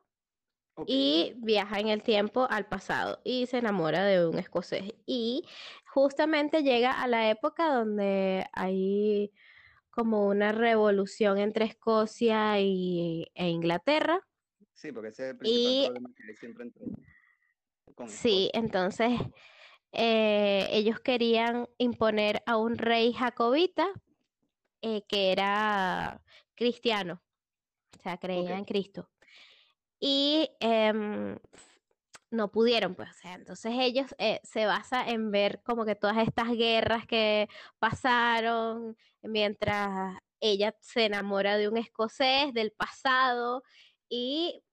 Y 0.87 1.35
viaja 1.37 1.79
en 1.79 1.89
el 1.89 2.03
tiempo 2.03 2.47
al 2.49 2.67
pasado 2.67 3.21
y 3.25 3.47
se 3.47 3.59
enamora 3.59 4.05
de 4.05 4.27
un 4.27 4.39
escocés. 4.39 4.95
Y 5.07 5.45
justamente 5.87 6.63
llega 6.63 7.03
a 7.03 7.07
la 7.07 7.31
época 7.31 7.75
donde 7.75 8.47
hay 8.53 9.33
como 9.91 10.27
una 10.27 10.53
revolución 10.53 11.39
entre 11.39 11.67
Escocia 11.67 12.61
y, 12.61 13.27
e 13.35 13.49
Inglaterra. 13.49 14.27
Sí, 14.73 14.93
porque 14.93 15.09
ese 15.09 15.25
es 15.25 15.31
el 15.33 15.39
principal 15.39 15.73
Y- 15.73 15.85
problema 15.85 16.11
que 16.17 16.23
hay 16.29 16.37
siempre 16.37 16.65
entre 16.65 16.87
Sí, 18.07 18.51
entonces 18.55 19.13
eh, 19.93 20.67
ellos 20.71 21.01
querían 21.01 21.69
imponer 21.79 22.43
a 22.47 22.57
un 22.57 22.79
rey 22.79 23.13
jacobita 23.13 23.89
eh, 24.83 25.03
que 25.09 25.33
era 25.33 26.23
cristiano, 26.55 27.23
o 27.99 28.03
sea, 28.03 28.17
creía 28.19 28.57
en 28.57 28.65
Cristo. 28.65 29.11
Y 30.01 30.51
em, 30.61 31.39
no 32.31 32.51
pudieron, 32.51 32.95
pues, 32.95 33.11
o 33.11 33.15
sea, 33.15 33.35
entonces 33.35 33.73
ellos 33.79 34.15
eh, 34.19 34.41
se 34.43 34.67
basa 34.67 35.09
en 35.09 35.31
ver 35.31 35.63
como 35.63 35.85
que 35.85 35.95
todas 35.95 36.19
estas 36.19 36.49
guerras 36.51 37.07
que 37.07 37.49
pasaron 37.79 38.97
mientras 39.23 40.19
ella 40.41 40.75
se 40.81 41.07
enamora 41.07 41.59
de 41.59 41.69
un 41.69 41.77
escocés 41.77 42.55
del 42.55 42.73
pasado 42.73 43.63
y 44.09 44.65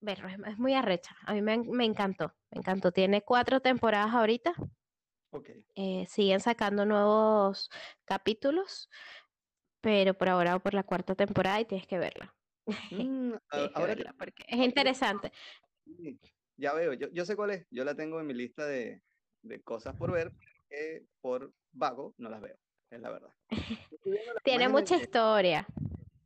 bueno, 0.00 0.28
es, 0.46 0.58
muy 0.58 0.74
arrecha. 0.74 1.14
A 1.26 1.34
mí 1.34 1.42
me, 1.42 1.58
me 1.58 1.84
encantó, 1.84 2.34
me 2.50 2.60
encantó. 2.60 2.90
Tiene 2.90 3.22
cuatro 3.22 3.60
temporadas 3.60 4.14
ahorita. 4.14 4.54
Eh, 5.76 6.06
siguen 6.08 6.40
sacando 6.40 6.84
nuevos 6.84 7.70
capítulos, 8.04 8.88
pero 9.80 10.14
por 10.14 10.28
ahora 10.28 10.52
voy 10.52 10.60
por 10.60 10.74
la 10.74 10.82
cuarta 10.82 11.14
temporada 11.14 11.60
y 11.60 11.66
tienes 11.66 11.86
que 11.86 11.98
verla. 11.98 12.34
Mm, 12.90 13.34
ahora 13.74 13.96
que 13.96 14.04
porque 14.18 14.44
es 14.46 14.58
interesante. 14.58 15.32
Ya 16.56 16.72
veo, 16.72 16.92
yo, 16.94 17.08
yo 17.10 17.24
sé 17.24 17.36
cuál 17.36 17.50
es, 17.50 17.66
yo 17.70 17.84
la 17.84 17.94
tengo 17.94 18.20
en 18.20 18.26
mi 18.26 18.34
lista 18.34 18.66
de, 18.66 19.02
de 19.42 19.62
cosas 19.62 19.96
por 19.96 20.12
ver, 20.12 20.32
que 20.68 21.04
por 21.20 21.52
vago 21.72 22.14
no 22.18 22.28
las 22.28 22.40
veo, 22.40 22.56
es 22.90 23.00
la 23.00 23.10
verdad. 23.10 23.32
Tiene 24.44 24.68
mucha 24.68 24.96
historia. 24.96 25.66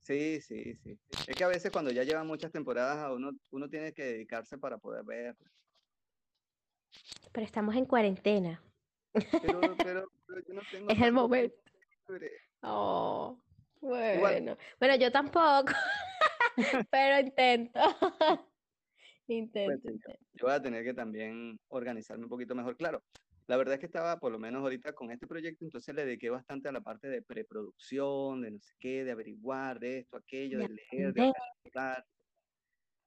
Sí, 0.00 0.40
sí, 0.42 0.74
sí. 0.82 0.98
Es 1.26 1.34
que 1.34 1.44
a 1.44 1.48
veces 1.48 1.70
cuando 1.70 1.90
ya 1.90 2.02
llevan 2.02 2.26
muchas 2.26 2.52
temporadas 2.52 2.98
a 2.98 3.12
uno, 3.12 3.32
uno 3.50 3.68
tiene 3.70 3.94
que 3.94 4.04
dedicarse 4.04 4.58
para 4.58 4.76
poder 4.76 5.02
ver. 5.04 5.36
Pero 7.32 7.46
estamos 7.46 7.74
en 7.74 7.86
cuarentena. 7.86 8.62
Pero, 9.40 9.60
pero, 9.82 10.08
pero 10.26 10.40
yo 10.48 10.54
no 10.54 10.62
tengo 10.70 10.90
Es 10.90 11.00
el 11.00 11.12
momento. 11.12 11.56
Oh, 12.60 13.38
bueno. 13.80 14.56
Bueno, 14.78 14.96
yo 14.96 15.10
tampoco, 15.10 15.72
pero 16.90 17.26
intento. 17.26 17.80
Pues 19.26 19.38
Intento, 19.38 19.90
intento. 19.90 20.18
yo 20.34 20.44
voy 20.44 20.52
a 20.52 20.60
tener 20.60 20.84
que 20.84 20.92
también 20.92 21.58
organizarme 21.68 22.24
un 22.24 22.28
poquito 22.28 22.54
mejor. 22.54 22.76
Claro, 22.76 23.02
la 23.46 23.56
verdad 23.56 23.74
es 23.74 23.80
que 23.80 23.86
estaba, 23.86 24.18
por 24.18 24.32
lo 24.32 24.38
menos 24.38 24.62
ahorita 24.62 24.92
con 24.92 25.10
este 25.10 25.26
proyecto, 25.26 25.64
entonces 25.64 25.94
le 25.94 26.04
dediqué 26.04 26.28
bastante 26.28 26.68
a 26.68 26.72
la 26.72 26.82
parte 26.82 27.08
de 27.08 27.22
preproducción, 27.22 28.42
de 28.42 28.50
no 28.50 28.60
sé 28.60 28.74
qué, 28.78 29.04
de 29.04 29.12
averiguar, 29.12 29.78
de 29.80 29.98
esto, 29.98 30.18
aquello, 30.18 30.58
De 30.58 30.68
leer, 30.68 31.12
de 31.14 31.32
organizar. 31.32 32.04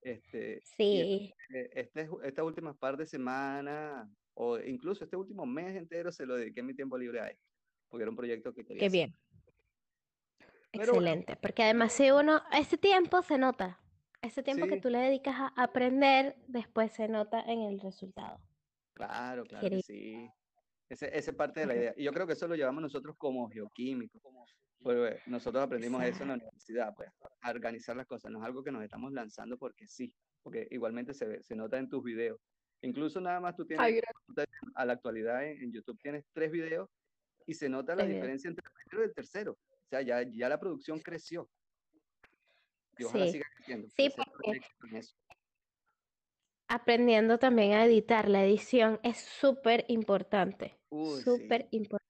Este, 0.01 0.61
Sí, 0.63 1.33
este, 1.49 1.79
este, 1.81 2.09
estas 2.23 2.45
últimas 2.45 2.75
par 2.77 2.97
de 2.97 3.05
semanas, 3.05 4.07
o 4.35 4.59
incluso 4.59 5.03
este 5.03 5.17
último 5.17 5.45
mes 5.45 5.75
entero, 5.75 6.11
se 6.11 6.25
lo 6.25 6.35
dediqué 6.35 6.63
mi 6.63 6.75
tiempo 6.75 6.97
libre 6.97 7.19
a 7.19 7.27
esto, 7.27 7.43
porque 7.89 8.03
era 8.03 8.11
un 8.11 8.17
proyecto 8.17 8.53
que 8.53 8.63
quería 8.63 8.79
qué 8.79 8.85
hacer. 8.87 8.91
bien. 8.91 9.15
Pero 10.71 10.93
bueno, 10.93 11.07
Excelente. 11.07 11.35
Porque 11.37 11.63
además 11.63 11.93
si 11.93 12.11
uno, 12.11 12.41
ese 12.51 12.77
tiempo 12.77 13.21
se 13.21 13.37
nota. 13.37 13.79
Ese 14.21 14.43
tiempo 14.43 14.65
que 14.67 14.75
sí, 14.75 14.81
tú 14.81 14.89
le 14.89 14.97
dedicas 14.99 15.35
a 15.39 15.47
aprender, 15.55 16.35
después 16.47 16.91
se 16.91 17.07
nota 17.07 17.41
en 17.41 17.61
el 17.61 17.79
resultado. 17.79 18.39
claro, 18.93 19.43
claro 19.43 19.61
que 19.61 19.69
Querido. 19.69 19.81
sí. 19.85 20.29
Ese, 20.89 21.15
esa 21.17 21.31
es 21.31 21.37
parte 21.37 21.59
de 21.61 21.65
la 21.65 21.75
idea. 21.75 21.93
Y 21.97 22.03
yo 22.03 22.11
creo 22.13 22.25
que 22.25 22.33
eso 22.33 22.47
lo 22.47 22.55
llevamos 22.55 22.81
nosotros 22.81 23.15
como 23.17 23.47
geoquímicos. 23.49 24.21
Pues 24.79 25.19
nosotros 25.27 25.63
aprendimos 25.63 26.01
eso 26.03 26.23
en 26.23 26.29
la 26.29 26.35
Exacto. 26.35 26.45
universidad, 26.45 26.93
pues, 26.95 27.09
a 27.41 27.49
organizar 27.51 27.95
las 27.95 28.05
cosas. 28.05 28.31
No 28.31 28.39
es 28.39 28.45
algo 28.45 28.63
que 28.63 28.71
nos 28.71 28.83
estamos 28.83 29.11
lanzando 29.11 29.57
porque 29.57 29.85
sí, 29.87 30.13
porque 30.41 30.67
igualmente 30.71 31.13
se, 31.13 31.25
ve- 31.25 31.43
se 31.43 31.55
nota 31.55 31.77
en 31.77 31.89
tus 31.89 32.03
videos. 32.03 32.39
Incluso 32.81 33.19
nada 33.19 33.39
más 33.39 33.55
tú 33.55 33.65
tienes, 33.65 33.85
Ay, 33.85 33.99
a 34.75 34.85
la 34.85 34.93
actualidad 34.93 35.43
en, 35.45 35.61
en 35.63 35.71
YouTube 35.73 35.99
tienes 36.01 36.25
tres 36.31 36.51
videos 36.51 36.89
y 37.45 37.53
se 37.53 37.69
nota 37.69 37.95
la 37.95 38.03
videos. 38.03 38.15
diferencia 38.21 38.47
entre 38.49 38.63
el 38.65 38.71
primero 38.73 39.03
y 39.05 39.09
el 39.09 39.13
tercero. 39.15 39.57
O 39.87 39.89
sea, 39.89 40.01
ya, 40.01 40.21
ya 40.21 40.49
la 40.49 40.59
producción 40.59 40.99
creció 40.99 41.49
y 42.97 43.05
ojalá 43.05 43.25
Sí, 43.25 43.31
siga 43.33 43.45
creciendo. 43.55 43.87
sí, 43.95 44.09
porque 44.15 44.59
aprendiendo 46.67 47.39
también 47.39 47.73
a 47.73 47.85
editar, 47.85 48.27
la 48.27 48.43
edición 48.43 48.99
es 49.03 49.17
súper 49.17 49.85
importante. 49.87 50.77
Súper 51.23 51.67
sí, 51.71 51.77
importante. 51.77 52.05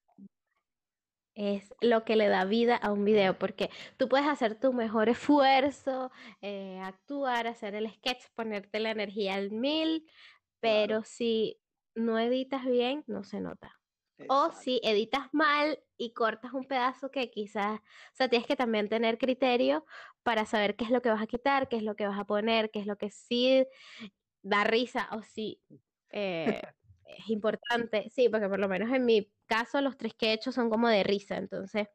Es 1.35 1.71
lo 1.81 2.03
que 2.03 2.15
le 2.15 2.29
da 2.29 2.45
vida 2.45 2.75
a 2.75 2.91
un 2.91 3.05
video, 3.05 3.37
porque 3.37 3.69
tú 3.97 4.09
puedes 4.09 4.25
hacer 4.25 4.59
tu 4.59 4.73
mejor 4.73 5.07
esfuerzo, 5.09 6.11
eh, 6.41 6.79
actuar, 6.81 7.45
hacer 7.45 7.75
el 7.75 7.87
sketch, 7.91 8.25
ponerte 8.33 8.79
la 8.79 8.89
energía 8.89 9.35
al 9.35 9.51
mil, 9.51 10.09
claro, 10.59 10.87
pero 10.87 11.03
si 11.03 11.61
no 11.93 12.17
editas 12.17 12.65
bien, 12.65 13.03
no 13.05 13.23
se 13.23 13.39
nota. 13.39 13.71
O 14.27 14.51
si 14.51 14.81
editas 14.83 15.27
mal 15.31 15.79
y 15.97 16.13
cortas 16.13 16.53
un 16.53 16.65
pedazo 16.65 17.11
que 17.11 17.29
quizás, 17.31 17.79
o 17.79 18.15
sea, 18.15 18.29
tienes 18.29 18.47
que 18.47 18.55
también 18.55 18.89
tener 18.89 19.17
criterio 19.17 19.85
para 20.23 20.45
saber 20.45 20.75
qué 20.75 20.85
es 20.85 20.91
lo 20.91 21.01
que 21.01 21.09
vas 21.09 21.21
a 21.21 21.27
quitar, 21.27 21.69
qué 21.69 21.77
es 21.77 21.83
lo 21.83 21.95
que 21.95 22.07
vas 22.07 22.19
a 22.19 22.25
poner, 22.25 22.71
qué 22.71 22.79
es 22.79 22.85
lo 22.87 22.97
que 22.97 23.11
sí 23.11 23.65
da 24.41 24.63
risa 24.63 25.09
o 25.11 25.21
sí 25.23 25.61
eh, 26.11 26.61
es 27.05 27.29
importante. 27.29 28.09
Sí, 28.09 28.29
porque 28.29 28.49
por 28.49 28.59
lo 28.59 28.67
menos 28.67 28.91
en 28.91 29.05
mi 29.05 29.33
caso 29.45 29.81
los 29.81 29.97
tres 29.97 30.13
que 30.15 30.27
he 30.29 30.33
hecho 30.33 30.51
son 30.51 30.69
como 30.69 30.87
de 30.89 31.03
risa, 31.03 31.37
entonces 31.37 31.87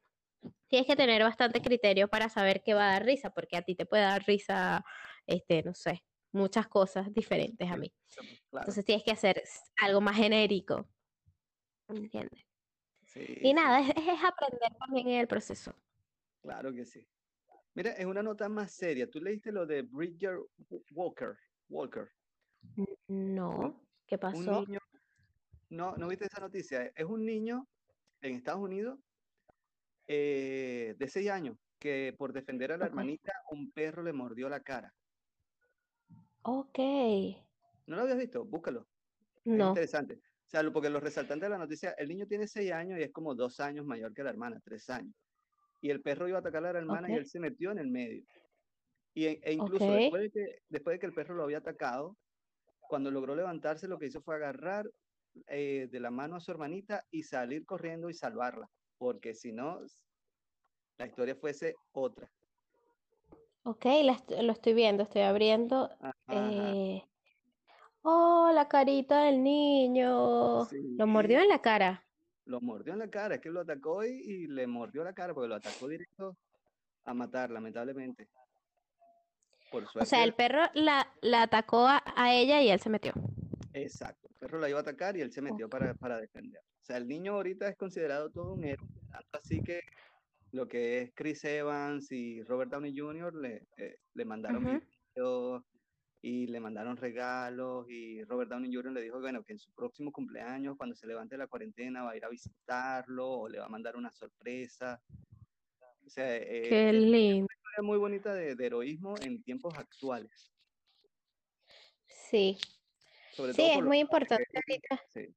tienes 0.67 0.87
que 0.87 0.95
tener 0.95 1.23
bastante 1.23 1.61
criterio 1.61 2.07
para 2.09 2.29
saber 2.29 2.63
qué 2.63 2.73
va 2.73 2.89
a 2.89 2.93
dar 2.93 3.05
risa, 3.05 3.29
porque 3.31 3.57
a 3.57 3.61
ti 3.61 3.75
te 3.75 3.85
puede 3.85 4.03
dar 4.03 4.23
risa, 4.25 4.83
este, 5.25 5.63
no 5.63 5.73
sé, 5.73 6.05
muchas 6.31 6.67
cosas 6.67 7.13
diferentes 7.13 7.69
a 7.69 7.77
mí. 7.77 7.93
claro, 8.49 8.63
Entonces 8.63 8.85
tienes 8.85 9.03
que 9.03 9.11
hacer 9.11 9.43
algo 9.81 10.01
más 10.01 10.17
genérico, 10.17 10.89
¿entiendes? 11.87 12.43
Sí, 13.13 13.23
Y 13.41 13.53
nada, 13.53 13.79
es, 13.81 13.89
es 13.95 14.23
aprender 14.23 14.75
también 14.79 15.07
en 15.09 15.19
el 15.21 15.27
proceso. 15.27 15.73
claro 16.41 16.73
que 16.73 16.85
sí. 16.85 17.07
Mira, 17.75 17.91
es 17.93 18.05
una 18.05 18.23
nota 18.23 18.49
más 18.49 18.73
seria. 18.73 19.09
Tú 19.09 19.19
leíste 19.21 19.51
lo 19.51 19.65
de 19.65 19.83
Bridger 19.83 20.37
Wa- 20.69 20.81
Walker, 20.91 21.35
Walker, 21.69 22.09
N- 22.77 22.87
No, 23.07 23.81
¿qué 24.07 24.17
un 24.17 24.21
pasó? 24.21 24.51
niño, 24.51 24.79
no, 25.69 25.97
¿no 25.97 26.07
viste 26.07 26.25
esa 26.25 26.41
noticia? 26.41 26.91
Es 26.95 27.05
un 27.05 27.25
niño 27.25 27.67
en 28.21 28.35
Estados 28.35 28.61
Unidos 28.61 28.99
eh, 30.07 30.95
de 30.97 31.07
6 31.07 31.29
años 31.29 31.57
que 31.79 32.13
por 32.17 32.33
defender 32.33 32.71
a 32.71 32.77
la 32.77 32.85
hermanita, 32.85 33.33
un 33.51 33.71
perro 33.71 34.03
le 34.03 34.13
mordió 34.13 34.49
la 34.49 34.61
cara. 34.63 34.93
ok, 36.43 36.77
¿No 37.85 37.95
lo 37.95 38.01
habías 38.03 38.17
visto? 38.17 38.45
Búscalo. 38.45 38.87
Es 39.51 39.51
no, 39.57 39.65
interesante. 39.65 40.21
Sea, 40.53 40.69
porque 40.71 40.91
los 40.91 41.01
resaltantes 41.01 41.47
de 41.47 41.49
la 41.49 41.57
noticia, 41.57 41.95
el 41.97 42.07
niño 42.09 42.27
tiene 42.27 42.47
6 42.47 42.71
años 42.71 42.99
y 42.99 43.01
es 43.01 43.11
como 43.11 43.33
2 43.33 43.59
años 43.59 43.87
mayor 43.87 44.13
que 44.13 44.21
la 44.23 44.29
hermana, 44.29 44.59
3 44.63 44.87
años. 44.91 45.15
Y 45.81 45.89
el 45.89 46.01
perro 46.03 46.27
iba 46.27 46.37
a 46.37 46.41
atacar 46.41 46.63
a 46.65 46.73
la 46.73 46.79
hermana 46.79 47.11
y 47.11 47.15
él 47.15 47.25
se 47.25 47.39
metió 47.39 47.71
en 47.71 47.79
el 47.79 47.89
medio. 47.89 48.23
Y, 49.15 49.25
e 49.25 49.39
e 49.43 49.53
incluso 49.53 49.93
después 49.93 50.21
de 50.21 50.29
que, 50.31 50.45
después 50.69 50.95
de 50.95 50.99
que 50.99 51.07
el 51.07 51.13
perro 51.15 51.35
lo 51.35 51.43
había 51.45 51.59
atacado, 51.59 52.17
cuando 52.81 53.11
logró 53.11 53.35
levantarse, 53.35 53.87
lo 53.87 53.97
que 53.99 54.07
hizo 54.07 54.21
fue 54.21 54.35
agarrar 54.35 54.85
eh, 55.47 55.87
de 55.91 55.99
la 55.99 56.11
mano 56.11 56.35
a 56.35 56.39
su 56.39 56.51
hermanita 56.51 57.03
y 57.11 57.23
salir 57.23 57.65
corriendo 57.65 58.09
y 58.09 58.13
salvarla, 58.13 58.67
porque 58.99 59.33
si 59.33 59.53
no, 59.53 59.81
la 60.99 61.07
historia 61.07 61.35
fuese 61.35 61.75
otra. 61.93 62.31
ok, 63.63 63.85
la 64.03 64.13
est- 64.13 64.31
lo 64.31 64.51
estoy 64.51 64.73
viendo, 64.73 65.03
estoy 65.03 65.21
abriendo. 65.23 65.89
Ajá, 65.99 66.13
eh, 66.67 67.03
Oh, 68.03 68.51
la 68.53 68.67
carita 68.69 69.23
del 69.25 69.43
niño. 69.43 70.69
Lo 70.97 71.07
mordió 71.07 71.39
en 71.41 71.49
la 71.49 71.61
cara. 71.61 72.07
lo 72.45 72.61
mordió 72.61 72.93
en 72.93 72.99
la 72.99 73.09
cara, 73.09 73.35
es 73.35 73.41
que 73.41 73.49
lo 73.49 73.61
atacó 73.61 74.03
y, 74.05 74.09
y 74.11 74.47
le 74.47 74.67
mordió 74.67 75.03
la 75.03 75.13
cara, 75.13 75.33
porque 75.33 75.47
lo 75.49 75.55
atacó 75.55 75.87
directo 75.87 76.37
a 77.05 77.13
matar, 77.13 77.51
lamentablemente. 77.51 78.29
Por 79.69 79.89
O 79.97 80.05
sea, 80.05 80.23
el 80.23 80.33
suerte, 80.33 80.35
perro 80.35 80.61
la, 80.75 81.07
la 81.21 81.41
atacó 81.43 81.87
a, 81.87 82.03
a 82.15 82.33
ella 82.35 82.61
y 82.61 82.69
él 82.69 82.79
se 82.79 82.89
metió. 82.89 83.13
exacto, 83.73 84.27
el 84.29 84.35
perro 84.35 84.59
la 84.59 84.69
iba 84.69 84.79
a 84.79 84.81
atacar 84.81 85.17
y 85.17 85.21
él 85.21 85.31
se 85.31 85.41
metió 85.41 85.69
para, 85.69 85.93
para 85.95 86.17
defender. 86.19 86.61
O 86.61 86.85
sea, 86.85 86.97
el 86.97 87.07
niño 87.07 87.33
ahorita 87.33 87.67
es 87.69 87.77
considerado 87.77 88.29
todo 88.31 88.53
un 88.53 88.63
héroe, 88.63 88.87
así 89.31 89.61
que 89.63 89.81
lo 90.51 90.67
que 90.67 91.01
es 91.01 91.11
Chris 91.15 91.43
Evans 91.45 92.11
y 92.11 92.43
Robert 92.43 92.71
Downey 92.71 92.97
Jr. 92.97 93.35
le, 93.35 93.67
eh, 93.77 93.97
le 94.13 94.25
mandaron 94.25 94.65
videos 95.15 95.63
y 96.25 96.47
le 96.47 96.61
mandaron 96.61 96.95
regalos 96.95 97.85
y 97.89 98.23
Robert 98.23 98.49
Downey 98.49 98.73
Jr. 98.73 98.93
le 98.93 99.01
dijo, 99.01 99.19
bueno, 99.19 99.43
que 99.43 99.51
en 99.51 99.59
su 99.59 99.73
próximo 99.73 100.09
cumpleaños, 100.09 100.77
cuando 100.77 100.95
se 100.95 101.05
levante 101.05 101.37
la 101.37 101.47
cuarentena, 101.47 102.03
va 102.03 102.11
a 102.11 102.15
ir 102.15 102.23
a 102.23 102.29
visitarlo 102.29 103.29
o 103.29 103.49
le 103.49 103.59
va 103.59 103.65
a 103.65 103.69
mandar 103.69 103.97
una 103.97 104.09
sorpresa. 104.09 105.03
O 106.05 106.09
sea, 106.09 106.33
eh, 106.37 106.61
Qué 106.69 106.89
es 106.89 106.95
una 106.95 107.01
lindo. 107.09 107.47
historia 107.53 107.83
muy 107.83 107.97
bonita 107.97 108.33
de, 108.33 108.55
de 108.55 108.65
heroísmo 108.65 109.15
en 109.21 109.43
tiempos 109.43 109.77
actuales, 109.77 110.49
Sí, 112.07 112.57
sobre 113.33 113.51
sí, 113.51 113.57
todo 113.57 113.71
es 113.79 113.83
muy 113.83 113.99
importante 113.99 114.45
sí, 115.13 115.35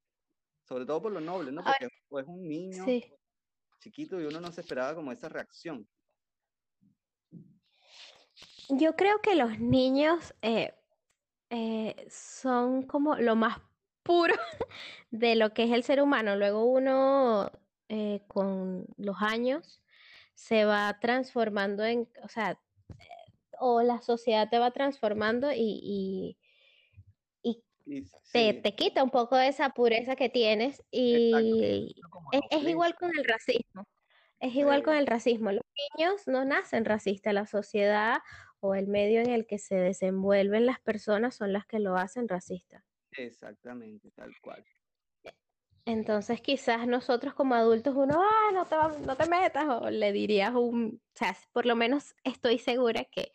sobre 0.63 0.87
todo 0.87 1.03
por 1.03 1.13
lo 1.13 1.21
noble, 1.21 1.51
¿no? 1.51 1.63
Ahora, 1.63 1.75
Porque 1.81 1.95
fue 2.09 2.23
un 2.25 2.49
niño 2.49 2.85
sí. 2.85 3.13
chiquito 3.81 4.21
y 4.21 4.25
uno 4.25 4.41
no 4.41 4.53
se 4.53 4.61
esperaba 4.61 4.95
como 4.95 5.11
esa 5.11 5.29
reacción. 5.29 5.87
Yo 8.69 8.97
creo 8.97 9.21
que 9.21 9.35
los 9.35 9.59
niños 9.59 10.35
eh, 10.43 10.75
eh, 11.51 12.07
son 12.11 12.83
como 12.83 13.17
lo 13.17 13.37
más 13.37 13.61
puro 14.03 14.35
de 15.11 15.37
lo 15.37 15.53
que 15.53 15.65
es 15.65 15.73
el 15.73 15.83
ser 15.83 16.01
humano. 16.03 16.37
Luego 16.37 16.65
uno 16.65 17.51
eh, 17.89 18.23
con 18.27 18.87
los 18.97 19.17
años 19.21 19.83
se 20.35 20.65
va 20.65 20.99
transformando 21.01 21.85
en, 21.85 22.09
o 22.23 22.29
sea, 22.29 22.61
o 23.59 23.83
la 23.83 24.03
sociedad 24.03 24.49
te 24.51 24.59
va 24.59 24.71
transformando 24.71 25.51
y, 25.53 25.81
y, 25.83 26.39
y 27.43 28.03
te, 28.33 28.53
sí, 28.53 28.61
te 28.61 28.75
quita 28.75 29.03
un 29.03 29.11
poco 29.11 29.37
de 29.37 29.49
esa 29.49 29.71
pureza 29.71 30.17
que 30.17 30.29
tienes 30.29 30.83
y 30.91 31.95
es, 32.51 32.63
igual 32.65 32.95
con 32.97 33.11
el 33.17 33.25
racismo. 33.25 33.87
Es 34.39 34.55
igual 34.55 34.83
con 34.83 34.95
el 34.97 35.07
racismo. 35.07 35.51
Los 35.51 35.65
niños 35.97 36.23
no 36.27 36.45
nacen 36.45 36.85
racistas, 36.85 37.33
la 37.33 37.47
sociedad 37.47 38.19
o 38.61 38.75
el 38.75 38.87
medio 38.89 39.21
en 39.21 39.31
el 39.31 39.47
que 39.47 39.59
se 39.59 39.77
desenvuelven 39.77 40.67
las 40.67 40.81
personas 40.81 41.35
son 41.37 41.53
las 41.53 41.67
que 41.67 41.79
lo 41.81 41.97
hacen 41.97 42.29
racista. 42.29 42.85
exactamente, 43.13 44.11
tal 44.13 44.33
cual. 44.41 44.65
Entonces 45.85 46.41
quizás 46.41 46.87
nosotros 46.89 47.35
como 47.35 47.55
adultos 47.55 47.95
uno, 47.97 48.21
ah, 48.21 48.51
no 48.53 48.67
te, 48.67 48.77
no 49.07 49.17
te 49.17 49.27
metas, 49.27 49.67
o 49.69 49.89
le 49.91 50.11
dirías 50.13 50.53
un, 50.55 51.01
o 51.15 51.19
sea, 51.19 51.37
por 51.53 51.65
lo 51.65 51.77
menos 51.77 52.15
estoy 52.25 52.59
segura 52.59 53.05
que 53.05 53.33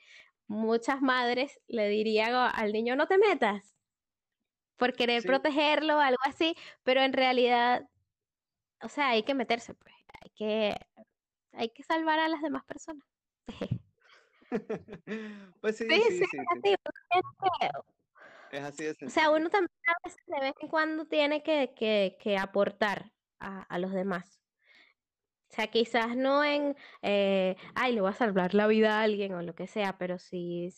muchas 0.47 1.01
madres 1.01 1.61
le 1.67 1.87
dirían 1.87 2.33
al 2.35 2.73
niño, 2.73 2.95
no 2.97 3.07
te 3.07 3.17
metas, 3.17 3.77
por 4.77 4.93
querer 4.95 5.23
Sí, 5.23 5.27
protegerlo 5.27 5.97
o 5.97 5.99
algo 5.99 6.21
así, 6.25 6.55
pero 6.83 7.01
en 7.01 7.13
realidad, 7.13 7.89
o 8.81 8.89
sea, 8.89 9.09
hay 9.09 9.23
que 9.23 9.35
meterse, 9.35 9.73
pues, 9.75 9.95
hay 10.21 10.31
que, 10.31 10.75
hay 11.53 11.69
que 11.71 11.83
salvar 11.83 12.19
a 12.19 12.29
las 12.29 12.41
demás 12.41 12.65
personas. 12.65 13.05
pues 15.61 15.77
sí, 15.77 15.85
Sí, 15.89 16.01
sí, 16.01 16.09
sí, 16.09 16.25
sí, 16.25 16.37
es 18.51 18.63
sí, 18.63 18.63
así, 18.63 18.83
de 18.83 18.95
o 19.05 19.09
sea, 19.09 19.29
uno 19.31 19.49
también 19.49 19.69
a 19.87 19.93
veces 20.07 20.21
de 20.27 20.39
vez 20.39 20.53
en 20.61 20.67
cuando 20.69 21.05
tiene 21.07 21.43
que, 21.43 21.73
que, 21.75 22.17
que 22.19 22.37
aportar 22.37 23.13
a, 23.39 23.61
a 23.63 23.79
los 23.79 23.91
demás. 23.93 24.41
O 25.49 25.53
sea, 25.53 25.67
quizás 25.67 26.15
no 26.15 26.43
en, 26.45 26.75
eh, 27.01 27.57
ay, 27.75 27.93
le 27.93 28.01
voy 28.01 28.09
a 28.11 28.13
salvar 28.13 28.53
la 28.53 28.67
vida 28.67 28.99
a 28.99 29.03
alguien 29.03 29.33
o 29.33 29.41
lo 29.41 29.53
que 29.53 29.67
sea, 29.67 29.97
pero 29.97 30.17
sí 30.17 30.69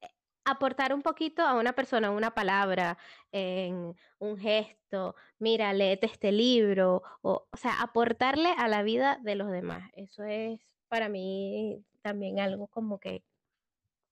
eh, 0.00 0.08
aportar 0.44 0.94
un 0.94 1.02
poquito 1.02 1.42
a 1.42 1.54
una 1.54 1.74
persona, 1.74 2.10
una 2.10 2.32
palabra, 2.34 2.96
en 3.32 3.94
un 4.18 4.38
gesto, 4.38 5.16
mira, 5.38 5.72
léete 5.74 6.06
este 6.06 6.32
libro, 6.32 7.02
o, 7.22 7.48
o 7.52 7.56
sea, 7.56 7.82
aportarle 7.82 8.50
a 8.56 8.68
la 8.68 8.82
vida 8.82 9.18
de 9.22 9.34
los 9.36 9.50
demás. 9.50 9.90
Eso 9.94 10.24
es 10.24 10.60
para 10.88 11.08
mí 11.10 11.84
también 12.02 12.40
algo 12.40 12.68
como 12.68 12.98
que 12.98 13.22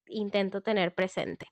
intento 0.06 0.62
tener 0.62 0.94
presente. 0.94 1.46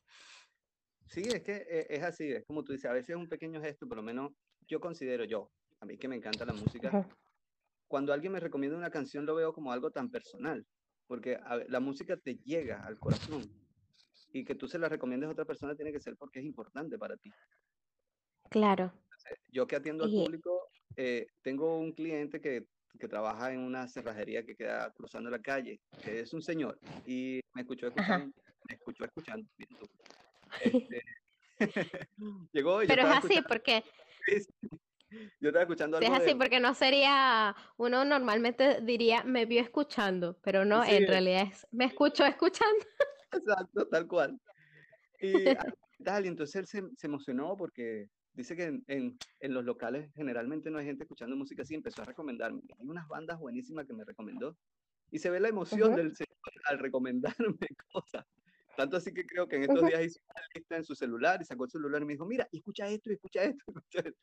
Sí, 1.07 1.23
es 1.23 1.43
que 1.43 1.67
eh, 1.69 1.87
es 1.91 2.03
así, 2.03 2.33
es 2.33 2.45
como 2.45 2.65
tú 2.65 2.73
dices, 2.73 2.91
a 2.91 2.95
veces 2.95 3.11
es 3.11 3.17
un 3.17 3.29
pequeño 3.29 3.61
gesto, 3.61 3.87
por 3.87 3.97
lo 3.97 4.03
menos 4.03 4.33
yo 4.67 4.81
considero 4.81 5.25
yo, 5.25 5.51
a 5.81 5.87
mí 5.87 5.97
que 5.97 6.09
me 6.09 6.17
encanta 6.17 6.45
la 6.45 6.53
música, 6.53 7.09
cuando 7.87 8.13
alguien 8.13 8.33
me 8.33 8.41
recomienda 8.41 8.77
una 8.77 8.91
canción 8.91 9.27
lo 9.27 9.35
veo 9.35 9.53
como 9.53 9.73
algo 9.73 9.91
tan 9.91 10.11
personal, 10.11 10.67
porque 11.07 11.39
la 11.69 11.81
música 11.81 12.17
te 12.17 12.37
llega 12.45 12.85
al 12.85 12.99
corazón 12.99 13.43
y 14.33 14.45
que 14.45 14.57
tú 14.57 14.67
se 14.67 14.79
la 14.79 14.89
recomiendes 14.89 15.29
a 15.29 15.33
otra 15.33 15.45
persona 15.45 15.77
tiene 15.77 15.93
que 15.93 16.01
ser 16.01 16.17
porque 16.17 16.41
es 16.41 16.45
importante 16.45 16.99
para 16.99 17.17
ti. 17.17 17.31
Claro. 18.51 18.93
Yo 19.51 19.67
que 19.67 19.77
atiendo 19.77 20.05
al 20.05 20.11
público, 20.11 20.69
eh, 20.97 21.29
tengo 21.43 21.79
un 21.79 21.93
cliente 21.93 22.41
que, 22.41 22.67
que, 22.99 23.09
trabaja 23.09 23.53
en 23.53 23.61
una 23.61 23.89
cerrajería 23.89 24.45
que 24.45 24.57
queda 24.57 24.91
cruzando 24.93 25.31
la 25.31 25.41
calle, 25.41 25.81
que 26.03 26.21
es 26.21 26.33
un 26.33 26.43
señor, 26.43 26.79
y 27.07 27.41
me 27.55 27.63
escuchó 27.63 27.89
escuchando, 27.89 28.35
me 28.69 28.75
escuchó 28.75 29.05
escuchando. 29.05 29.49
Este, 30.61 31.03
llegó 32.53 32.81
Pero 32.87 33.03
es 33.03 33.09
así 33.09 33.43
porque... 33.47 33.85
Yo 35.41 35.49
estaba 35.49 35.63
escuchando 35.63 35.97
algo 35.97 36.13
Es 36.13 36.21
así 36.21 36.35
porque 36.35 36.59
no 36.61 36.75
sería, 36.75 37.55
uno 37.77 38.05
normalmente 38.05 38.81
diría 38.83 39.23
me 39.23 39.47
vio 39.47 39.63
escuchando, 39.63 40.39
pero 40.43 40.65
no, 40.65 40.85
en 40.85 41.07
realidad 41.07 41.49
es 41.53 41.67
me 41.71 41.85
escuchó 41.85 42.25
escuchando. 42.25 42.85
Exacto, 43.33 43.87
tal 43.89 44.07
cual. 44.07 44.41
Y 45.21 45.45
tal, 46.05 46.25
y 46.27 46.29
entonces 46.29 46.57
él 46.57 46.67
se, 46.67 46.83
se, 46.97 47.07
emocionó 47.07 47.57
porque 47.57 48.09
dice 48.37 48.55
que 48.55 48.65
en, 48.65 48.85
en, 48.87 49.19
en, 49.41 49.55
los 49.55 49.65
locales 49.65 50.13
generalmente 50.15 50.71
no 50.71 50.79
hay 50.79 50.87
gente 50.87 51.05
escuchando 51.05 51.37
música 51.37 51.63
así, 51.63 51.75
empezó 51.75 52.03
a 52.03 52.05
recomendarme. 52.05 52.63
Hay 52.79 52.87
unas 52.87 53.09
bandas 53.09 53.39
buenísimas 53.39 53.87
que 53.87 53.95
me 53.95 54.05
recomendó. 54.05 54.57
Y 55.11 55.19
se 55.19 55.31
ve 55.31 55.41
la 55.41 55.49
emoción 55.49 55.95
del 55.95 56.15
señor 56.15 56.37
al 56.65 56.79
recomendarme 56.79 57.57
cosas. 57.93 58.25
Tanto 58.77 58.99
así 58.99 59.13
que 59.13 59.25
creo 59.25 59.49
que 59.49 59.57
en 59.57 59.63
estos 59.63 59.87
días 59.87 60.05
hizo 60.05 60.21
una 60.29 60.43
lista 60.55 60.77
en 60.77 60.85
su 60.85 60.95
celular 60.95 61.41
y 61.41 61.45
sacó 61.45 61.65
el 61.65 61.71
celular 61.71 62.03
y 62.03 62.05
me 62.05 62.13
dijo, 62.13 62.27
mira, 62.27 62.47
escucha 62.53 62.89
esto, 62.89 63.11
escucha 63.11 63.45
esto. 63.45 63.65
Escucha 63.69 64.01
esto. 64.01 64.21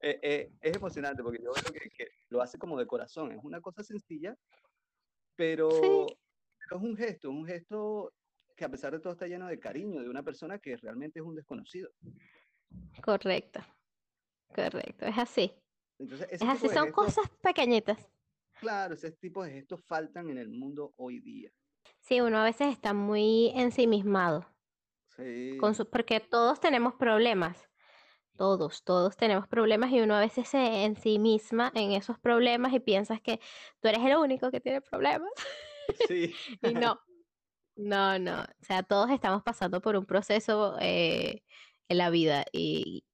Eh, 0.00 0.20
eh, 0.22 0.52
es 0.60 0.76
emocionante 0.76 1.22
porque 1.22 1.42
yo 1.42 1.50
veo 1.54 1.72
que, 1.96 2.08
lo 2.28 2.42
hace 2.42 2.58
como 2.58 2.78
de 2.78 2.86
corazón. 2.86 3.32
Es 3.32 3.42
una 3.42 3.62
cosa 3.62 3.82
sencilla, 3.82 4.36
pero, 5.34 6.06
es 6.06 6.76
un 6.78 6.94
gesto, 6.94 7.30
un 7.30 7.46
gesto 7.46 8.12
que 8.54 8.66
a 8.66 8.68
pesar 8.68 8.92
de 8.92 9.00
todo 9.00 9.14
está 9.14 9.26
lleno 9.26 9.48
de 9.48 9.58
cariño 9.58 10.02
de 10.02 10.10
una 10.10 10.22
persona 10.22 10.58
que 10.58 10.76
realmente 10.76 11.20
es 11.20 11.24
un 11.24 11.34
desconocido. 11.34 11.90
Correcto, 13.02 13.60
correcto, 14.54 15.06
es 15.06 15.18
así. 15.18 15.52
es 15.98 16.42
así, 16.42 16.68
son 16.68 16.90
cosas 16.90 17.28
pequeñitas. 17.42 17.98
Claro, 18.60 18.94
ese 18.94 19.12
tipo 19.12 19.44
de 19.44 19.50
gestos 19.50 19.84
faltan 19.84 20.30
en 20.30 20.38
el 20.38 20.48
mundo 20.48 20.94
hoy 20.96 21.20
día. 21.20 21.50
Sí, 22.00 22.20
uno 22.20 22.38
a 22.38 22.44
veces 22.44 22.68
está 22.68 22.94
muy 22.94 23.52
ensimismado. 23.54 24.46
Sí. 25.16 25.56
Con 25.58 25.74
su, 25.74 25.88
porque 25.88 26.20
todos 26.20 26.60
tenemos 26.60 26.94
problemas. 26.94 27.68
Todos, 28.36 28.82
todos 28.82 29.16
tenemos 29.16 29.46
problemas 29.46 29.92
y 29.92 30.00
uno 30.00 30.14
a 30.14 30.20
veces 30.20 30.48
se 30.48 30.84
en 30.84 30.96
sí 30.96 31.18
misma 31.18 31.70
en 31.74 31.92
esos 31.92 32.18
problemas 32.18 32.72
y 32.72 32.80
piensas 32.80 33.20
que 33.20 33.38
tú 33.80 33.88
eres 33.88 34.00
el 34.04 34.16
único 34.16 34.50
que 34.50 34.60
tiene 34.60 34.80
problemas. 34.80 35.30
Sí. 36.08 36.34
y 36.62 36.74
no, 36.74 37.00
no, 37.76 38.18
no. 38.18 38.42
O 38.42 38.64
sea, 38.64 38.82
todos 38.82 39.10
estamos 39.10 39.42
pasando 39.42 39.80
por 39.80 39.96
un 39.96 40.04
proceso 40.04 40.76
eh, 40.80 41.42
en 41.88 41.98
la 41.98 42.10
vida 42.10 42.44
y, 42.52 43.04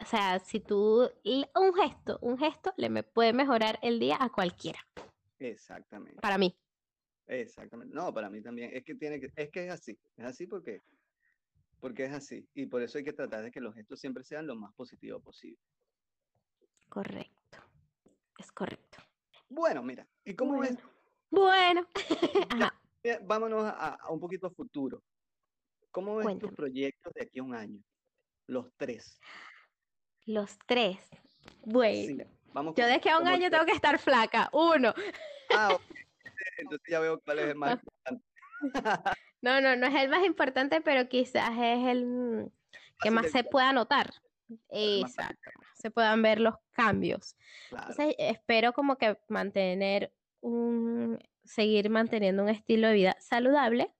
o 0.00 0.04
sea, 0.06 0.38
si 0.38 0.60
tú, 0.60 1.10
un 1.24 1.74
gesto, 1.74 2.18
un 2.20 2.38
gesto 2.38 2.74
le 2.76 2.90
me 2.90 3.02
puede 3.02 3.32
mejorar 3.32 3.78
el 3.82 3.98
día 3.98 4.18
a 4.20 4.30
cualquiera. 4.30 4.80
Exactamente. 5.38 6.20
Para 6.20 6.38
mí. 6.38 6.56
Exactamente. 7.26 7.94
No, 7.94 8.12
para 8.12 8.28
mí 8.28 8.42
también. 8.42 8.70
Es 8.74 8.84
que 8.84 8.94
tiene 8.94 9.20
que, 9.20 9.30
es 9.34 9.50
que 9.50 9.66
es 9.66 9.72
así. 9.72 9.98
Es 10.16 10.24
así 10.24 10.46
porque, 10.46 10.82
porque 11.80 12.04
es 12.04 12.12
así. 12.12 12.46
Y 12.54 12.66
por 12.66 12.82
eso 12.82 12.98
hay 12.98 13.04
que 13.04 13.12
tratar 13.12 13.42
de 13.42 13.50
que 13.50 13.60
los 13.60 13.74
gestos 13.74 14.00
siempre 14.00 14.24
sean 14.24 14.46
lo 14.46 14.56
más 14.56 14.74
positivo 14.74 15.20
posible. 15.20 15.58
Correcto. 16.88 17.58
Es 18.38 18.52
correcto. 18.52 18.98
Bueno, 19.48 19.82
mira, 19.82 20.06
¿y 20.24 20.34
cómo 20.34 20.56
bueno. 20.56 20.76
es? 20.76 20.84
Bueno. 21.30 21.88
Vámonos 23.22 23.64
a, 23.66 23.98
un 24.10 24.20
poquito 24.20 24.46
a 24.46 24.50
futuro. 24.50 25.02
¿Cómo 25.90 26.16
ves 26.16 26.38
tus 26.38 26.52
proyectos 26.52 27.12
de 27.14 27.22
aquí 27.22 27.38
a 27.38 27.42
un 27.42 27.54
año? 27.54 27.80
Los 28.46 28.72
tres. 28.76 29.20
Los 30.26 30.58
tres. 30.66 30.98
Bueno. 31.64 32.24
vamos 32.52 32.74
Yo 32.76 32.86
de 32.86 32.94
aquí 32.94 33.08
a 33.08 33.18
un 33.18 33.28
año 33.28 33.50
tengo 33.50 33.64
que 33.64 33.72
estar 33.72 33.98
flaca. 33.98 34.48
Uno. 34.52 34.94
Ah, 35.54 35.78
entonces 36.58 36.86
ya 36.88 37.00
veo 37.00 37.20
cuál 37.20 37.38
es 37.40 37.48
el 37.48 37.54
más 37.56 37.72
importante. 37.72 38.24
No, 39.42 39.60
no, 39.60 39.76
no 39.76 39.86
es 39.86 39.94
el 39.94 40.08
más 40.08 40.24
importante, 40.24 40.80
pero 40.80 41.06
quizás 41.06 41.50
es 41.50 41.86
el 41.86 42.50
que 43.02 43.10
más 43.10 43.30
se 43.30 43.44
pueda 43.44 43.74
notar. 43.74 44.10
Exacto. 44.70 45.50
Se 45.74 45.90
puedan 45.90 46.22
ver 46.22 46.40
los 46.40 46.54
cambios. 46.72 47.36
Entonces, 47.70 48.14
espero 48.18 48.72
como 48.72 48.96
que 48.96 49.18
mantener 49.28 50.14
un, 50.40 51.18
seguir 51.44 51.90
manteniendo 51.90 52.42
un 52.42 52.48
estilo 52.48 52.88
de 52.88 52.94
vida 52.94 53.16
saludable. 53.20 53.92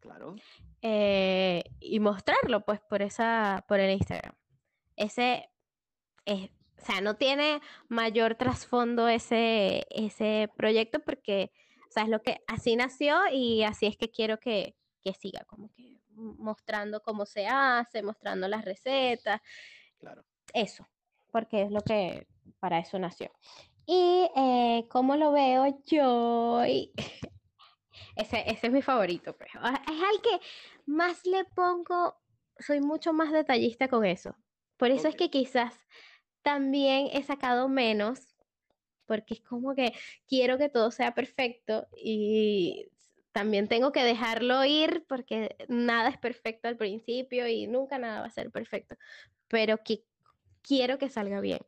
Claro. 0.00 0.34
Eh, 0.82 1.64
y 1.80 2.00
mostrarlo, 2.00 2.64
pues, 2.64 2.80
por 2.80 3.02
esa, 3.02 3.64
por 3.68 3.80
el 3.80 3.92
Instagram. 3.92 4.34
Ese 4.96 5.50
es, 6.24 6.50
o 6.78 6.84
sea, 6.84 7.00
no 7.00 7.16
tiene 7.16 7.60
mayor 7.88 8.36
trasfondo 8.36 9.08
ese, 9.08 9.86
ese 9.90 10.50
proyecto 10.56 11.00
porque 11.00 11.50
o 11.88 11.90
sea, 11.90 12.02
es 12.02 12.08
lo 12.10 12.22
que 12.22 12.42
así 12.46 12.76
nació 12.76 13.18
y 13.32 13.62
así 13.62 13.86
es 13.86 13.96
que 13.96 14.10
quiero 14.10 14.38
que, 14.38 14.76
que 15.02 15.14
siga, 15.14 15.44
como 15.46 15.72
que 15.72 15.98
mostrando 16.10 17.02
cómo 17.02 17.24
se 17.24 17.46
hace, 17.46 18.02
mostrando 18.02 18.46
las 18.46 18.64
recetas. 18.64 19.40
Claro. 19.98 20.24
Eso, 20.52 20.86
porque 21.30 21.62
es 21.62 21.70
lo 21.70 21.80
que 21.80 22.26
para 22.60 22.78
eso 22.78 22.98
nació. 22.98 23.32
Y 23.86 24.28
eh, 24.36 24.86
cómo 24.90 25.16
lo 25.16 25.32
veo 25.32 25.82
yo, 25.86 26.62
ese, 28.16 28.44
ese, 28.50 28.68
es 28.68 28.72
mi 28.72 28.82
favorito. 28.82 29.36
Pues. 29.36 29.50
Es 29.54 29.60
al 29.62 30.22
que 30.22 30.40
más 30.86 31.24
le 31.26 31.44
pongo, 31.44 32.16
soy 32.58 32.80
mucho 32.80 33.12
más 33.12 33.32
detallista 33.32 33.88
con 33.88 34.04
eso. 34.04 34.34
Por 34.76 34.90
eso 34.90 35.08
es 35.08 35.16
que 35.16 35.30
quizás 35.30 35.74
también 36.42 37.08
he 37.12 37.22
sacado 37.22 37.68
menos 37.68 38.36
porque 39.06 39.34
es 39.34 39.40
como 39.40 39.74
que 39.74 39.92
quiero 40.26 40.58
que 40.58 40.68
todo 40.68 40.90
sea 40.90 41.14
perfecto 41.14 41.88
y 41.96 42.90
también 43.32 43.68
tengo 43.68 43.90
que 43.90 44.04
dejarlo 44.04 44.64
ir 44.64 45.04
porque 45.08 45.56
nada 45.68 46.10
es 46.10 46.18
perfecto 46.18 46.68
al 46.68 46.76
principio 46.76 47.48
y 47.48 47.66
nunca 47.66 47.98
nada 47.98 48.20
va 48.20 48.26
a 48.26 48.30
ser 48.30 48.50
perfecto, 48.50 48.96
pero 49.48 49.78
que 49.82 50.04
quiero 50.62 50.98
que 50.98 51.08
salga 51.08 51.40
bien. 51.40 51.60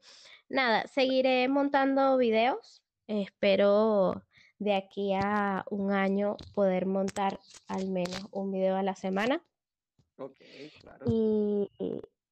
Nada, 0.49 0.87
seguiré 0.87 1.49
montando 1.49 2.17
videos, 2.17 2.83
espero 3.07 4.25
de 4.61 4.75
aquí 4.75 5.13
a 5.15 5.65
un 5.71 5.91
año 5.91 6.37
poder 6.55 6.87
montar 6.87 7.41
al 7.67 7.89
menos 7.89 8.29
un 8.31 8.53
video 8.53 8.77
a 8.77 8.85
la 8.85 8.95
semana. 8.95 9.43
claro. 10.17 11.07
y, 11.07 11.69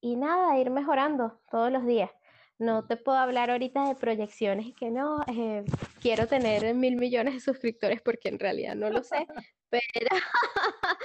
y 0.00 0.16
nada, 0.16 0.58
ir 0.58 0.70
mejorando 0.70 1.40
todos 1.50 1.72
los 1.72 1.84
días. 1.84 2.10
No 2.58 2.84
te 2.86 2.96
puedo 2.96 3.18
hablar 3.18 3.50
ahorita 3.50 3.88
de 3.88 3.94
proyecciones 3.94 4.66
y 4.66 4.72
que 4.72 4.90
no, 4.90 5.20
eh, 5.28 5.64
quiero 6.00 6.26
tener 6.26 6.74
mil 6.74 6.96
millones 6.96 7.34
de 7.34 7.40
suscriptores 7.40 8.02
porque 8.02 8.28
en 8.28 8.38
realidad 8.38 8.74
no 8.74 8.90
lo 8.90 9.02
sé, 9.02 9.26
pero, 9.70 10.10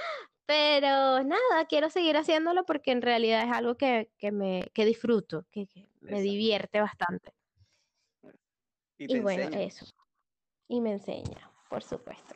pero 0.46 1.22
nada, 1.22 1.66
quiero 1.68 1.90
seguir 1.90 2.16
haciéndolo 2.16 2.66
porque 2.66 2.90
en 2.90 3.02
realidad 3.02 3.44
es 3.44 3.52
algo 3.52 3.76
que, 3.76 4.08
me 4.32 4.68
que 4.74 4.84
disfruto, 4.84 5.46
que, 5.52 5.68
me 6.00 6.20
divierte 6.20 6.80
bastante. 6.80 7.32
Y, 8.98 9.20
bueno, 9.20 9.48
eso. 9.56 9.86
Y 10.68 10.80
me 10.80 10.92
enseña, 10.92 11.50
por 11.68 11.82
supuesto. 11.82 12.34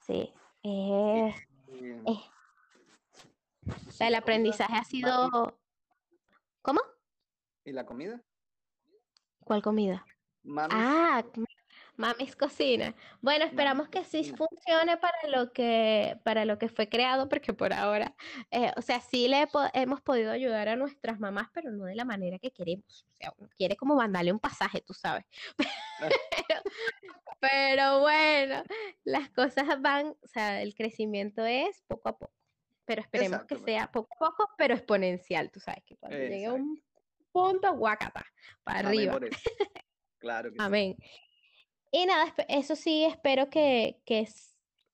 Sí. 0.00 0.32
el 4.00 4.14
aprendizaje 4.14 4.76
ha 4.76 4.84
sido... 4.84 5.58
¿Cómo? 6.62 6.80
¿Y 7.64 7.72
la 7.72 7.84
comida? 7.84 8.22
¿Cuál 9.40 9.62
comida? 9.62 10.04
Ah, 10.70 11.24
Mamis 11.96 12.36
Cocina. 12.36 12.94
Bueno, 13.20 13.44
esperamos 13.44 13.88
que 13.88 14.04
sí 14.04 14.24
funcione 14.24 14.96
para 14.98 15.16
lo 15.28 15.52
que, 15.52 16.18
para 16.24 16.44
lo 16.44 16.58
que 16.58 16.68
fue 16.68 16.88
creado, 16.88 17.28
porque 17.28 17.54
por 17.54 17.72
ahora, 17.72 18.14
eh, 18.50 18.70
o 18.76 18.82
sea, 18.82 19.00
sí 19.00 19.28
le 19.28 19.48
hemos 19.72 20.02
podido 20.02 20.30
ayudar 20.30 20.68
a 20.68 20.76
nuestras 20.76 21.18
mamás, 21.18 21.48
pero 21.52 21.70
no 21.70 21.84
de 21.84 21.94
la 21.94 22.04
manera 22.04 22.38
que 22.38 22.50
queremos. 22.50 23.06
O 23.12 23.14
sea, 23.14 23.32
uno 23.38 23.48
quiere 23.56 23.76
como 23.76 23.96
mandarle 23.96 24.32
un 24.32 24.40
pasaje, 24.40 24.82
tú 24.82 24.92
sabes. 24.92 25.24
pero, 27.40 28.00
bueno, 28.00 28.62
las 29.04 29.30
cosas 29.30 29.80
van, 29.80 30.08
o 30.08 30.26
sea, 30.26 30.62
el 30.62 30.74
crecimiento 30.74 31.44
es 31.46 31.82
poco 31.86 32.10
a 32.10 32.18
poco. 32.18 32.34
Pero 32.84 33.02
esperemos 33.02 33.44
que 33.44 33.56
sea 33.56 33.90
poco 33.90 34.14
a 34.14 34.30
poco, 34.30 34.50
pero 34.56 34.74
exponencial, 34.74 35.50
tú 35.50 35.58
sabes, 35.58 35.82
que 35.84 35.96
cuando 35.96 36.18
llegue 36.18 36.46
a 36.46 36.52
un 36.52 36.80
punto, 37.32 37.74
guacata, 37.74 38.24
para 38.62 38.88
arriba. 38.88 39.18
Claro 40.18 40.50
que 40.50 40.56
Amén. 40.58 40.96
Y 41.90 42.06
nada, 42.06 42.34
eso 42.48 42.76
sí, 42.76 43.04
espero 43.04 43.48
que, 43.48 44.00
que, 44.04 44.28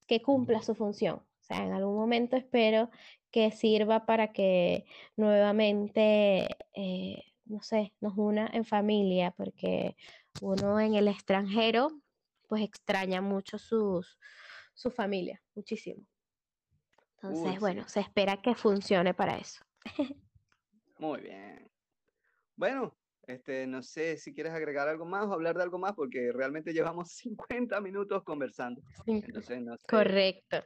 que 0.07 0.22
cumpla 0.22 0.62
su 0.62 0.74
función. 0.74 1.16
O 1.16 1.45
sea, 1.45 1.64
en 1.64 1.72
algún 1.72 1.97
momento 1.97 2.36
espero 2.36 2.90
que 3.30 3.51
sirva 3.51 4.07
para 4.07 4.32
que 4.32 4.84
nuevamente, 5.16 6.49
eh, 6.74 7.24
no 7.47 7.62
sé, 7.62 7.95
nos 8.01 8.16
una 8.16 8.49
en 8.53 8.64
familia, 8.64 9.32
porque 9.32 9.97
uno 10.40 10.78
en 10.78 10.95
el 10.95 11.09
extranjero, 11.09 11.88
pues 12.47 12.62
extraña 12.62 13.20
mucho 13.20 13.59
sus, 13.59 14.18
su 14.74 14.90
familia, 14.90 15.43
muchísimo. 15.55 16.05
Entonces, 17.14 17.61
bueno, 17.61 17.88
se 17.88 18.01
espera 18.01 18.43
que 18.43 18.55
funcione 18.55 19.14
para 19.14 19.38
eso. 19.38 19.64
Muy 20.99 21.20
bien. 21.22 21.70
Bueno, 22.57 22.95
este, 23.27 23.66
no 23.66 23.83
sé 23.83 24.16
si 24.16 24.35
quieres 24.35 24.53
agregar 24.53 24.89
algo 24.89 25.05
más 25.05 25.27
o 25.27 25.33
hablar 25.33 25.57
de 25.57 25.62
algo 25.62 25.79
más, 25.79 25.93
porque 25.95 26.33
realmente 26.33 26.73
llevamos 26.73 27.11
50 27.12 27.81
minutos 27.81 28.23
conversando. 28.25 28.83
Correcto. 29.89 30.64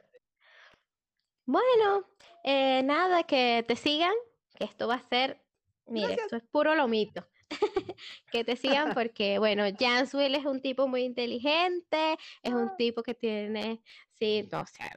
Bueno, 1.45 2.05
eh, 2.43 2.83
nada, 2.83 3.23
que 3.23 3.63
te 3.67 3.75
sigan, 3.75 4.13
que 4.57 4.65
esto 4.65 4.87
va 4.87 4.95
a 4.95 5.09
ser, 5.09 5.41
mire, 5.85 6.13
esto 6.13 6.35
es 6.35 6.43
puro 6.43 6.75
lomito. 6.75 7.25
que 8.31 8.43
te 8.43 8.57
sigan 8.57 8.93
porque, 8.93 9.39
bueno, 9.39 9.63
Janswell 9.79 10.35
es 10.35 10.45
un 10.45 10.61
tipo 10.61 10.89
muy 10.89 11.03
inteligente, 11.03 12.17
es 12.43 12.53
un 12.53 12.69
ah. 12.69 12.75
tipo 12.77 13.01
que 13.01 13.13
tiene, 13.13 13.81
sí, 14.19 14.49
no, 14.51 14.59
o 14.59 14.65
sea, 14.65 14.91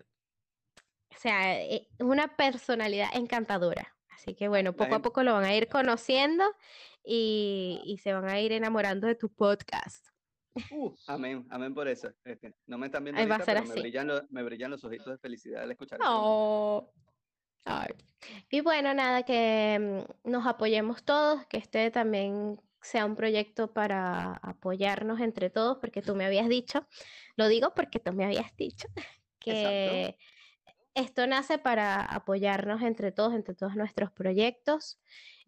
o 1.14 1.18
sea, 1.18 1.60
es 1.60 1.86
una 2.00 2.36
personalidad 2.36 3.10
encantadora. 3.12 3.94
Así 4.20 4.34
que 4.34 4.48
bueno, 4.48 4.74
poco 4.74 4.96
a 4.96 5.02
poco 5.02 5.22
lo 5.22 5.32
van 5.32 5.44
a 5.44 5.54
ir 5.56 5.66
conociendo 5.68 6.44
y, 7.02 7.98
se 8.02 8.12
van 8.12 8.28
a 8.28 8.38
ir 8.38 8.52
enamorando 8.52 9.06
de 9.06 9.14
tu 9.14 9.30
podcast. 9.30 10.06
Uh, 10.70 10.94
amén, 11.06 11.46
amén 11.48 11.72
por 11.72 11.88
eso. 11.88 12.10
Este, 12.22 12.54
no 12.66 12.76
me 12.76 12.86
están 12.86 13.04
viendo 13.04 13.18
ahorita, 13.18 13.46
pero 13.46 13.64
me 13.64 13.80
brillan, 13.80 14.06
los, 14.08 14.30
me 14.30 14.42
brillan, 14.42 14.70
los 14.72 14.84
ojitos 14.84 15.06
de 15.06 15.18
felicidad 15.18 15.62
al 15.62 15.70
escuchar. 15.70 16.00
Oh. 16.04 16.92
Y 18.50 18.60
bueno, 18.60 18.92
nada, 18.92 19.22
que 19.22 20.04
mm, 20.26 20.30
nos 20.30 20.46
apoyemos 20.46 21.02
todos, 21.02 21.46
que 21.46 21.56
este 21.56 21.90
también 21.90 22.60
sea 22.82 23.06
un 23.06 23.16
proyecto 23.16 23.72
para 23.72 24.34
apoyarnos 24.42 25.20
entre 25.20 25.48
todos, 25.48 25.78
porque 25.78 26.02
tú 26.02 26.14
me 26.14 26.26
habías 26.26 26.48
dicho, 26.48 26.86
lo 27.36 27.48
digo 27.48 27.72
porque 27.74 28.00
tú 28.00 28.12
me 28.12 28.26
habías 28.26 28.54
dicho, 28.56 28.86
que 29.38 30.18
esto 31.00 31.26
nace 31.26 31.58
para 31.58 32.02
apoyarnos 32.02 32.82
entre 32.82 33.12
todos, 33.12 33.34
entre 33.34 33.54
todos 33.54 33.74
nuestros 33.74 34.10
proyectos 34.12 35.00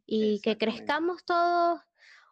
y 0.07 0.41
que 0.41 0.59
crezcamos 0.59 1.25
todos, 1.25 1.81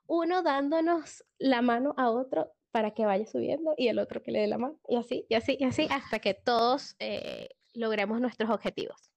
uno 0.07 0.43
dándonos 0.43 1.25
la 1.39 1.63
mano 1.63 1.95
a 1.97 2.11
otro 2.11 2.53
para 2.73 2.93
que 2.93 3.07
vaya 3.07 3.27
subiendo 3.27 3.75
y 3.77 3.89
el 3.89 3.99
otro 3.99 4.23
que 4.23 4.33
le 4.33 4.41
dé 4.41 4.47
la 4.47 4.59
mano, 4.59 4.81
y 4.89 4.97
así, 4.97 5.27
y 5.29 5.35
así, 5.35 5.57
y 5.59 5.65
así, 5.65 5.87
hasta 5.91 6.19
que 6.19 6.35
todos 6.35 6.97
eh, 6.99 7.49
logremos 7.75 8.21
nuestros 8.21 8.51
objetivos. 8.51 9.11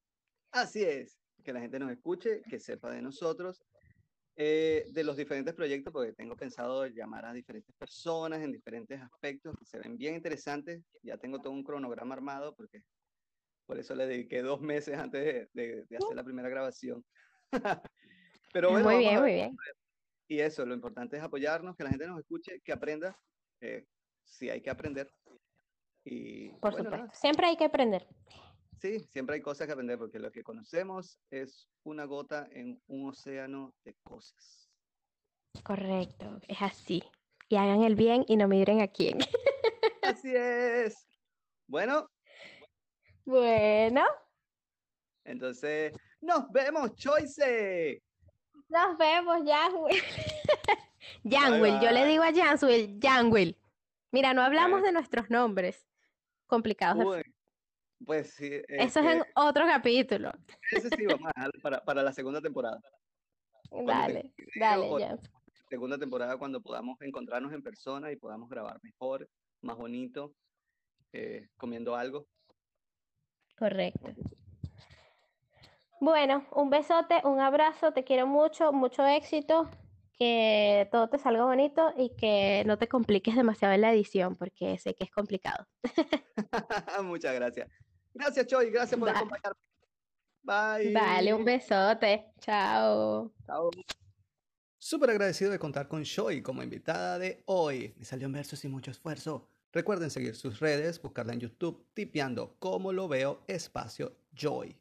Así 0.51 0.83
es, 0.83 1.19
que 1.43 1.53
la 1.53 1.61
gente 1.61 1.79
nos 1.79 1.91
escuche, 1.91 2.41
que 2.49 2.59
sepa 2.59 2.91
de 2.91 3.01
nosotros, 3.01 3.63
eh, 4.35 4.85
de 4.91 5.03
los 5.03 5.15
diferentes 5.15 5.53
proyectos, 5.53 5.93
porque 5.93 6.13
tengo 6.13 6.35
pensado 6.35 6.87
llamar 6.87 7.25
a 7.25 7.33
diferentes 7.33 7.75
personas 7.75 8.41
en 8.41 8.51
diferentes 8.51 8.99
aspectos 8.99 9.55
que 9.57 9.65
se 9.65 9.77
ven 9.77 9.95
bien 9.95 10.15
interesantes. 10.15 10.83
Ya 11.03 11.17
tengo 11.17 11.39
todo 11.39 11.53
un 11.53 11.63
cronograma 11.63 12.15
armado, 12.15 12.55
porque 12.55 12.81
por 13.65 13.79
eso 13.79 13.95
le 13.95 14.07
dediqué 14.07 14.41
dos 14.41 14.61
meses 14.61 14.97
antes 14.97 15.49
de, 15.53 15.85
de 15.85 15.97
hacer 15.97 16.15
la 16.15 16.23
primera 16.23 16.49
grabación. 16.49 17.03
Pero 18.53 18.69
bueno, 18.69 18.85
muy 18.85 18.97
bien, 18.99 19.19
muy 19.19 19.33
bien. 19.33 19.57
Y 20.27 20.39
eso, 20.39 20.65
lo 20.65 20.73
importante 20.73 21.17
es 21.17 21.23
apoyarnos, 21.23 21.75
que 21.75 21.83
la 21.83 21.89
gente 21.89 22.07
nos 22.07 22.19
escuche, 22.19 22.61
que 22.61 22.71
aprenda, 22.71 23.19
eh, 23.61 23.85
si 24.23 24.49
hay 24.49 24.61
que 24.61 24.69
aprender. 24.69 25.11
Y, 26.05 26.49
Por 26.59 26.75
supuesto, 26.75 27.07
siempre 27.13 27.47
hay 27.47 27.57
que 27.57 27.65
aprender. 27.65 28.07
Sí, 28.79 28.99
siempre 29.11 29.35
hay 29.35 29.41
cosas 29.41 29.67
que 29.67 29.73
aprender, 29.73 29.97
porque 29.97 30.19
lo 30.19 30.31
que 30.31 30.43
conocemos 30.43 31.19
es 31.31 31.69
una 31.83 32.05
gota 32.05 32.47
en 32.51 32.81
un 32.87 33.09
océano 33.09 33.73
de 33.83 33.95
cosas. 34.03 34.69
Correcto, 35.63 36.39
es 36.47 36.61
así. 36.61 37.03
Y 37.49 37.55
hagan 37.55 37.83
el 37.83 37.95
bien 37.95 38.25
y 38.27 38.37
no 38.37 38.47
miren 38.47 38.81
a 38.81 38.87
quién. 38.87 39.19
Así 40.01 40.33
es. 40.35 41.07
Bueno. 41.67 42.09
Bueno. 43.25 44.03
Entonces, 45.23 45.93
nos 46.21 46.51
vemos, 46.51 46.95
Choice. 46.95 48.01
Nos 48.69 48.97
vemos, 48.97 49.41
Janwil. 49.45 50.01
Janwil, 51.23 51.79
yo 51.81 51.91
le 51.91 52.05
digo 52.05 52.23
a 52.23 52.33
Janwil, 52.33 52.99
Janwil. 53.01 53.57
Mira, 54.11 54.33
no 54.33 54.41
hablamos 54.41 54.83
de 54.83 54.91
nuestros 54.91 55.29
nombres 55.29 55.87
complicados. 56.45 57.23
pues 58.05 58.33
sí. 58.33 58.61
Eso 58.67 58.99
es 58.99 59.05
en 59.05 59.19
este 59.19 59.31
otro 59.35 59.65
capítulo. 59.65 60.31
Ese 60.71 60.89
sí 60.89 61.05
vamos 61.05 61.31
para, 61.63 61.83
para 61.83 62.03
la 62.03 62.13
segunda 62.13 62.41
temporada. 62.41 62.79
Dale, 63.71 64.31
dale, 64.59 64.89
ya. 64.99 65.17
Segunda 65.67 65.97
temporada 65.97 66.37
cuando 66.37 66.61
podamos 66.61 67.01
encontrarnos 67.01 67.51
en 67.53 67.63
persona 67.63 68.11
y 68.11 68.15
podamos 68.15 68.47
grabar 68.49 68.79
mejor, 68.83 69.27
más 69.61 69.77
bonito, 69.77 70.35
eh, 71.11 71.47
comiendo 71.57 71.95
algo. 71.95 72.27
Correcto. 73.63 74.09
Bueno, 76.01 76.45
un 76.51 76.69
besote, 76.69 77.21
un 77.23 77.39
abrazo, 77.39 77.93
te 77.93 78.03
quiero 78.03 78.27
mucho, 78.27 78.73
mucho 78.73 79.05
éxito, 79.05 79.69
que 80.17 80.89
todo 80.91 81.07
te 81.07 81.17
salga 81.17 81.45
bonito 81.45 81.93
y 81.95 82.13
que 82.17 82.63
no 82.65 82.77
te 82.77 82.89
compliques 82.89 83.37
demasiado 83.37 83.73
en 83.73 83.79
la 83.79 83.93
edición, 83.93 84.35
porque 84.35 84.77
sé 84.79 84.95
que 84.95 85.05
es 85.05 85.11
complicado. 85.11 85.65
Muchas 87.03 87.33
gracias. 87.35 87.69
Gracias, 88.13 88.47
Choy, 88.47 88.69
gracias 88.69 88.99
por 88.99 89.07
acompañarme. 89.07 89.61
Bye. 90.41 90.91
Vale, 90.91 91.33
un 91.33 91.45
besote. 91.45 92.33
Chao. 92.41 93.31
Chao. 93.45 93.69
Súper 94.77 95.11
agradecido 95.11 95.51
de 95.51 95.57
contar 95.57 95.87
con 95.87 96.03
Choi 96.03 96.41
como 96.41 96.61
invitada 96.61 97.17
de 97.17 97.43
hoy. 97.45 97.93
Me 97.95 98.03
salió 98.03 98.25
en 98.25 98.33
versos 98.33 98.65
y 98.65 98.67
mucho 98.67 98.91
esfuerzo. 98.91 99.52
Recuerden 99.73 100.11
seguir 100.11 100.35
sus 100.35 100.59
redes, 100.59 101.01
buscarla 101.01 101.33
en 101.33 101.39
YouTube, 101.39 101.83
tipeando 101.95 102.55
como 102.59 102.93
lo 102.93 103.07
veo 103.07 103.43
espacio 103.47 104.15
Joy. 104.35 104.77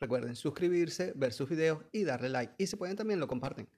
Recuerden 0.00 0.34
suscribirse, 0.34 1.12
ver 1.14 1.32
sus 1.32 1.48
videos 1.48 1.84
y 1.92 2.02
darle 2.02 2.28
like. 2.30 2.52
Y 2.58 2.66
si 2.66 2.74
pueden 2.74 2.96
también 2.96 3.20
lo 3.20 3.28
comparten. 3.28 3.68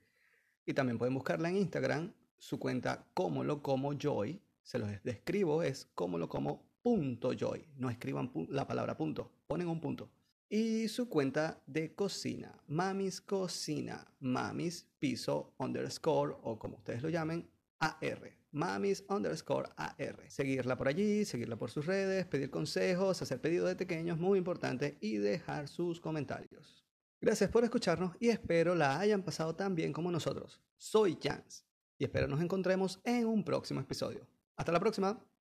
Y 0.64 0.72
también 0.72 0.96
pueden 0.96 1.12
buscarla 1.12 1.51
en 1.51 1.59
Instagram, 1.59 2.14
su 2.38 2.59
cuenta 2.59 3.07
como 3.12 3.44
lo 3.44 3.62
como 3.62 3.92
joy. 3.92 4.40
Se 4.62 4.78
los 4.78 4.88
describo, 5.05 5.62
es 5.62 5.86
como 5.94 6.16
lo 6.16 6.30
como 6.30 6.66
punto 6.82 7.34
joy. 7.34 7.66
No 7.76 7.90
escriban 7.90 8.32
la 8.49 8.66
palabra 8.66 8.96
punto, 8.96 9.30
ponen 9.46 9.68
un 9.68 9.82
punto. 9.82 10.11
Y 10.49 10.88
su 10.88 11.11
cuenta 11.11 11.62
de 11.66 11.94
cocina, 11.94 12.59
Mamis 12.68 13.20
Cocina, 13.20 14.11
Mamis 14.20 14.86
Piso 14.99 15.53
underscore 15.59 16.36
o 16.40 16.59
como 16.59 16.78
ustedes 16.78 17.03
lo 17.03 17.11
llamen, 17.11 17.46
AR 17.80 18.38
mamis 18.51 19.05
underscore 19.09 19.70
AR. 19.76 20.24
Seguirla 20.28 20.76
por 20.76 20.88
allí, 20.88 21.24
seguirla 21.24 21.57
por 21.57 21.70
sus 21.70 21.86
redes, 21.86 22.26
pedir 22.26 22.51
consejos, 22.51 23.22
hacer 23.22 23.40
pedidos 23.40 23.68
de 23.68 23.76
pequeños, 23.76 24.18
muy 24.18 24.38
importante, 24.38 24.99
y 25.01 25.18
dejar 25.18 25.68
sus 25.68 26.01
comentarios. 26.01 26.84
Gracias 27.20 27.51
por 27.51 27.64
escucharnos 27.64 28.16
y 28.20 28.28
espero 28.28 28.74
la 28.74 28.99
hayan 29.01 29.22
pasado 29.22 29.57
tan 29.57 29.74
bien 29.74 29.92
como 29.92 30.11
nosotros. 30.11 30.61
Soy 30.76 31.16
Chance 31.16 31.64
y 31.99 32.05
espero 32.05 32.28
nos 32.28 32.40
encontremos 32.40 33.01
en 33.05 33.26
un 33.26 33.44
próximo 33.44 33.80
episodio. 33.80 34.28
Hasta 34.57 34.72
la 34.72 34.80
próxima. 34.80 35.20